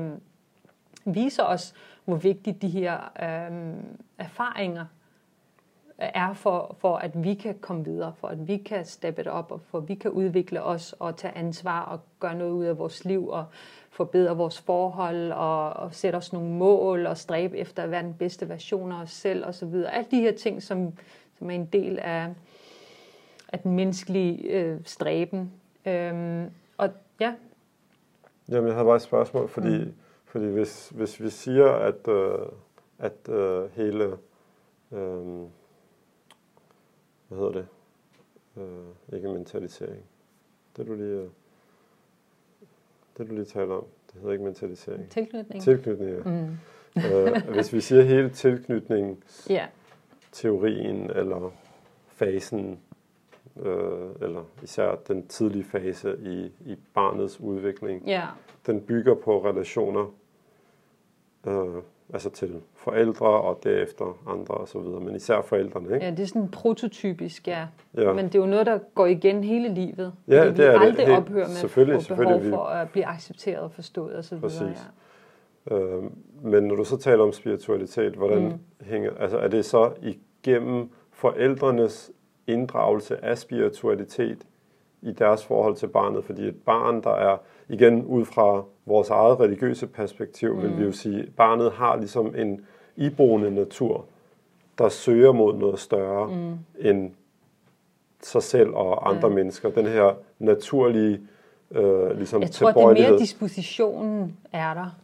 [1.04, 1.74] viser os,
[2.04, 3.74] hvor vigtigt de her øh,
[4.18, 4.84] erfaringer
[6.00, 9.52] er for, for, at vi kan komme videre, for at vi kan steppe det op,
[9.52, 12.78] og for at vi kan udvikle os og tage ansvar og gøre noget ud af
[12.78, 13.44] vores liv og
[13.90, 18.14] forbedre vores forhold og, og sætte os nogle mål og stræbe efter at være den
[18.14, 19.74] bedste version af os selv osv.
[19.74, 20.92] Alle de her ting, som,
[21.38, 22.34] som er en del af,
[23.48, 25.52] af den menneskelige øh, stræben.
[25.86, 26.90] Øhm, og
[27.20, 27.34] ja.
[28.48, 29.94] Jamen, jeg havde bare et spørgsmål, fordi, mm.
[30.24, 32.38] fordi hvis, hvis vi siger, at, øh,
[32.98, 34.04] at øh, hele...
[34.92, 35.46] Øh,
[37.28, 37.66] hvad hedder det,
[38.56, 40.04] Øh, ikke mentalisering.
[40.76, 41.28] Det du lige, øh,
[43.18, 45.10] det du lige taler om, det hedder ikke mentalisering.
[45.10, 45.62] Tilknytning.
[45.62, 46.22] Tilknytning, ja.
[46.24, 46.56] Mm.
[47.14, 49.66] øh, hvis vi siger hele tilknytning, ja.
[50.32, 51.52] teorien eller
[52.08, 52.80] fasen,
[53.56, 58.26] øh, eller især den tidlige fase i, i barnets udvikling, ja.
[58.66, 60.14] den bygger på relationer,
[61.46, 61.82] øh,
[62.12, 66.06] altså til forældre og derefter andre og så videre, men især forældrene, ikke?
[66.06, 67.66] Ja, det er sådan prototypisk, ja.
[67.96, 68.12] Ja.
[68.12, 70.12] Men det er jo noget, der går igen hele livet.
[70.28, 70.62] Ja, det er vi det.
[70.86, 72.50] aldrig Helt- ophører med selvfølgelig, at selvfølgelig.
[72.50, 74.40] behov for at blive accepteret og forstået osv.
[74.40, 74.60] Præcis.
[75.70, 75.76] Ja.
[75.76, 76.02] Øh,
[76.42, 78.84] men når du så taler om spiritualitet, hvordan mm.
[78.84, 82.10] hænger, altså er det så igennem forældrenes
[82.46, 84.38] inddragelse af spiritualitet
[85.02, 86.24] i deres forhold til barnet?
[86.24, 87.36] Fordi et barn, der er,
[87.68, 90.62] igen ud fra vores eget religiøse perspektiv, mm.
[90.62, 92.60] vil vi jo sige, barnet har ligesom en
[92.96, 94.04] iboende natur,
[94.78, 96.58] der søger mod noget større mm.
[96.88, 97.10] end
[98.22, 99.34] sig selv og andre Ja.
[99.34, 99.70] mennesker.
[99.70, 101.20] Den her naturlige
[101.70, 104.96] øh, ligesom Jeg tror, det er mere dispositionen er der.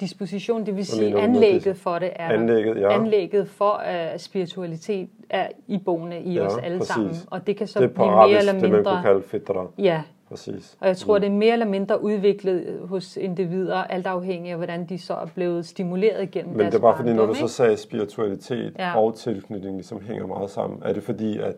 [0.00, 2.28] Disposition, det vil sige anlægget for det er.
[2.28, 2.92] Anlægget, ja.
[3.00, 6.94] Anlægget for uh, spiritualitet er iboende i Ja, os alle præcis.
[6.94, 7.14] sammen.
[7.26, 9.02] Og det kan så det blive mere eller det man kunne mindre...
[9.02, 9.66] kalde fitra.
[9.78, 10.76] Ja, Præcis.
[10.80, 14.86] og jeg tror, det er mere eller mindre udviklet hos individer, alt afhængig af, hvordan
[14.86, 17.48] de så er blevet stimuleret gennem Men deres det er bare fordi, når du så
[17.48, 18.98] sagde spiritualitet Ja.
[18.98, 21.56] og tilknytning ligesom hænger meget sammen, er det fordi, at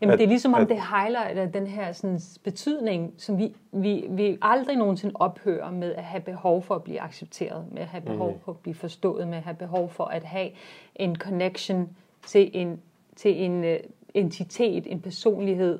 [0.00, 3.54] Jamen, at- det er ligesom om, at- det highlighter den her sådan, betydning, som vi,
[3.72, 7.88] vi, vi aldrig nogensinde ophører med at have behov for at blive accepteret, med at
[7.88, 8.40] have behov Mhm.
[8.44, 10.48] for at blive forstået, med at have behov for at have
[10.96, 11.88] en connection
[12.26, 12.80] til en,
[13.16, 13.70] til en uh,
[14.14, 15.78] entitet, en personlighed.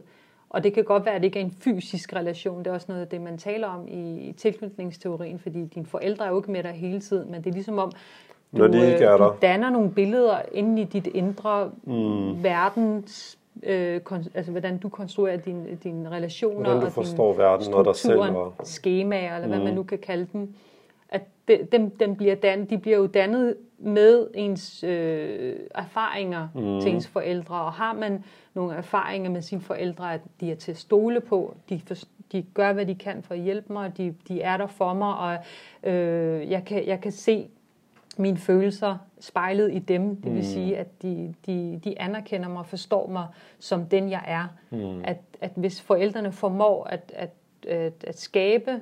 [0.51, 2.59] Og det kan godt være, at det ikke er en fysisk relation.
[2.59, 6.25] Det er også noget af det, man taler om i, i tilknytningsteorien, fordi dine forældre
[6.25, 8.77] er jo ikke med dig hele tiden, men det er ligesom om, du, Når de
[8.93, 9.29] ikke er øh, der.
[9.31, 12.43] du danner nogle billeder inde i dit indre mm.
[12.45, 17.39] verdens, øh, kon, altså hvordan du konstruerer dine din relationer Hvordan du og forstår din
[17.39, 19.65] verden og dig selv og- skemaer, eller hvad Mm.
[19.65, 20.55] man nu kan kalde dem,
[21.09, 26.81] at de, dem, dem bliver dan, de bliver jo dannet med ens øh, erfaringer mm.
[26.81, 28.25] til ens forældre, og har man
[28.55, 31.95] nogle erfaringer med sine forældre, at de er til at stole på, de, for,
[32.33, 35.15] de gør, hvad de kan for at hjælpe mig, de, de er der for mig,
[35.17, 35.37] og
[35.93, 37.49] øh, jeg, kan, jeg kan se
[38.19, 40.17] mine følelser spejlet i dem.
[40.17, 40.43] Det vil Mm.
[40.43, 43.27] sige, at de, de, de anerkender mig og forstår mig
[43.59, 44.45] som den, jeg er.
[44.71, 45.01] Mm.
[45.05, 47.31] At, at hvis forældrene formår at, at,
[47.69, 48.81] at, at skabe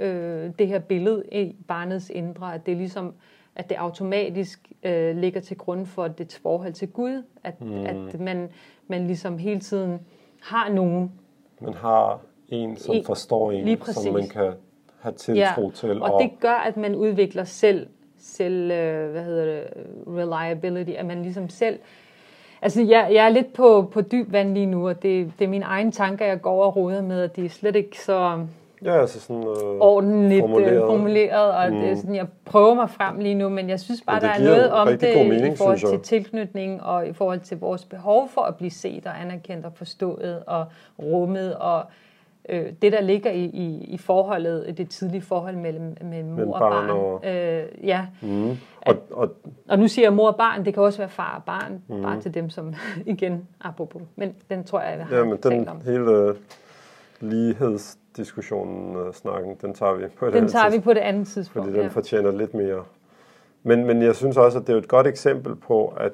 [0.00, 3.14] øh, det her billede i barnets indre, at det ligesom
[3.56, 7.86] at det automatisk øh, ligger til grund for dets forhold til Gud, at, mm.
[7.86, 8.48] at man,
[8.88, 10.00] man ligesom hele tiden
[10.42, 11.12] har nogen,
[11.60, 14.52] man har en, som En- forstår en, som man kan
[15.00, 16.02] have tiltro til.
[16.02, 17.86] og det gør, at man udvikler selv,
[18.24, 19.64] selv øh, hvad hedder det,
[20.06, 21.78] reliability, at man ligesom selv,
[22.62, 25.48] altså jeg, jeg er lidt på, på dyb vand lige nu, og det, det er
[25.48, 28.46] mine egne tanker, jeg går og roder med, og det er slet ikke så
[28.84, 30.80] ja, altså sådan, øh, ordentligt formuleret.
[30.80, 31.80] formuleret, formuleret og mm.
[31.80, 34.44] det er sådan, jeg prøver mig frem lige nu, men jeg synes bare, der er
[34.44, 38.40] noget om det mening, i forhold til tilknytning og i forhold til vores behov for
[38.40, 40.64] at blive set og anerkendt og forstået og
[40.98, 41.82] rummet og
[42.48, 46.60] øh, det, der ligger i, i, i forholdet, det tidlige forhold mellem, mellem mor og
[46.60, 48.50] barn og- Øh, ja, Mm.
[48.86, 49.32] Og, og,
[49.68, 52.02] og nu siger jeg mor og barn, det kan også være far og barn, mm.
[52.02, 52.74] bare til dem, som
[53.06, 55.80] igen, apropos, men den tror jeg, jeg har ja, men den om.
[55.84, 56.34] hele øh,
[57.20, 61.26] lighedsdiskussionen, øh, snakken, den tager vi på et Den andet tager vi på det andet
[61.28, 61.66] tidspunkt.
[61.66, 61.92] fordi den ja.
[61.92, 62.82] fortjener lidt mere.
[63.62, 66.12] Men, men jeg synes også, at det er et godt eksempel på, at,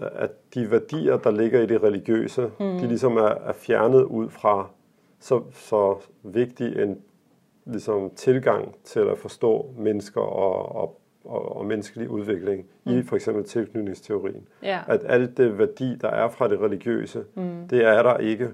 [0.00, 2.78] at, de værdier, der ligger i det religiøse, mm.
[2.78, 4.70] de ligesom er, er fjernet ud fra
[5.18, 6.98] så, så vigtig en
[7.64, 12.92] ligesom, tilgang til at forstå mennesker og, og, og, og menneskelig udvikling mm.
[12.92, 14.48] i for eksempel tilknytningsteorien.
[14.62, 14.80] Ja.
[14.88, 17.68] At alt det værdi, der er fra det religiøse, mm.
[17.70, 18.48] det er der ikke.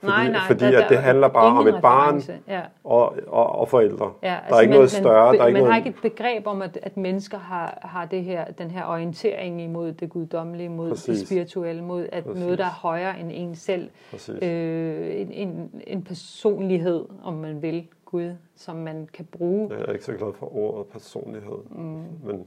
[0.00, 2.32] Fordi, nej, nej, fordi der- at der det er handler bare om et barn reference.
[2.48, 2.60] Ja.
[2.84, 4.12] og, og, og forældre.
[4.22, 5.26] Ja, der er ikke man, noget større.
[5.32, 7.78] Man, der er ikke man noget, har ikke et begreb om, at, at mennesker har,
[7.82, 11.18] har det her, den her orientering imod det guddommelige, mod Præcis.
[11.18, 12.42] det spirituelle, mod at Præcis.
[12.42, 13.90] noget, der er højere end en selv.
[14.10, 14.34] Præcis.
[14.42, 19.70] Øh, en, en, en personlighed, om man vil, Gud, som man kan bruge.
[19.78, 21.58] Jeg er ikke så glad for ordet personlighed.
[21.70, 22.02] Mm.
[22.24, 22.44] Men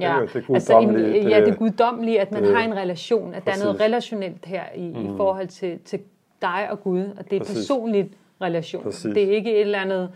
[0.00, 3.44] Ja, anyway, det altså en, ja, det guddommelige, at man det- har en relation, at
[3.46, 3.86] der er noget Præcis.
[3.86, 5.14] relationelt her i, mm.
[5.14, 6.00] i forhold til, til
[6.42, 7.56] dig og Gud, og det er Præcis.
[7.56, 8.08] personligt
[8.42, 8.82] relation.
[8.82, 9.14] Præcis.
[9.14, 10.10] Det er ikke et eller andet,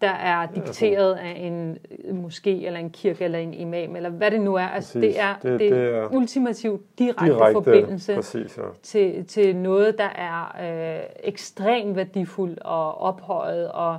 [0.00, 1.78] der er dikteret af en
[2.26, 4.62] moské eller en kirke eller en imam, eller hvad det nu er.
[4.66, 5.14] Altså, Præcis.
[5.14, 8.62] det er Det- det, er ultimativt direkte, direkte direkte forbindelse Præcis, ja.
[8.82, 10.56] til, til noget, der er
[10.96, 13.98] øh, ekstremt værdifuldt og ophøjet og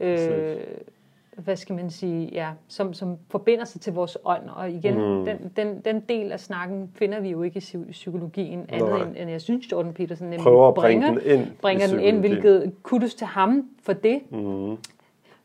[0.00, 0.62] øh, Præcis.
[1.36, 4.48] Hvad skal man sige, ja, som, som forbinder sig til vores ånd.
[4.48, 5.24] Og igen, mm.
[5.24, 9.30] den, den, den del af snakken finder vi jo ikke i psykologien, andet end, end
[9.30, 12.72] jeg synes, Jordan Peterson nemlig Prøver at bringer, bringe den ind, bringer den ind hvilket
[12.82, 14.20] kudos til ham for det.
[14.32, 14.76] Mm.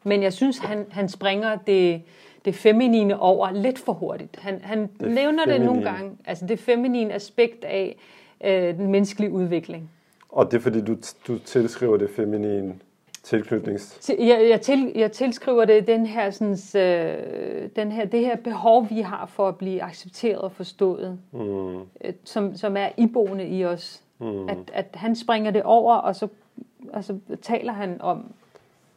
[0.03, 2.01] Men jeg synes, han, han springer det,
[2.45, 4.39] det feminine over lidt for hurtigt.
[4.39, 5.53] Han, han det nævner feminine.
[5.53, 7.97] det nogle gange, altså det feminine aspekt af
[8.43, 9.89] øh, den menneskelige udvikling.
[10.29, 10.95] Og det er fordi, du,
[11.27, 12.73] du tilskriver det feminine
[13.23, 14.09] tilknytnings...
[14.09, 18.89] Jeg, jeg, til, jeg tilskriver det den her, sådan, øh, den her, det her behov,
[18.89, 21.75] vi har for at blive accepteret og forstået, mm.
[21.79, 24.03] øh, som, som er iboende i os.
[24.19, 24.49] Mm.
[24.49, 26.27] At, at han springer det over, og så,
[26.93, 28.33] og så taler han om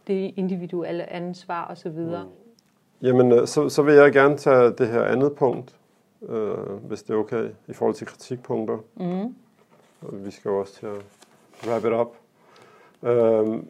[0.06, 2.24] det individuelle ansvar og så videre.
[2.24, 3.06] Mm.
[3.06, 5.74] Jamen, øh, så, så vil jeg gerne tage det her andet punkt,
[6.28, 6.56] øh,
[6.86, 8.78] hvis det er okay, i forhold til kritikpunkter.
[8.94, 9.34] Mm.
[10.12, 11.02] Vi skal jo også til at
[11.68, 12.16] wrap it up.
[13.02, 13.62] Øh,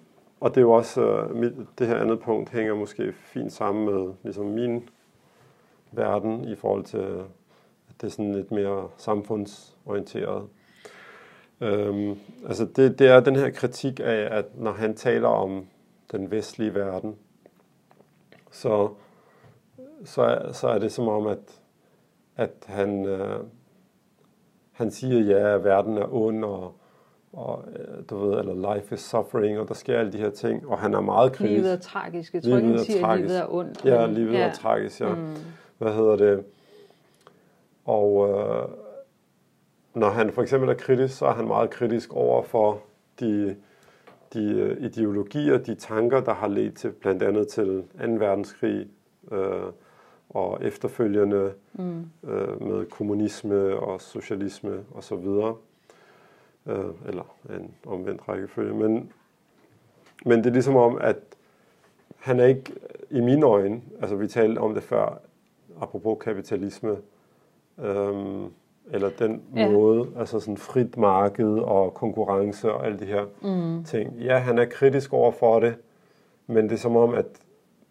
[0.45, 3.85] og det er jo også, øh, mit, det her andet punkt hænger måske fint sammen
[3.85, 4.89] med ligesom min
[5.93, 7.25] verden i forhold til, at
[8.01, 10.49] det er sådan lidt mere samfundsorienteret.
[11.61, 15.67] Øhm, altså det, det er den her kritik af, at når han taler om
[16.13, 17.17] den vestlige verden,
[18.51, 18.89] så,
[20.05, 21.61] så, er, så er det som om, at,
[22.37, 23.41] at han, øh,
[24.73, 26.75] han siger, ja, at verden er ond, og,
[27.37, 30.69] og øh, du ved, eller life is suffering, og der sker alle de her ting,
[30.69, 31.57] og han er meget kritisk.
[31.57, 32.35] Livet er tragisk.
[32.35, 33.85] Jeg tror ikke, han siger, at livet er ondt.
[33.85, 34.39] Ja, livet ja.
[34.39, 35.15] er tragisk, ja.
[35.15, 35.35] Mm.
[35.79, 36.45] Hvad hedder det?
[37.85, 38.69] Og øh,
[39.95, 42.81] når han for eksempel er kritisk, så er han meget kritisk over for
[43.21, 43.57] de,
[44.33, 48.07] de øh, ideologier, de tanker, der har ledt til blandt andet til 2.
[48.13, 48.87] verdenskrig
[49.33, 49.63] øh,
[50.29, 52.05] og efterfølgende mm.
[52.29, 55.29] øh, med kommunisme og socialisme osv
[56.67, 58.75] øh, eller en omvendt rækkefølge.
[58.75, 59.13] Men,
[60.25, 61.17] men det er ligesom om, at
[62.19, 62.73] han er ikke
[63.11, 65.21] i mine øjne, altså vi talte om det før,
[65.81, 66.97] apropos kapitalisme,
[67.79, 68.45] øhm,
[68.93, 69.71] eller den ja.
[69.71, 73.85] måde, altså sådan frit marked og konkurrence og alle de her mm.
[73.85, 74.17] ting.
[74.17, 75.75] Ja, han er kritisk over for det,
[76.47, 77.27] men det er som om, at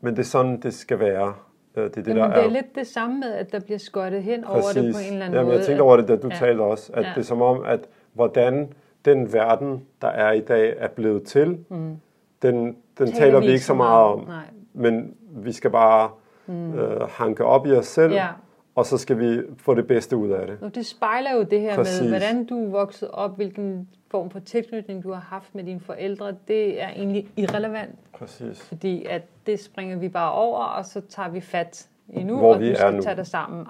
[0.02, 1.34] men det er sådan, det skal være.
[1.76, 3.60] Øh, det er, det, Jamen, der det er, er lidt det samme med, at der
[3.60, 4.78] bliver skottet hen Præcis.
[4.78, 5.58] over det på en eller anden Jamen, måde.
[5.58, 6.36] Jeg tænkte over det, da du ja.
[6.36, 7.10] talte også, at ja.
[7.10, 7.80] det er som om, at
[8.14, 8.74] hvordan
[9.06, 11.98] den verden, der er i dag, er blevet til, mm.
[12.42, 14.20] den, den taler vi ikke så meget om.
[14.20, 14.44] Nej.
[14.74, 16.10] Men vi skal bare
[16.46, 16.74] mm.
[16.74, 18.28] øh, hanke op i os selv, ja.
[18.76, 20.58] og så skal vi få det bedste ud af det.
[20.62, 22.02] Og det spejler jo det her Præcis.
[22.02, 25.80] med, hvordan du er vokset op, hvilken form for tilknytning du har haft med dine
[25.80, 26.36] forældre.
[26.48, 27.96] Det er egentlig irrelevant.
[28.14, 28.62] Præcis.
[28.62, 32.60] Fordi at det springer vi bare over, og så tager vi fat endnu, Hvor og
[32.60, 33.02] vi du skal er nu.
[33.02, 33.68] tage dig sammen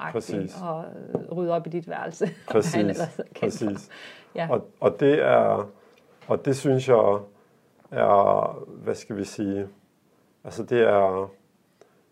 [0.62, 0.86] og
[1.38, 2.30] rydde op i dit værelse.
[2.48, 3.02] Præcis.
[3.40, 3.90] Præcis.
[4.36, 4.48] Ja.
[4.52, 5.70] Og, og, det er,
[6.28, 7.20] og det synes jeg
[7.92, 9.68] er, hvad skal vi sige,
[10.44, 11.30] altså det er,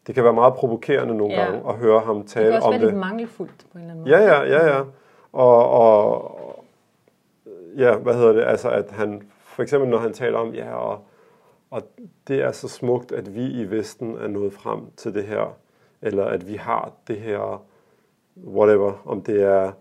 [0.08, 1.44] det kan være meget provokerende nogle ja.
[1.44, 2.54] gange at høre ham tale om det.
[2.54, 4.18] Det kan også være lidt mangelfuldt på en eller anden måde.
[4.18, 4.84] Ja, ja, ja, ja.
[5.32, 6.66] Og, og
[7.78, 11.00] ja, hvad hedder det, altså at han, for eksempel når han taler om, ja, og,
[11.70, 11.82] og
[12.28, 15.58] det er så smukt, at vi i Vesten er nået frem til det her,
[16.02, 17.64] eller at vi har det her,
[18.48, 19.72] whatever, om det er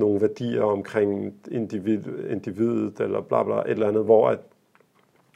[0.00, 4.38] nogle værdier omkring individ, individet, eller bla bla, et eller andet, hvor at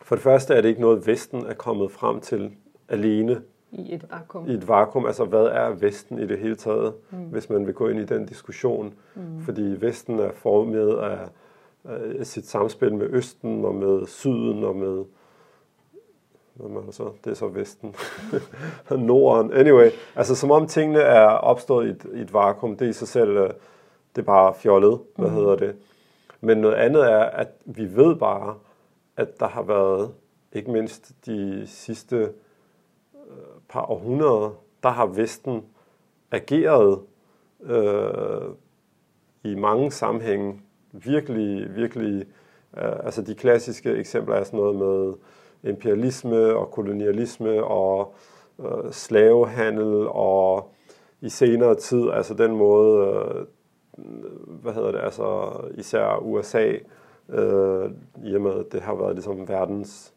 [0.05, 2.51] for det første er det ikke noget, Vesten er kommet frem til
[2.89, 3.43] alene.
[3.73, 4.49] I et vakuum.
[4.49, 5.07] I et vakuum.
[5.07, 7.19] Altså, hvad er Vesten i det hele taget, mm.
[7.19, 8.95] hvis man vil gå ind i den diskussion?
[9.15, 9.41] Mm.
[9.41, 11.19] Fordi Vesten er formet af,
[12.19, 15.05] af sit samspil med Østen, og med Syden, og med
[16.55, 17.11] hvad man så?
[17.25, 17.95] Det er så Vesten.
[18.91, 19.53] Norden.
[19.53, 22.93] Anyway, altså som om tingene er opstået i et, i et vakuum, det er i
[22.93, 23.51] sig selv øh,
[24.17, 25.35] det er bare fjollet, hvad mm.
[25.35, 25.77] hedder det.
[26.41, 28.55] Men noget andet er, at vi ved bare,
[29.17, 30.15] at der har været,
[30.53, 32.31] ikke mindst de sidste øh,
[33.69, 34.51] par århundreder,
[34.83, 35.63] der har Vesten
[36.31, 37.01] ageret
[37.63, 38.49] øh,
[39.45, 40.61] i mange sammenhænge
[40.93, 42.27] virkelig, virkelig,
[42.77, 45.15] øh, altså de klassiske eksempler er sådan noget med
[45.71, 48.15] imperialisme og kolonialisme og
[48.59, 50.73] øh, slavehandel og
[51.21, 53.47] i senere tid, altså den måde, øh,
[54.47, 56.73] hvad hedder det, altså især USA,
[57.29, 57.91] øh,
[58.25, 60.15] i og med, at det har været ligesom verdens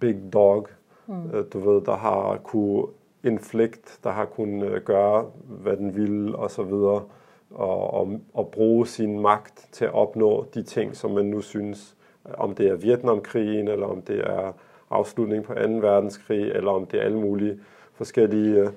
[0.00, 0.68] big dog,
[1.06, 1.30] mm.
[1.32, 2.86] øh, du ved, der har kunne
[3.24, 7.02] inflict, der har kunnet øh, gøre, hvad den ville, og så videre,
[7.50, 11.96] og, og, og bruge sin magt til at opnå de ting, som man nu synes,
[12.34, 14.52] om det er Vietnamkrigen, eller om det er
[14.90, 15.60] afslutningen på 2.
[15.60, 17.60] verdenskrig, eller om det er alle mulige
[17.92, 18.68] forskellige øh,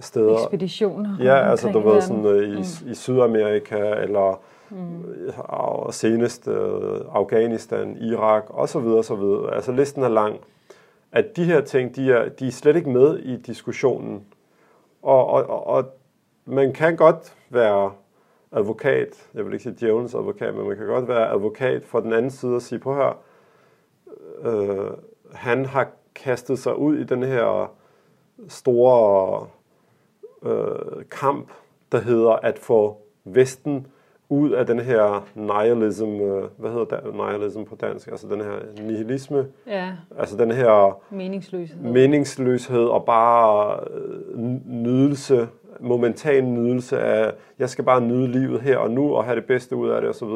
[0.00, 0.42] steder.
[0.42, 1.16] Ekspeditioner.
[1.20, 2.90] Ja, altså du ved sådan uh, i, mm.
[2.90, 4.40] i Sydamerika eller
[4.70, 5.04] mm.
[5.38, 6.54] og senest uh,
[7.12, 9.54] Afghanistan, Irak og så videre, så videre.
[9.54, 10.40] Altså listen er lang.
[11.12, 14.24] at de her ting, de er, de er slet ikke med i diskussionen.
[15.02, 15.84] Og, og, og
[16.44, 17.92] man kan godt være
[18.52, 22.12] advokat, jeg vil ikke sige djævelens advokat, men man kan godt være advokat for den
[22.12, 23.18] anden side og sige, på her,
[24.42, 24.90] øh,
[25.32, 27.72] han har kastet sig ud i den her
[28.48, 29.46] store
[30.46, 31.50] øh, kamp,
[31.92, 33.86] der hedder at få Vesten
[34.28, 38.82] ud af den her nihilism, øh, hvad hedder det, nihilism på dansk, altså den her
[38.82, 39.92] nihilisme, ja.
[40.18, 45.48] altså den her meningsløshed, meningsløshed og bare øh, nydelse,
[45.80, 49.76] momentan nydelse af, jeg skal bare nyde livet her og nu og have det bedste
[49.76, 50.28] ud af det osv.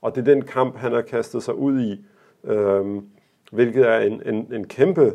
[0.00, 2.04] Og det er den kamp, han har kastet sig ud i,
[2.44, 3.02] øh,
[3.52, 5.12] hvilket er en, en, en kæmpe,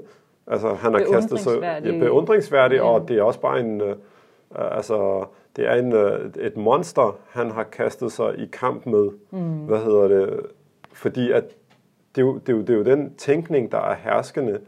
[0.47, 2.83] altså han har kastet sig ja, beundringsværdig, ja.
[2.83, 3.95] og det er også bare en, øh,
[4.55, 5.25] altså
[5.55, 9.09] det er en, øh, et monster, han har kastet sig i kamp med.
[9.31, 9.65] Mm.
[9.65, 10.39] Hvad hedder det?
[10.93, 11.43] Fordi at
[12.15, 14.59] det er, jo, det, er jo, det er jo den tænkning, der er herskende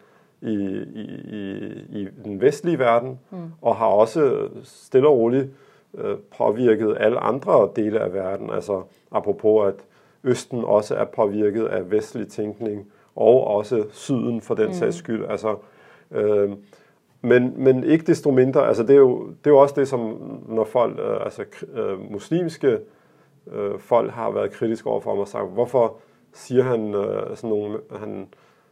[0.41, 0.53] i,
[0.95, 1.51] i, i,
[1.89, 3.37] i den vestlige verden, mm.
[3.61, 5.49] og har også stille og roligt
[5.97, 8.49] øh, påvirket alle andre dele af verden.
[8.49, 8.81] Altså
[9.11, 9.85] apropos, at
[10.23, 14.73] Østen også er påvirket af vestlig tænkning, og også Syden for den mm.
[14.73, 15.25] sags skyld.
[15.29, 15.55] Altså,
[16.11, 16.49] øh,
[17.27, 20.17] men, men ikke desto mindre, altså det er jo, det er jo også det, som
[20.47, 21.43] når folk, øh, altså
[21.73, 22.79] øh, muslimske
[23.51, 25.95] øh, folk har været kritiske overfor ham og sagt, hvorfor
[26.33, 28.27] siger han øh, sådan nogle, han,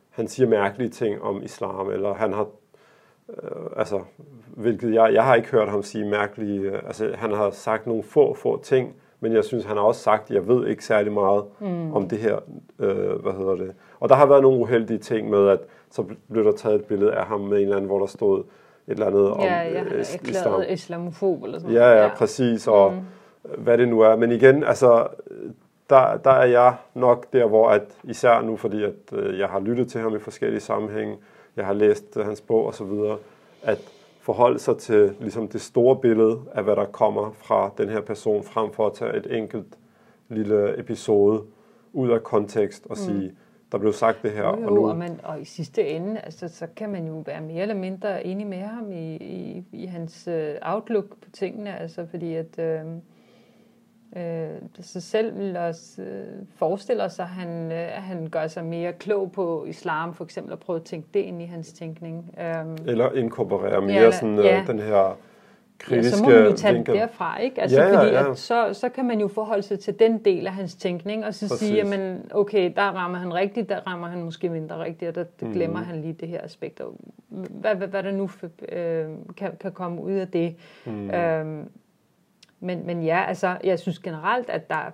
[0.10, 2.48] han siger mærkelige ting om islam, eller han har,
[3.30, 4.02] øh, altså,
[4.48, 8.04] hvilket jeg, jeg har ikke hørt ham sige mærkelige, øh, altså han har sagt nogle
[8.04, 11.44] få, få ting, men jeg synes, han har også sagt, jeg ved ikke særlig meget
[11.60, 11.94] mm.
[11.94, 12.40] om det her,
[12.80, 13.74] øh, hvad hedder det.
[14.00, 15.60] Og der har været nogle uheldige ting med, at
[15.92, 18.40] så blev der taget et billede af ham med en eller anden, hvor der stod
[18.40, 18.46] et
[18.88, 20.62] eller andet om ja, ja, øh, islam.
[20.70, 23.64] islamofob eller sådan Ja, ja, ja, præcis, og mm.
[23.64, 24.16] hvad det nu er.
[24.16, 25.08] Men igen, altså,
[25.90, 29.60] der, der er jeg nok der, hvor at, især nu, fordi at øh, jeg har
[29.60, 31.18] lyttet til ham i forskellige sammenhænge,
[31.56, 33.18] jeg har læst øh, hans bog osv.,
[33.64, 33.80] at
[34.22, 38.44] forholde sig til ligesom det store billede af, hvad der kommer fra den her person,
[38.44, 39.78] frem for at tage et enkelt
[40.30, 41.42] lille episode
[41.94, 43.04] ud af kontekst og mm.
[43.04, 43.36] sige,
[43.76, 44.44] der blev sagt det her.
[44.44, 44.90] Jo, jo, og, nu...
[44.90, 48.26] og, man, og i sidste ende, altså, så kan man jo være mere eller mindre
[48.26, 52.60] enig med ham i, i, i hans uh, outlook på tingene, altså fordi at...
[52.60, 52.92] Uh,
[54.18, 54.50] øh,
[54.82, 56.26] så selv vil også øh,
[56.56, 60.54] forestiller sig, at han, øh, at han gør sig mere klog på islam, for eksempel,
[60.54, 62.36] og prøve at tænke det ind i hans tænkning.
[62.38, 64.64] Um, eller inkorporere mere ja, sådan, øh, ja.
[64.68, 65.18] den her
[65.80, 66.94] kritiske ja, så må man jo tage vinkel.
[66.94, 67.62] det derfra, ikke?
[67.62, 68.32] Altså, ja, ja, fordi ja.
[68.32, 71.34] At så, så kan man jo forholde sig til den del af hans tænkning, og
[71.34, 71.68] så Præcis.
[71.68, 75.24] sige, jamen, okay, der rammer han rigtigt, der rammer han måske mindre rigtigt, og der,
[75.40, 75.86] der glemmer mm.
[75.86, 76.82] han lige det her aspekt.
[76.82, 76.96] Og
[77.30, 78.30] hvad, hvad, hvad der nu
[78.70, 79.08] øh,
[79.38, 80.56] kan, kan komme ud af det.
[80.86, 81.12] Mm.
[81.12, 81.70] Øhm,
[82.60, 84.92] men, men ja, altså, jeg synes generelt, at der er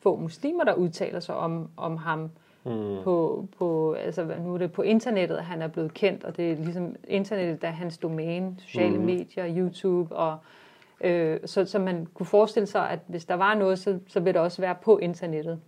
[0.00, 2.30] få muslimer, der udtaler sig om, om ham
[2.68, 3.02] mm.
[3.04, 6.56] på, på, altså nu er det på internettet, han er blevet kendt, og det er
[6.56, 9.04] ligesom internettet, der er hans domæne, sociale mm.
[9.04, 10.38] medier, YouTube, og
[11.00, 14.34] øh, så, så man kunne forestille sig, at hvis der var noget, så, så vil
[14.34, 15.60] det også være på internettet.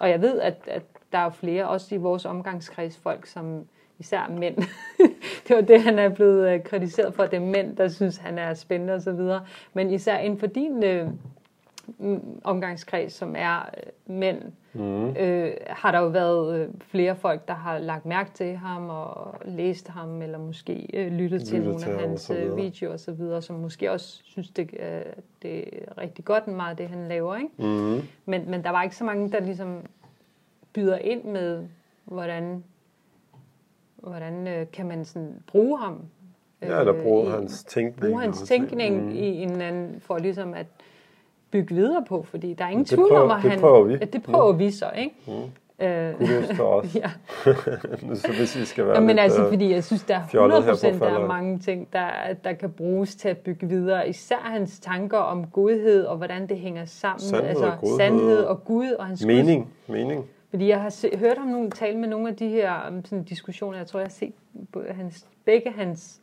[0.00, 3.66] Og jeg ved, at, at der er flere, også i vores omgangskreds, folk, som
[3.98, 4.56] især mænd.
[5.48, 8.38] det var det, han er blevet øh, kritiseret for, det er mænd, der synes, han
[8.38, 9.46] er spændende osv.
[9.74, 11.08] Men især inden for din øh,
[12.44, 14.42] omgangskreds, som er øh, mænd,
[14.72, 15.08] mm.
[15.08, 19.34] øh, har der jo været øh, flere folk, der har lagt mærke til ham og
[19.44, 23.92] læst ham, eller måske øh, lyttet til nogle af hans øh, videoer osv., som måske
[23.92, 25.02] også synes, det, øh,
[25.42, 27.36] det er rigtig godt meget, det han laver.
[27.36, 27.50] Ikke?
[27.58, 28.00] Mm.
[28.26, 29.80] Men, men der var ikke så mange, der ligesom
[30.72, 31.66] byder ind med,
[32.04, 32.62] hvordan
[34.02, 36.00] hvordan øh, kan man sådan bruge ham?
[36.62, 38.10] Øh, ja, eller bruge øh, hans tænkning.
[38.10, 39.10] Bruge hans tænkning mm.
[39.10, 40.66] i en anden, for ligesom at
[41.52, 43.50] bygge videre på, fordi der er ingen tvivl om, at han...
[43.50, 43.98] Det prøver vi.
[44.00, 44.58] At det prøver mm.
[44.58, 45.14] vi så, ikke?
[45.26, 45.32] Mm.
[45.82, 46.94] Øh, Kudos os.
[47.02, 47.10] ja.
[48.22, 50.62] så hvis vi skal være ja, men altså, øh, fordi jeg synes, der er 100
[50.62, 52.08] procent, der er mange ting, der,
[52.44, 54.08] der kan bruges til at bygge videre.
[54.08, 57.20] Især hans tanker om godhed, og hvordan det hænger sammen.
[57.20, 57.96] Sandhed altså, og godhed.
[57.96, 58.90] Sandhed og Gud.
[58.90, 59.64] Og hans mening.
[59.86, 59.94] Gud.
[59.94, 60.24] mening.
[60.50, 63.24] Fordi jeg har se, hørt ham nogle, tale med nogle af de her um, sådan,
[63.24, 63.78] diskussioner.
[63.78, 64.32] Jeg tror, jeg har set
[64.90, 66.20] hans, begge hans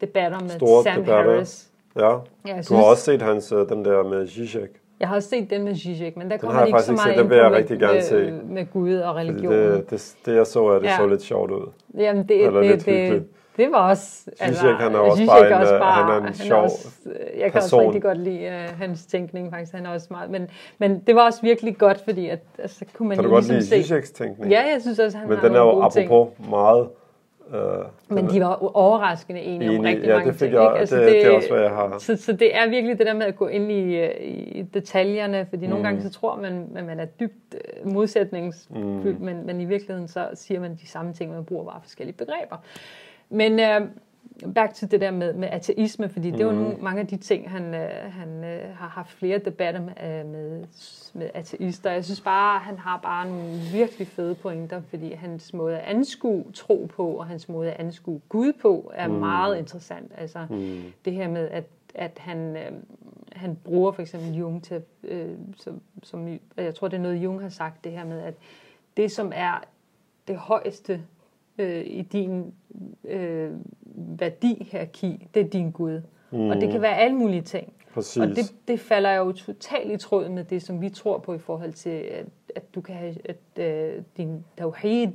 [0.00, 1.32] debatter med Store Sam debatter.
[1.32, 1.69] Harris.
[1.96, 4.70] Ja, ja du synes, har også set hans, øh, den der med Zizek.
[5.00, 7.22] Jeg har også set den med Zizek, men der kommer man ikke så meget ind
[7.22, 8.32] på med, rigtig gerne med, se.
[8.44, 9.52] med Gud og religion.
[9.52, 10.96] Det, det, det, jeg så, at det ja.
[10.96, 11.70] så lidt sjovt ud.
[11.98, 13.24] Jamen, det, Eller det, det,
[13.56, 14.30] det var også...
[14.40, 16.88] Altså, Zizek, han er også bare, en, også øh, bare, han er en sjov også,
[17.36, 17.78] Jeg kan person.
[17.78, 19.72] også rigtig godt lide uh, hans tænkning, faktisk.
[19.72, 20.30] Han er også smart.
[20.30, 20.48] Men,
[20.78, 23.70] men det var også virkelig godt, fordi at, altså, kunne man kan du ligesom godt
[23.70, 24.52] lide Zizeks tænkning?
[24.52, 26.50] Ja, jeg synes også, han men har den er jo apropos ting.
[26.50, 26.88] meget
[27.54, 30.96] Uh, Men de var overraskende enige enig, om rigtig ja, mange det fik Jeg, altså
[30.96, 31.98] det, det, det er også, hvad jeg har.
[31.98, 35.46] Så, så det er virkelig det der med at gå ind i, øh, i detaljerne,
[35.50, 35.70] fordi mm.
[35.70, 37.54] nogle gange så tror man, at man er dybt
[37.84, 39.26] uh, modsætningsfyldt, mm.
[39.26, 42.56] men, men i virkeligheden så siger man de samme ting, man bruger bare forskellige begreber.
[43.30, 43.80] Men øh,
[44.54, 46.36] back to det der med, med ateisme, fordi mm.
[46.36, 49.38] det er jo nogle, mange af de ting, han, øh, han øh, har haft flere
[49.38, 50.64] debatter med, øh, med,
[51.14, 51.90] med ateister.
[51.90, 56.44] Jeg synes bare, han har bare nogle virkelig fede pointer, fordi hans måde at anskue
[56.54, 59.14] tro på, og hans måde at anskue Gud på, er mm.
[59.14, 60.12] meget interessant.
[60.16, 60.82] Altså mm.
[61.04, 61.64] det her med, at
[61.94, 62.72] at han, øh,
[63.32, 67.40] han bruger for eksempel Jung til, øh, som, som, jeg tror det er noget Jung
[67.40, 68.34] har sagt, det her med, at
[68.96, 69.64] det som er
[70.28, 71.02] det højeste
[71.58, 72.54] øh, i din
[73.04, 73.50] øh,
[73.94, 76.02] værdihierarki, det er din Gud.
[76.30, 76.50] Mm.
[76.50, 77.72] Og det kan være alle mulige ting.
[77.94, 78.22] Præcis.
[78.22, 81.38] Og det, det falder jo totalt i tråd med det, som vi tror på i
[81.38, 85.12] forhold til, at, at du kan have at, øh, din tawhid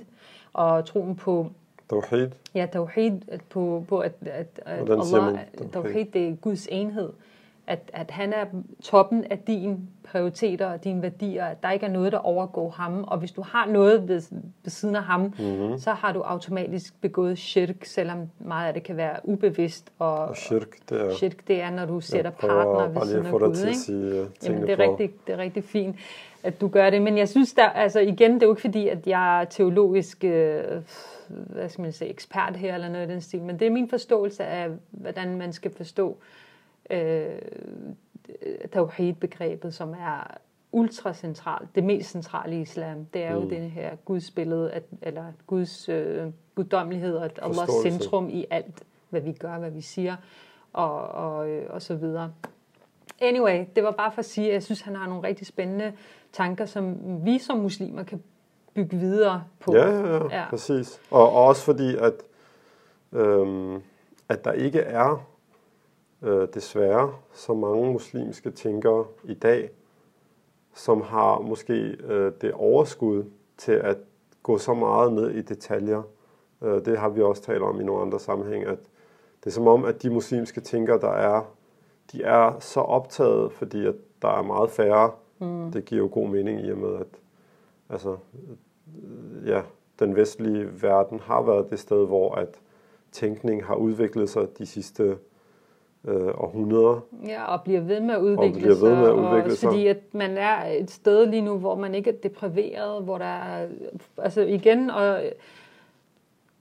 [0.54, 1.52] og troen på
[1.90, 2.30] Tawhid?
[2.56, 5.40] Ja, tawhid på, på at, at, at Allah,
[5.74, 7.10] tawhid, det er Guds enhed
[7.68, 8.46] at, at han er
[8.84, 13.04] toppen af dine prioriteter og dine værdier, at der ikke er noget, der overgår ham.
[13.04, 14.22] Og hvis du har noget ved,
[14.64, 15.78] ved siden af ham, mm-hmm.
[15.78, 19.92] så har du automatisk begået shirk, selvom meget af det kan være ubevidst.
[20.00, 23.32] Og, og shirk, det er, shirk, det er, når du sætter partner ved siden af
[23.32, 23.66] Gud.
[23.68, 23.80] Ikke?
[23.80, 25.96] Sige, Jamen, det, er rigtig, det er rigtig fint,
[26.44, 27.02] at du gør det.
[27.02, 30.24] Men jeg synes, der, altså igen, det er jo ikke fordi, at jeg er teologisk...
[30.24, 30.62] Øh,
[31.28, 33.90] hvad skal man sige, ekspert her eller noget i den stil, men det er min
[33.90, 36.45] forståelse af, hvordan man skal forstå øh,
[38.72, 40.38] tawhid-begrebet, som er
[40.72, 43.44] ultracentralt, det mest centrale i islam, det er mm.
[43.44, 48.84] jo den her Guds billede, at, eller Guds øh, guddommelighed, og Allahs centrum i alt,
[49.10, 50.16] hvad vi gør, hvad vi siger,
[50.74, 52.34] og, og, øh, og så videre.
[53.22, 55.94] Anyway, det var bare for at sige, at jeg synes, han har nogle rigtig spændende
[56.34, 58.24] tanker, som vi som muslimer kan
[58.74, 59.76] bygge videre på.
[59.76, 60.46] Ja, ja, ja, ja.
[60.50, 61.02] præcis.
[61.12, 62.14] Og, og også fordi, at,
[63.14, 63.82] øhm,
[64.30, 65.26] at der ikke er
[66.26, 69.72] øh, desværre så mange muslimske tænkere i dag,
[70.74, 71.74] som har måske
[72.04, 73.24] øh, det overskud
[73.58, 73.98] til at
[74.44, 76.02] gå så meget ned i detaljer.
[76.62, 78.80] Øh, det har vi også talt om i nogle andre sammenhæng, at
[79.44, 81.42] det er som om, at de muslimske tænkere, der er,
[82.12, 85.12] de er så optaget, fordi at der er meget færre.
[85.40, 85.72] Mm.
[85.72, 87.08] Det giver jo god mening i og med, at
[87.90, 88.18] altså,
[89.46, 89.62] ja,
[90.00, 92.60] den vestlige verden har været det sted, hvor at
[93.12, 95.18] tænkning har udviklet sig de sidste
[96.08, 97.00] øh, århundreder.
[97.28, 99.70] Ja, og bliver ved med at udvikle og bliver ved med at udvikle og, sig.
[99.70, 103.26] Fordi at man er et sted lige nu, hvor man ikke er depriveret, hvor der
[103.26, 103.68] er,
[104.18, 105.22] altså igen, og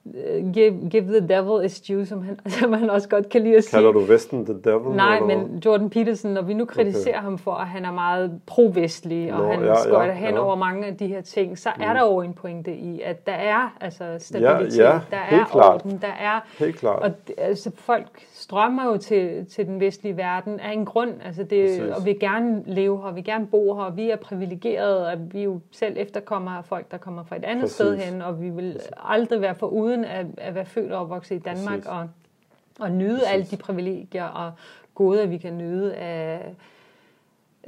[0.06, 3.56] Øh, give, give the devil his due, som han, som han også godt kan lide
[3.56, 3.78] at sige.
[3.78, 4.96] Kalder du Vesten the devil?
[4.96, 5.26] Nej, eller?
[5.26, 7.24] men Jordan Peterson, når vi nu kritiserer okay.
[7.24, 10.40] ham for, at han er meget pro-vestlig, og Nå, han ja, skøjter ja, hen ja.
[10.40, 11.98] over mange af de her ting, så er mm.
[11.98, 15.74] der jo en pointe i, at der er altså stabilitet, ja, ja, der er klart.
[15.74, 16.40] orden, der er...
[16.58, 17.02] Helt klart.
[17.02, 21.92] Og altså, folk strømmer jo til, til den vestlige verden af en grund, altså det,
[21.94, 25.32] og vil gerne leve her, og vil gerne bo her, og vi er privilegerede, og
[25.32, 27.74] vi er jo selv efterkommer af folk, der kommer fra et andet Præcis.
[27.74, 28.90] sted hen, og vi vil Præcis.
[28.96, 32.08] aldrig være for uden at, at være født og opvokset i Danmark, og,
[32.80, 33.32] og nyde Præcis.
[33.32, 34.52] alle de privilegier og
[34.94, 36.54] goder, vi kan nyde af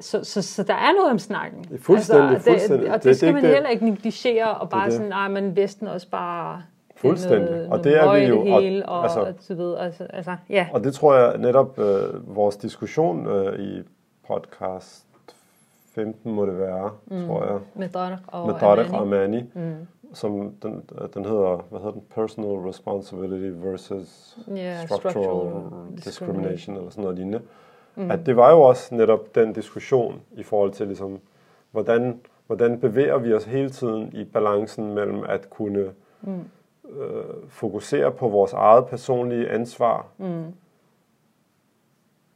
[0.01, 1.65] så, så, så der er noget om snakken.
[1.65, 2.87] Det fuldstændig, altså, fuldstændig.
[2.87, 5.09] Det, og det, det skal det, man det, heller ikke negligere, og bare det, sådan,
[5.09, 6.63] nej, men Vesten også bare
[6.97, 7.51] Fuldstændig.
[7.51, 8.45] Noget, og det er vi jo.
[8.45, 9.81] hele, og, altså, og så videre.
[9.81, 10.69] Altså, altså, ja.
[10.73, 13.83] Og det tror jeg netop, øh, vores diskussion øh, i
[14.29, 15.07] podcast
[15.95, 17.27] 15 må det være, mm.
[17.27, 17.59] tror jeg.
[17.75, 19.45] Med Tarek og Med Tarek og Amani.
[19.55, 19.75] Mm.
[20.13, 20.83] Som den,
[21.15, 22.03] den hedder, hvad hedder den?
[22.15, 25.53] Personal Responsibility versus yeah, structural, structural
[25.97, 27.41] discrimination, discrimination, eller sådan noget lignende.
[27.95, 28.11] Mm.
[28.11, 31.19] At det var jo også netop den diskussion i forhold til, ligesom,
[31.71, 35.91] hvordan, hvordan bevæger vi os hele tiden i balancen mellem at kunne
[36.21, 36.45] mm
[36.91, 40.45] øh, fokusere på vores eget personlige ansvar, mm.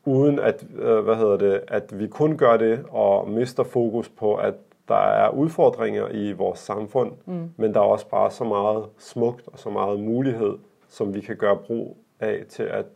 [0.04, 4.34] uden at, øh, hvad hedder det, at vi kun gør det og mister fokus på,
[4.34, 4.54] at
[4.88, 7.50] der er udfordringer i vores samfund, mm.
[7.56, 10.58] men der er også bare så meget smukt og så meget mulighed,
[10.88, 12.86] som vi kan gøre brug af til at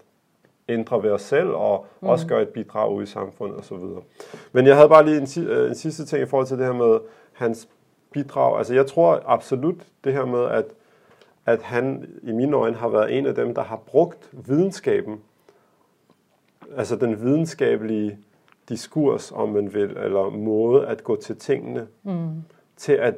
[0.69, 2.09] ændre ved os selv og mm.
[2.09, 3.77] også gøre et bidrag ud i samfundet osv.
[4.53, 6.73] Men jeg havde bare lige en, øh, en sidste ting i forhold til det her
[6.73, 6.99] med
[7.33, 7.69] hans
[8.11, 8.59] bidrag.
[8.59, 10.65] Altså jeg tror absolut det her med, at
[11.47, 15.21] at han i mine øjne har været en af dem, der har brugt videnskaben,
[16.77, 18.19] altså den videnskabelige
[18.69, 22.43] diskurs, om man vil, eller måde at gå til tingene, mm.
[22.77, 23.15] til at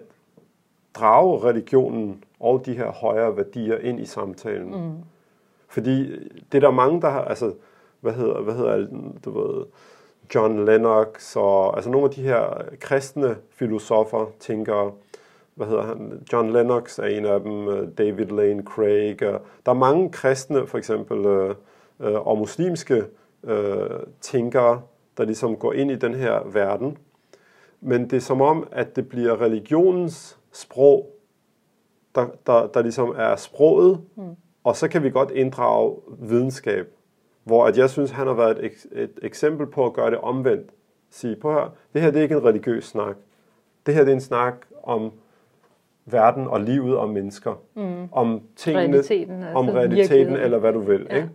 [0.95, 4.71] drage religionen og de her højere værdier ind i samtalen.
[4.71, 4.95] Mm.
[5.69, 6.11] Fordi
[6.53, 7.55] det er der mange, der har, altså,
[8.01, 8.87] hvad hedder, hvad hedder
[9.25, 9.65] du ved,
[10.35, 14.93] John Lennox, og altså nogle af de her kristne filosofer, tænkere,
[15.57, 19.21] hvad hedder han, John Lennox er en af dem, øh, David Lane Craig.
[19.21, 21.55] Der er mange kristne, for eksempel, øh,
[22.01, 23.05] øh, og muslimske
[24.21, 24.83] tænkere,
[25.17, 26.99] der ligesom går ind i den her verden.
[27.81, 31.13] Men det er som om, at det bliver religionens sprog,
[32.15, 34.23] der, der, der ligesom er sproget, mm.
[34.65, 36.87] og så kan vi godt inddrage videnskab,
[37.45, 40.71] hvor at jeg synes, han har været et, et eksempel på at gøre det omvendt.
[41.11, 43.17] Sige, på her, det her det er ikke en religiøs snak.
[43.87, 45.13] Det her det er en snak om
[46.07, 47.55] verden og livet og mennesker.
[47.75, 48.09] Mm.
[48.13, 50.45] Om tingene, Realiteten, altså om realiteten virkeligheden.
[50.45, 51.07] eller hvad du vil.
[51.11, 51.17] Ja.
[51.17, 51.29] Ikke?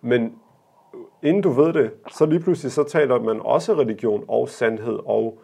[0.00, 0.32] Men
[1.22, 5.38] inden du ved det, så lige pludselig så taler man også religion og sandhed og,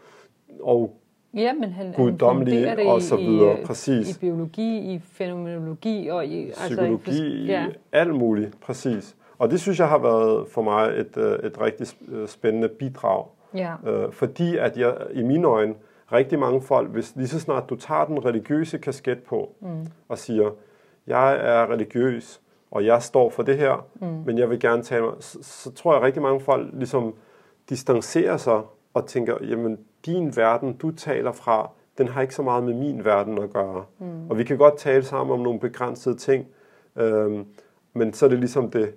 [0.63, 0.97] og
[1.35, 4.17] Ja, men han, Guddommelige han det og så videre, i, præcis.
[4.17, 7.53] i biologi, i fænomenologi og i psykologi, Altså, i, ja.
[7.63, 7.67] ja.
[7.93, 9.17] alt muligt, præcis.
[9.39, 13.25] Og det synes jeg har været for mig et, øh, et rigtig øh, spændende bidrag.
[13.55, 13.75] ja.
[13.87, 15.75] Øh, fordi at jeg i mine øjne,
[16.13, 19.87] rigtig mange folk, hvis lige så snart du tager den religiøse kasket på mm.
[20.09, 20.51] og siger,
[21.07, 24.07] jeg er religiøs, og jeg står for det her, mm.
[24.27, 27.15] men jeg vil gerne tale mig, så, så tror jeg rigtig mange folk ligesom
[27.69, 28.63] distancerer sig
[28.95, 33.05] og tænker, jamen din verden, du taler fra, den har ikke så meget med min
[33.05, 33.85] verden at gøre.
[33.99, 34.31] Mm.
[34.31, 36.47] Og vi kan godt tale sammen om nogle begrænsede ting,
[36.97, 37.47] øhm,
[37.93, 38.95] men så er det ligesom det,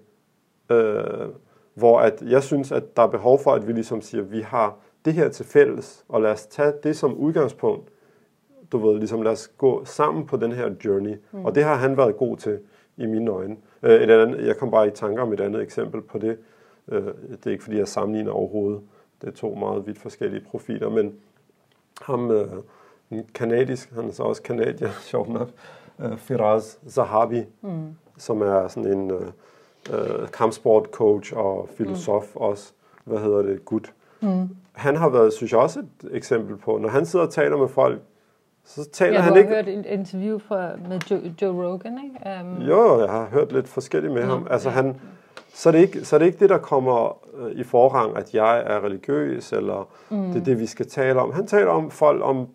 [0.72, 1.27] øh,
[1.73, 4.41] hvor at jeg synes, at der er behov for, at vi ligesom siger, at vi
[4.41, 7.89] har det her til fælles, og lad os tage det som udgangspunkt.
[8.71, 11.15] Du ved, ligesom lad os gå sammen på den her journey.
[11.31, 11.45] Mm.
[11.45, 12.59] Og det har han været god til
[12.97, 13.57] i mine øjne.
[13.84, 16.38] Øh, et andet, jeg kom bare i tanker om et andet eksempel på det.
[16.88, 18.81] Øh, det er ikke fordi, jeg sammenligner overhovedet.
[19.21, 21.15] Det er to meget vidt forskellige profiler, men
[22.01, 22.47] ham, øh,
[23.34, 25.49] kanadisk, han er så også kanadier, sjovt nok,
[26.17, 27.95] Firaz Zahabi, mm.
[28.17, 29.27] som er sådan en øh,
[29.93, 32.41] øh, kampsportcoach og filosof mm.
[32.41, 32.73] også.
[33.05, 33.65] Hvad hedder det?
[33.65, 33.93] Gut.
[34.21, 34.49] Mm.
[34.74, 37.68] Han har været, synes jeg, også et eksempel på, når han sidder og taler med
[37.68, 38.02] folk,
[38.66, 39.50] så taler Jeg han har ikke...
[39.50, 42.41] hørt et interview fra, med Joe, Joe Rogan, ikke?
[42.44, 44.48] Um, Jo, jeg har hørt lidt forskelligt med Nå, ham.
[44.50, 44.95] Altså han,
[45.54, 48.34] så, er det ikke, så er det ikke det, der kommer øh, i forrang, at
[48.34, 50.32] jeg er religiøs, eller mm.
[50.32, 51.34] det er det, vi skal tale om.
[51.34, 52.48] Han taler om folk, om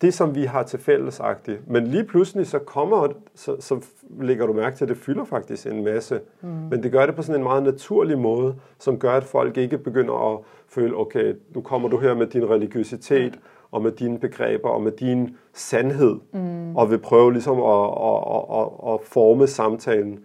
[0.00, 1.70] det, som vi har til fællesagtigt.
[1.70, 3.80] Men lige pludselig, så kommer, så, så
[4.20, 6.20] lægger du mærke til, at det fylder faktisk en masse.
[6.40, 6.48] Mm.
[6.48, 9.78] Men det gør det på sådan en meget naturlig måde, som gør, at folk ikke
[9.78, 13.38] begynder at føle, okay, nu kommer du her med din religiøsitet,
[13.70, 16.76] og med dine begreber, og med din sandhed, mm.
[16.76, 20.20] og vil prøve ligesom at, at, at, at, at forme samtalen,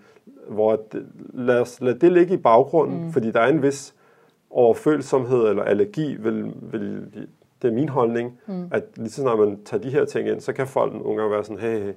[0.49, 3.11] hvor det, lad, os, lad det ligge i baggrunden, mm.
[3.11, 3.95] fordi der er en vis
[4.49, 7.07] overfølsomhed eller allergi, vil, vil,
[7.61, 8.67] det er min holdning, mm.
[8.71, 11.31] at lige så snart man tager de her ting ind, så kan folk nogle gange
[11.31, 11.93] være sådan, hey, hey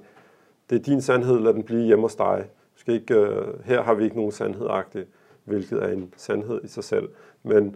[0.69, 2.45] det er din sandhed, lad den blive hjemme hos dig.
[2.75, 5.09] Skal ikke, uh, her har vi ikke nogen sandhedagtigt,
[5.43, 7.09] hvilket er en sandhed i sig selv.
[7.43, 7.75] Men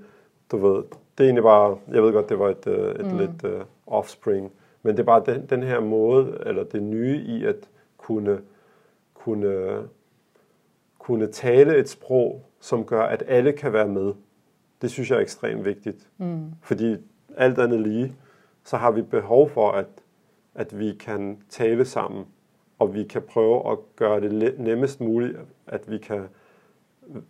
[0.52, 0.84] du ved,
[1.18, 3.18] det er egentlig bare, jeg ved godt, det var et, uh, et mm.
[3.18, 4.52] lidt uh, offspring,
[4.84, 8.40] men det er bare den, den her måde, eller det nye i at kunne,
[9.14, 9.84] kunne,
[10.99, 14.14] kunne tale et sprog, som gør, at alle kan være med.
[14.82, 16.10] Det synes jeg er ekstremt vigtigt.
[16.18, 16.52] Mm.
[16.61, 16.98] Fordi
[17.40, 18.16] alt andet lige,
[18.64, 19.86] så har vi behov for, at,
[20.56, 22.26] at vi kan tale sammen,
[22.80, 25.38] og vi kan prøve at gøre det nemmest muligt,
[25.68, 26.22] at vi kan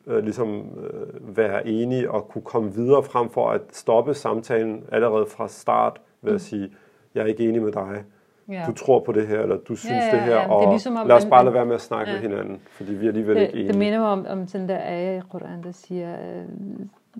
[0.08, 5.26] øh, ligesom øh, være enige og kunne komme videre frem for at stoppe samtalen allerede
[5.26, 6.72] fra start ved at sige,
[7.16, 8.04] jeg er ikke enig med dig.
[8.50, 8.64] Ja.
[8.68, 10.50] Du tror på det her, eller du synes Ja, ja, det her, ja, det er
[10.50, 12.22] og ligesom om, lad os bare lade være med at snakke Ja.
[12.22, 13.68] med hinanden, fordi vi er alligevel det, ikke enige.
[13.68, 16.16] det minder mig om, om sådan der ayah i Koran, der siger,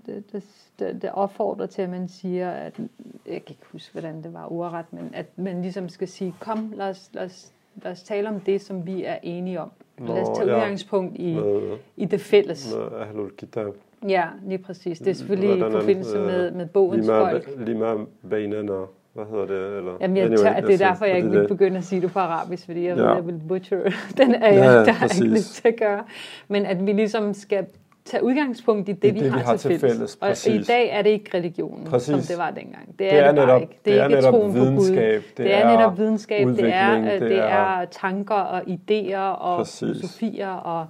[0.06, 0.42] det, det,
[0.78, 2.84] det, det opfordrer til, at man siger, at, jeg
[3.26, 6.88] kan ikke huske, hvordan det var ordret, men at man ligesom skal sige, kom, lad
[6.90, 7.52] os, lad os,
[7.82, 9.70] lad os tale om det, som vi er enige om.
[9.98, 10.56] Nå, lad os tage ja.
[10.56, 12.74] udgangspunkt i, Med, i det fælles.
[12.76, 13.74] med Ahlul Kitab.
[14.08, 14.98] Ja, lige præcis.
[14.98, 17.48] Det er selvfølgelig i Hvordan er det, forbindelse øh, med, med bogens Lima, folk.
[17.66, 17.94] Lima
[18.30, 18.72] Bainana,
[19.12, 19.76] hvad hedder det?
[19.76, 21.78] Eller, Jamen, jeg Anyway, tør, det er synes, derfor, jeg at ikke vil er- begynde
[21.78, 23.02] at sige det på arabisk, fordi jeg Ja.
[23.02, 23.78] ved, at jeg vil butcher
[24.18, 25.20] den er jeg, Ja, ja, der præcis.
[25.20, 26.04] ikke lidt til at gøre.
[26.48, 27.66] Men at vi ligesom skal
[28.10, 29.96] tage udgangspunkt i det, I vi, det, har, vi har til til fælles.
[29.96, 30.66] fælles, Og i præcis.
[30.66, 32.06] dag er det ikke religionen, Præcis.
[32.06, 32.86] som det var dengang.
[32.88, 33.72] Det, Det er, er det netop- ikke.
[33.72, 34.66] Det det er, er ikke netop troen på Gud.
[34.66, 36.38] videnskab, Det, det er, er netop videnskab.
[36.38, 36.50] Det er,
[36.96, 37.42] udvikling, det, det det er-
[37.80, 39.78] er tanker og idéer og Præcis.
[39.78, 40.86] filosofier og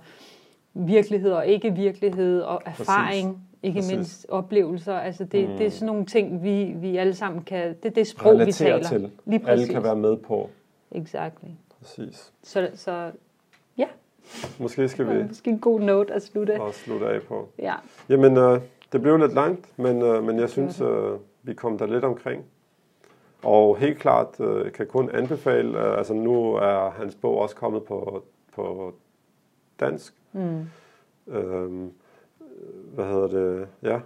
[0.74, 3.42] virkelighed og ikke virkelighed og erfaring.
[3.62, 3.92] Ikke Præcis.
[3.92, 4.94] mindst oplevelser.
[4.94, 5.56] Altså det, mm.
[5.56, 7.68] det er sådan nogle ting, vi, vi alle sammen kan...
[7.68, 8.88] Det er det sprog, vi relatere taler.
[8.88, 9.10] til.
[9.26, 9.70] Lige Alle præcis.
[9.70, 10.50] kan være med på.
[10.92, 11.48] Exactly.
[11.80, 12.32] Præcis.
[12.42, 13.10] Så, så
[14.58, 16.54] Måske skal vi er måske en god note at slutte.
[16.58, 17.48] bare slutte af på.
[17.58, 17.74] Ja,
[18.08, 18.60] Jamen, øh,
[18.92, 22.44] det blev lidt langt, men, øh, men jeg synes, øh, vi kom der lidt omkring.
[23.42, 27.84] Og helt klart øh, kan kun anbefale, øh, altså nu er hans bog også kommet
[27.84, 28.22] på,
[28.54, 28.94] på
[29.80, 30.14] dansk.
[30.32, 30.64] mm.
[31.26, 31.92] Øhm,
[32.94, 33.68] hvad hedder det?
[33.82, 34.00] Ja.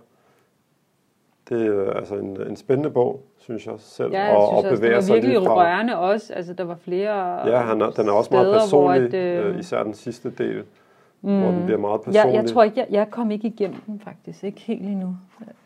[1.48, 4.12] Det er altså en, en spændende bog, synes jeg selv.
[4.12, 6.32] ja jeg og, synes og også, det var virkelig rørende også.
[6.32, 9.54] Altså, der var flere Ja, han er, den er også meget personlig, hvor at, øh,
[9.54, 10.64] øh, især den sidste del,
[11.22, 12.34] mm, hvor den bliver meget personlig.
[12.34, 14.44] jeg tror ikke, jeg, jeg kom ikke igennem den faktisk.
[14.44, 15.16] Ikke helt endnu.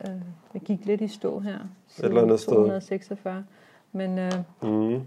[0.05, 0.11] Øh,
[0.55, 1.59] Jeg gik lidt i stå her.
[1.89, 2.55] siden eller andet sted.
[2.55, 3.45] 246.
[3.93, 4.33] Men, øh,
[4.63, 5.01] Mm.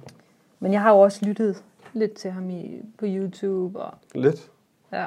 [0.59, 3.79] men jeg har jo også lyttet lidt til ham i, på YouTube.
[3.79, 4.51] Og, Lidt?
[4.93, 5.05] Ja,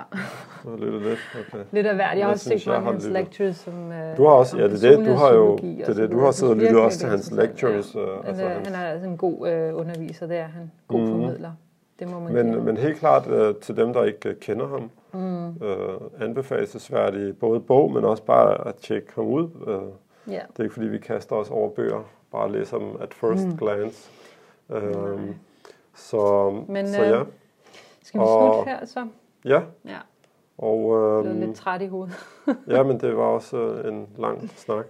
[0.65, 1.19] Og lidt, lidt.
[1.49, 1.65] Okay.
[1.73, 2.19] lidt af hvert.
[2.19, 3.57] Jeg har også set mange af hans lectures.
[3.57, 6.11] Som, øh, Du har også, ja, det er det, du har jo, det er det,
[6.13, 7.97] du har siddet og lyttet også til det hans lectures.
[7.97, 8.27] øh, Ja.
[8.29, 10.71] altså, Han, er, han er altså en god øh, underviser, det er han.
[10.89, 11.09] God Mhm.
[11.11, 11.53] formidler.
[11.99, 12.63] Det må man give Men, ham.
[12.63, 15.49] men helt klart øh, til dem, der ikke øh, kender ham, Mm.
[15.49, 19.49] øh, anbefalesværdige både bog, men også bare at tjekke ham ud.
[19.67, 20.41] Øh, Ja.
[20.53, 22.03] det er ikke fordi, vi kaster os over bøger,
[22.33, 23.57] bare læser dem at first Mm.
[23.57, 24.11] glance.
[24.71, 24.83] Øh,
[25.17, 25.35] Nej.
[25.95, 27.23] så, Men, så øh, ja.
[28.03, 29.07] Skal vi Og- slutte her så?
[29.45, 29.99] Ja, Ja,
[30.59, 30.79] og
[31.25, 32.15] jeg er øh, lidt træt i hovedet.
[32.75, 34.87] ja, men det var også øh, en lang snak.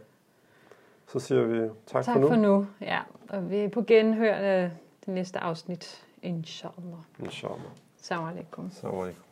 [1.07, 2.29] Så siger vi tak, Tak for nu.
[2.29, 2.67] for nu.
[2.81, 4.71] Ja, og vi er på genhør øh,
[5.07, 6.05] det næste afsnit.
[6.23, 6.99] Inshallah.
[7.21, 7.61] Inshallah.
[7.97, 8.67] Salam alaikum.
[8.67, 9.24] Assalamu alaikum.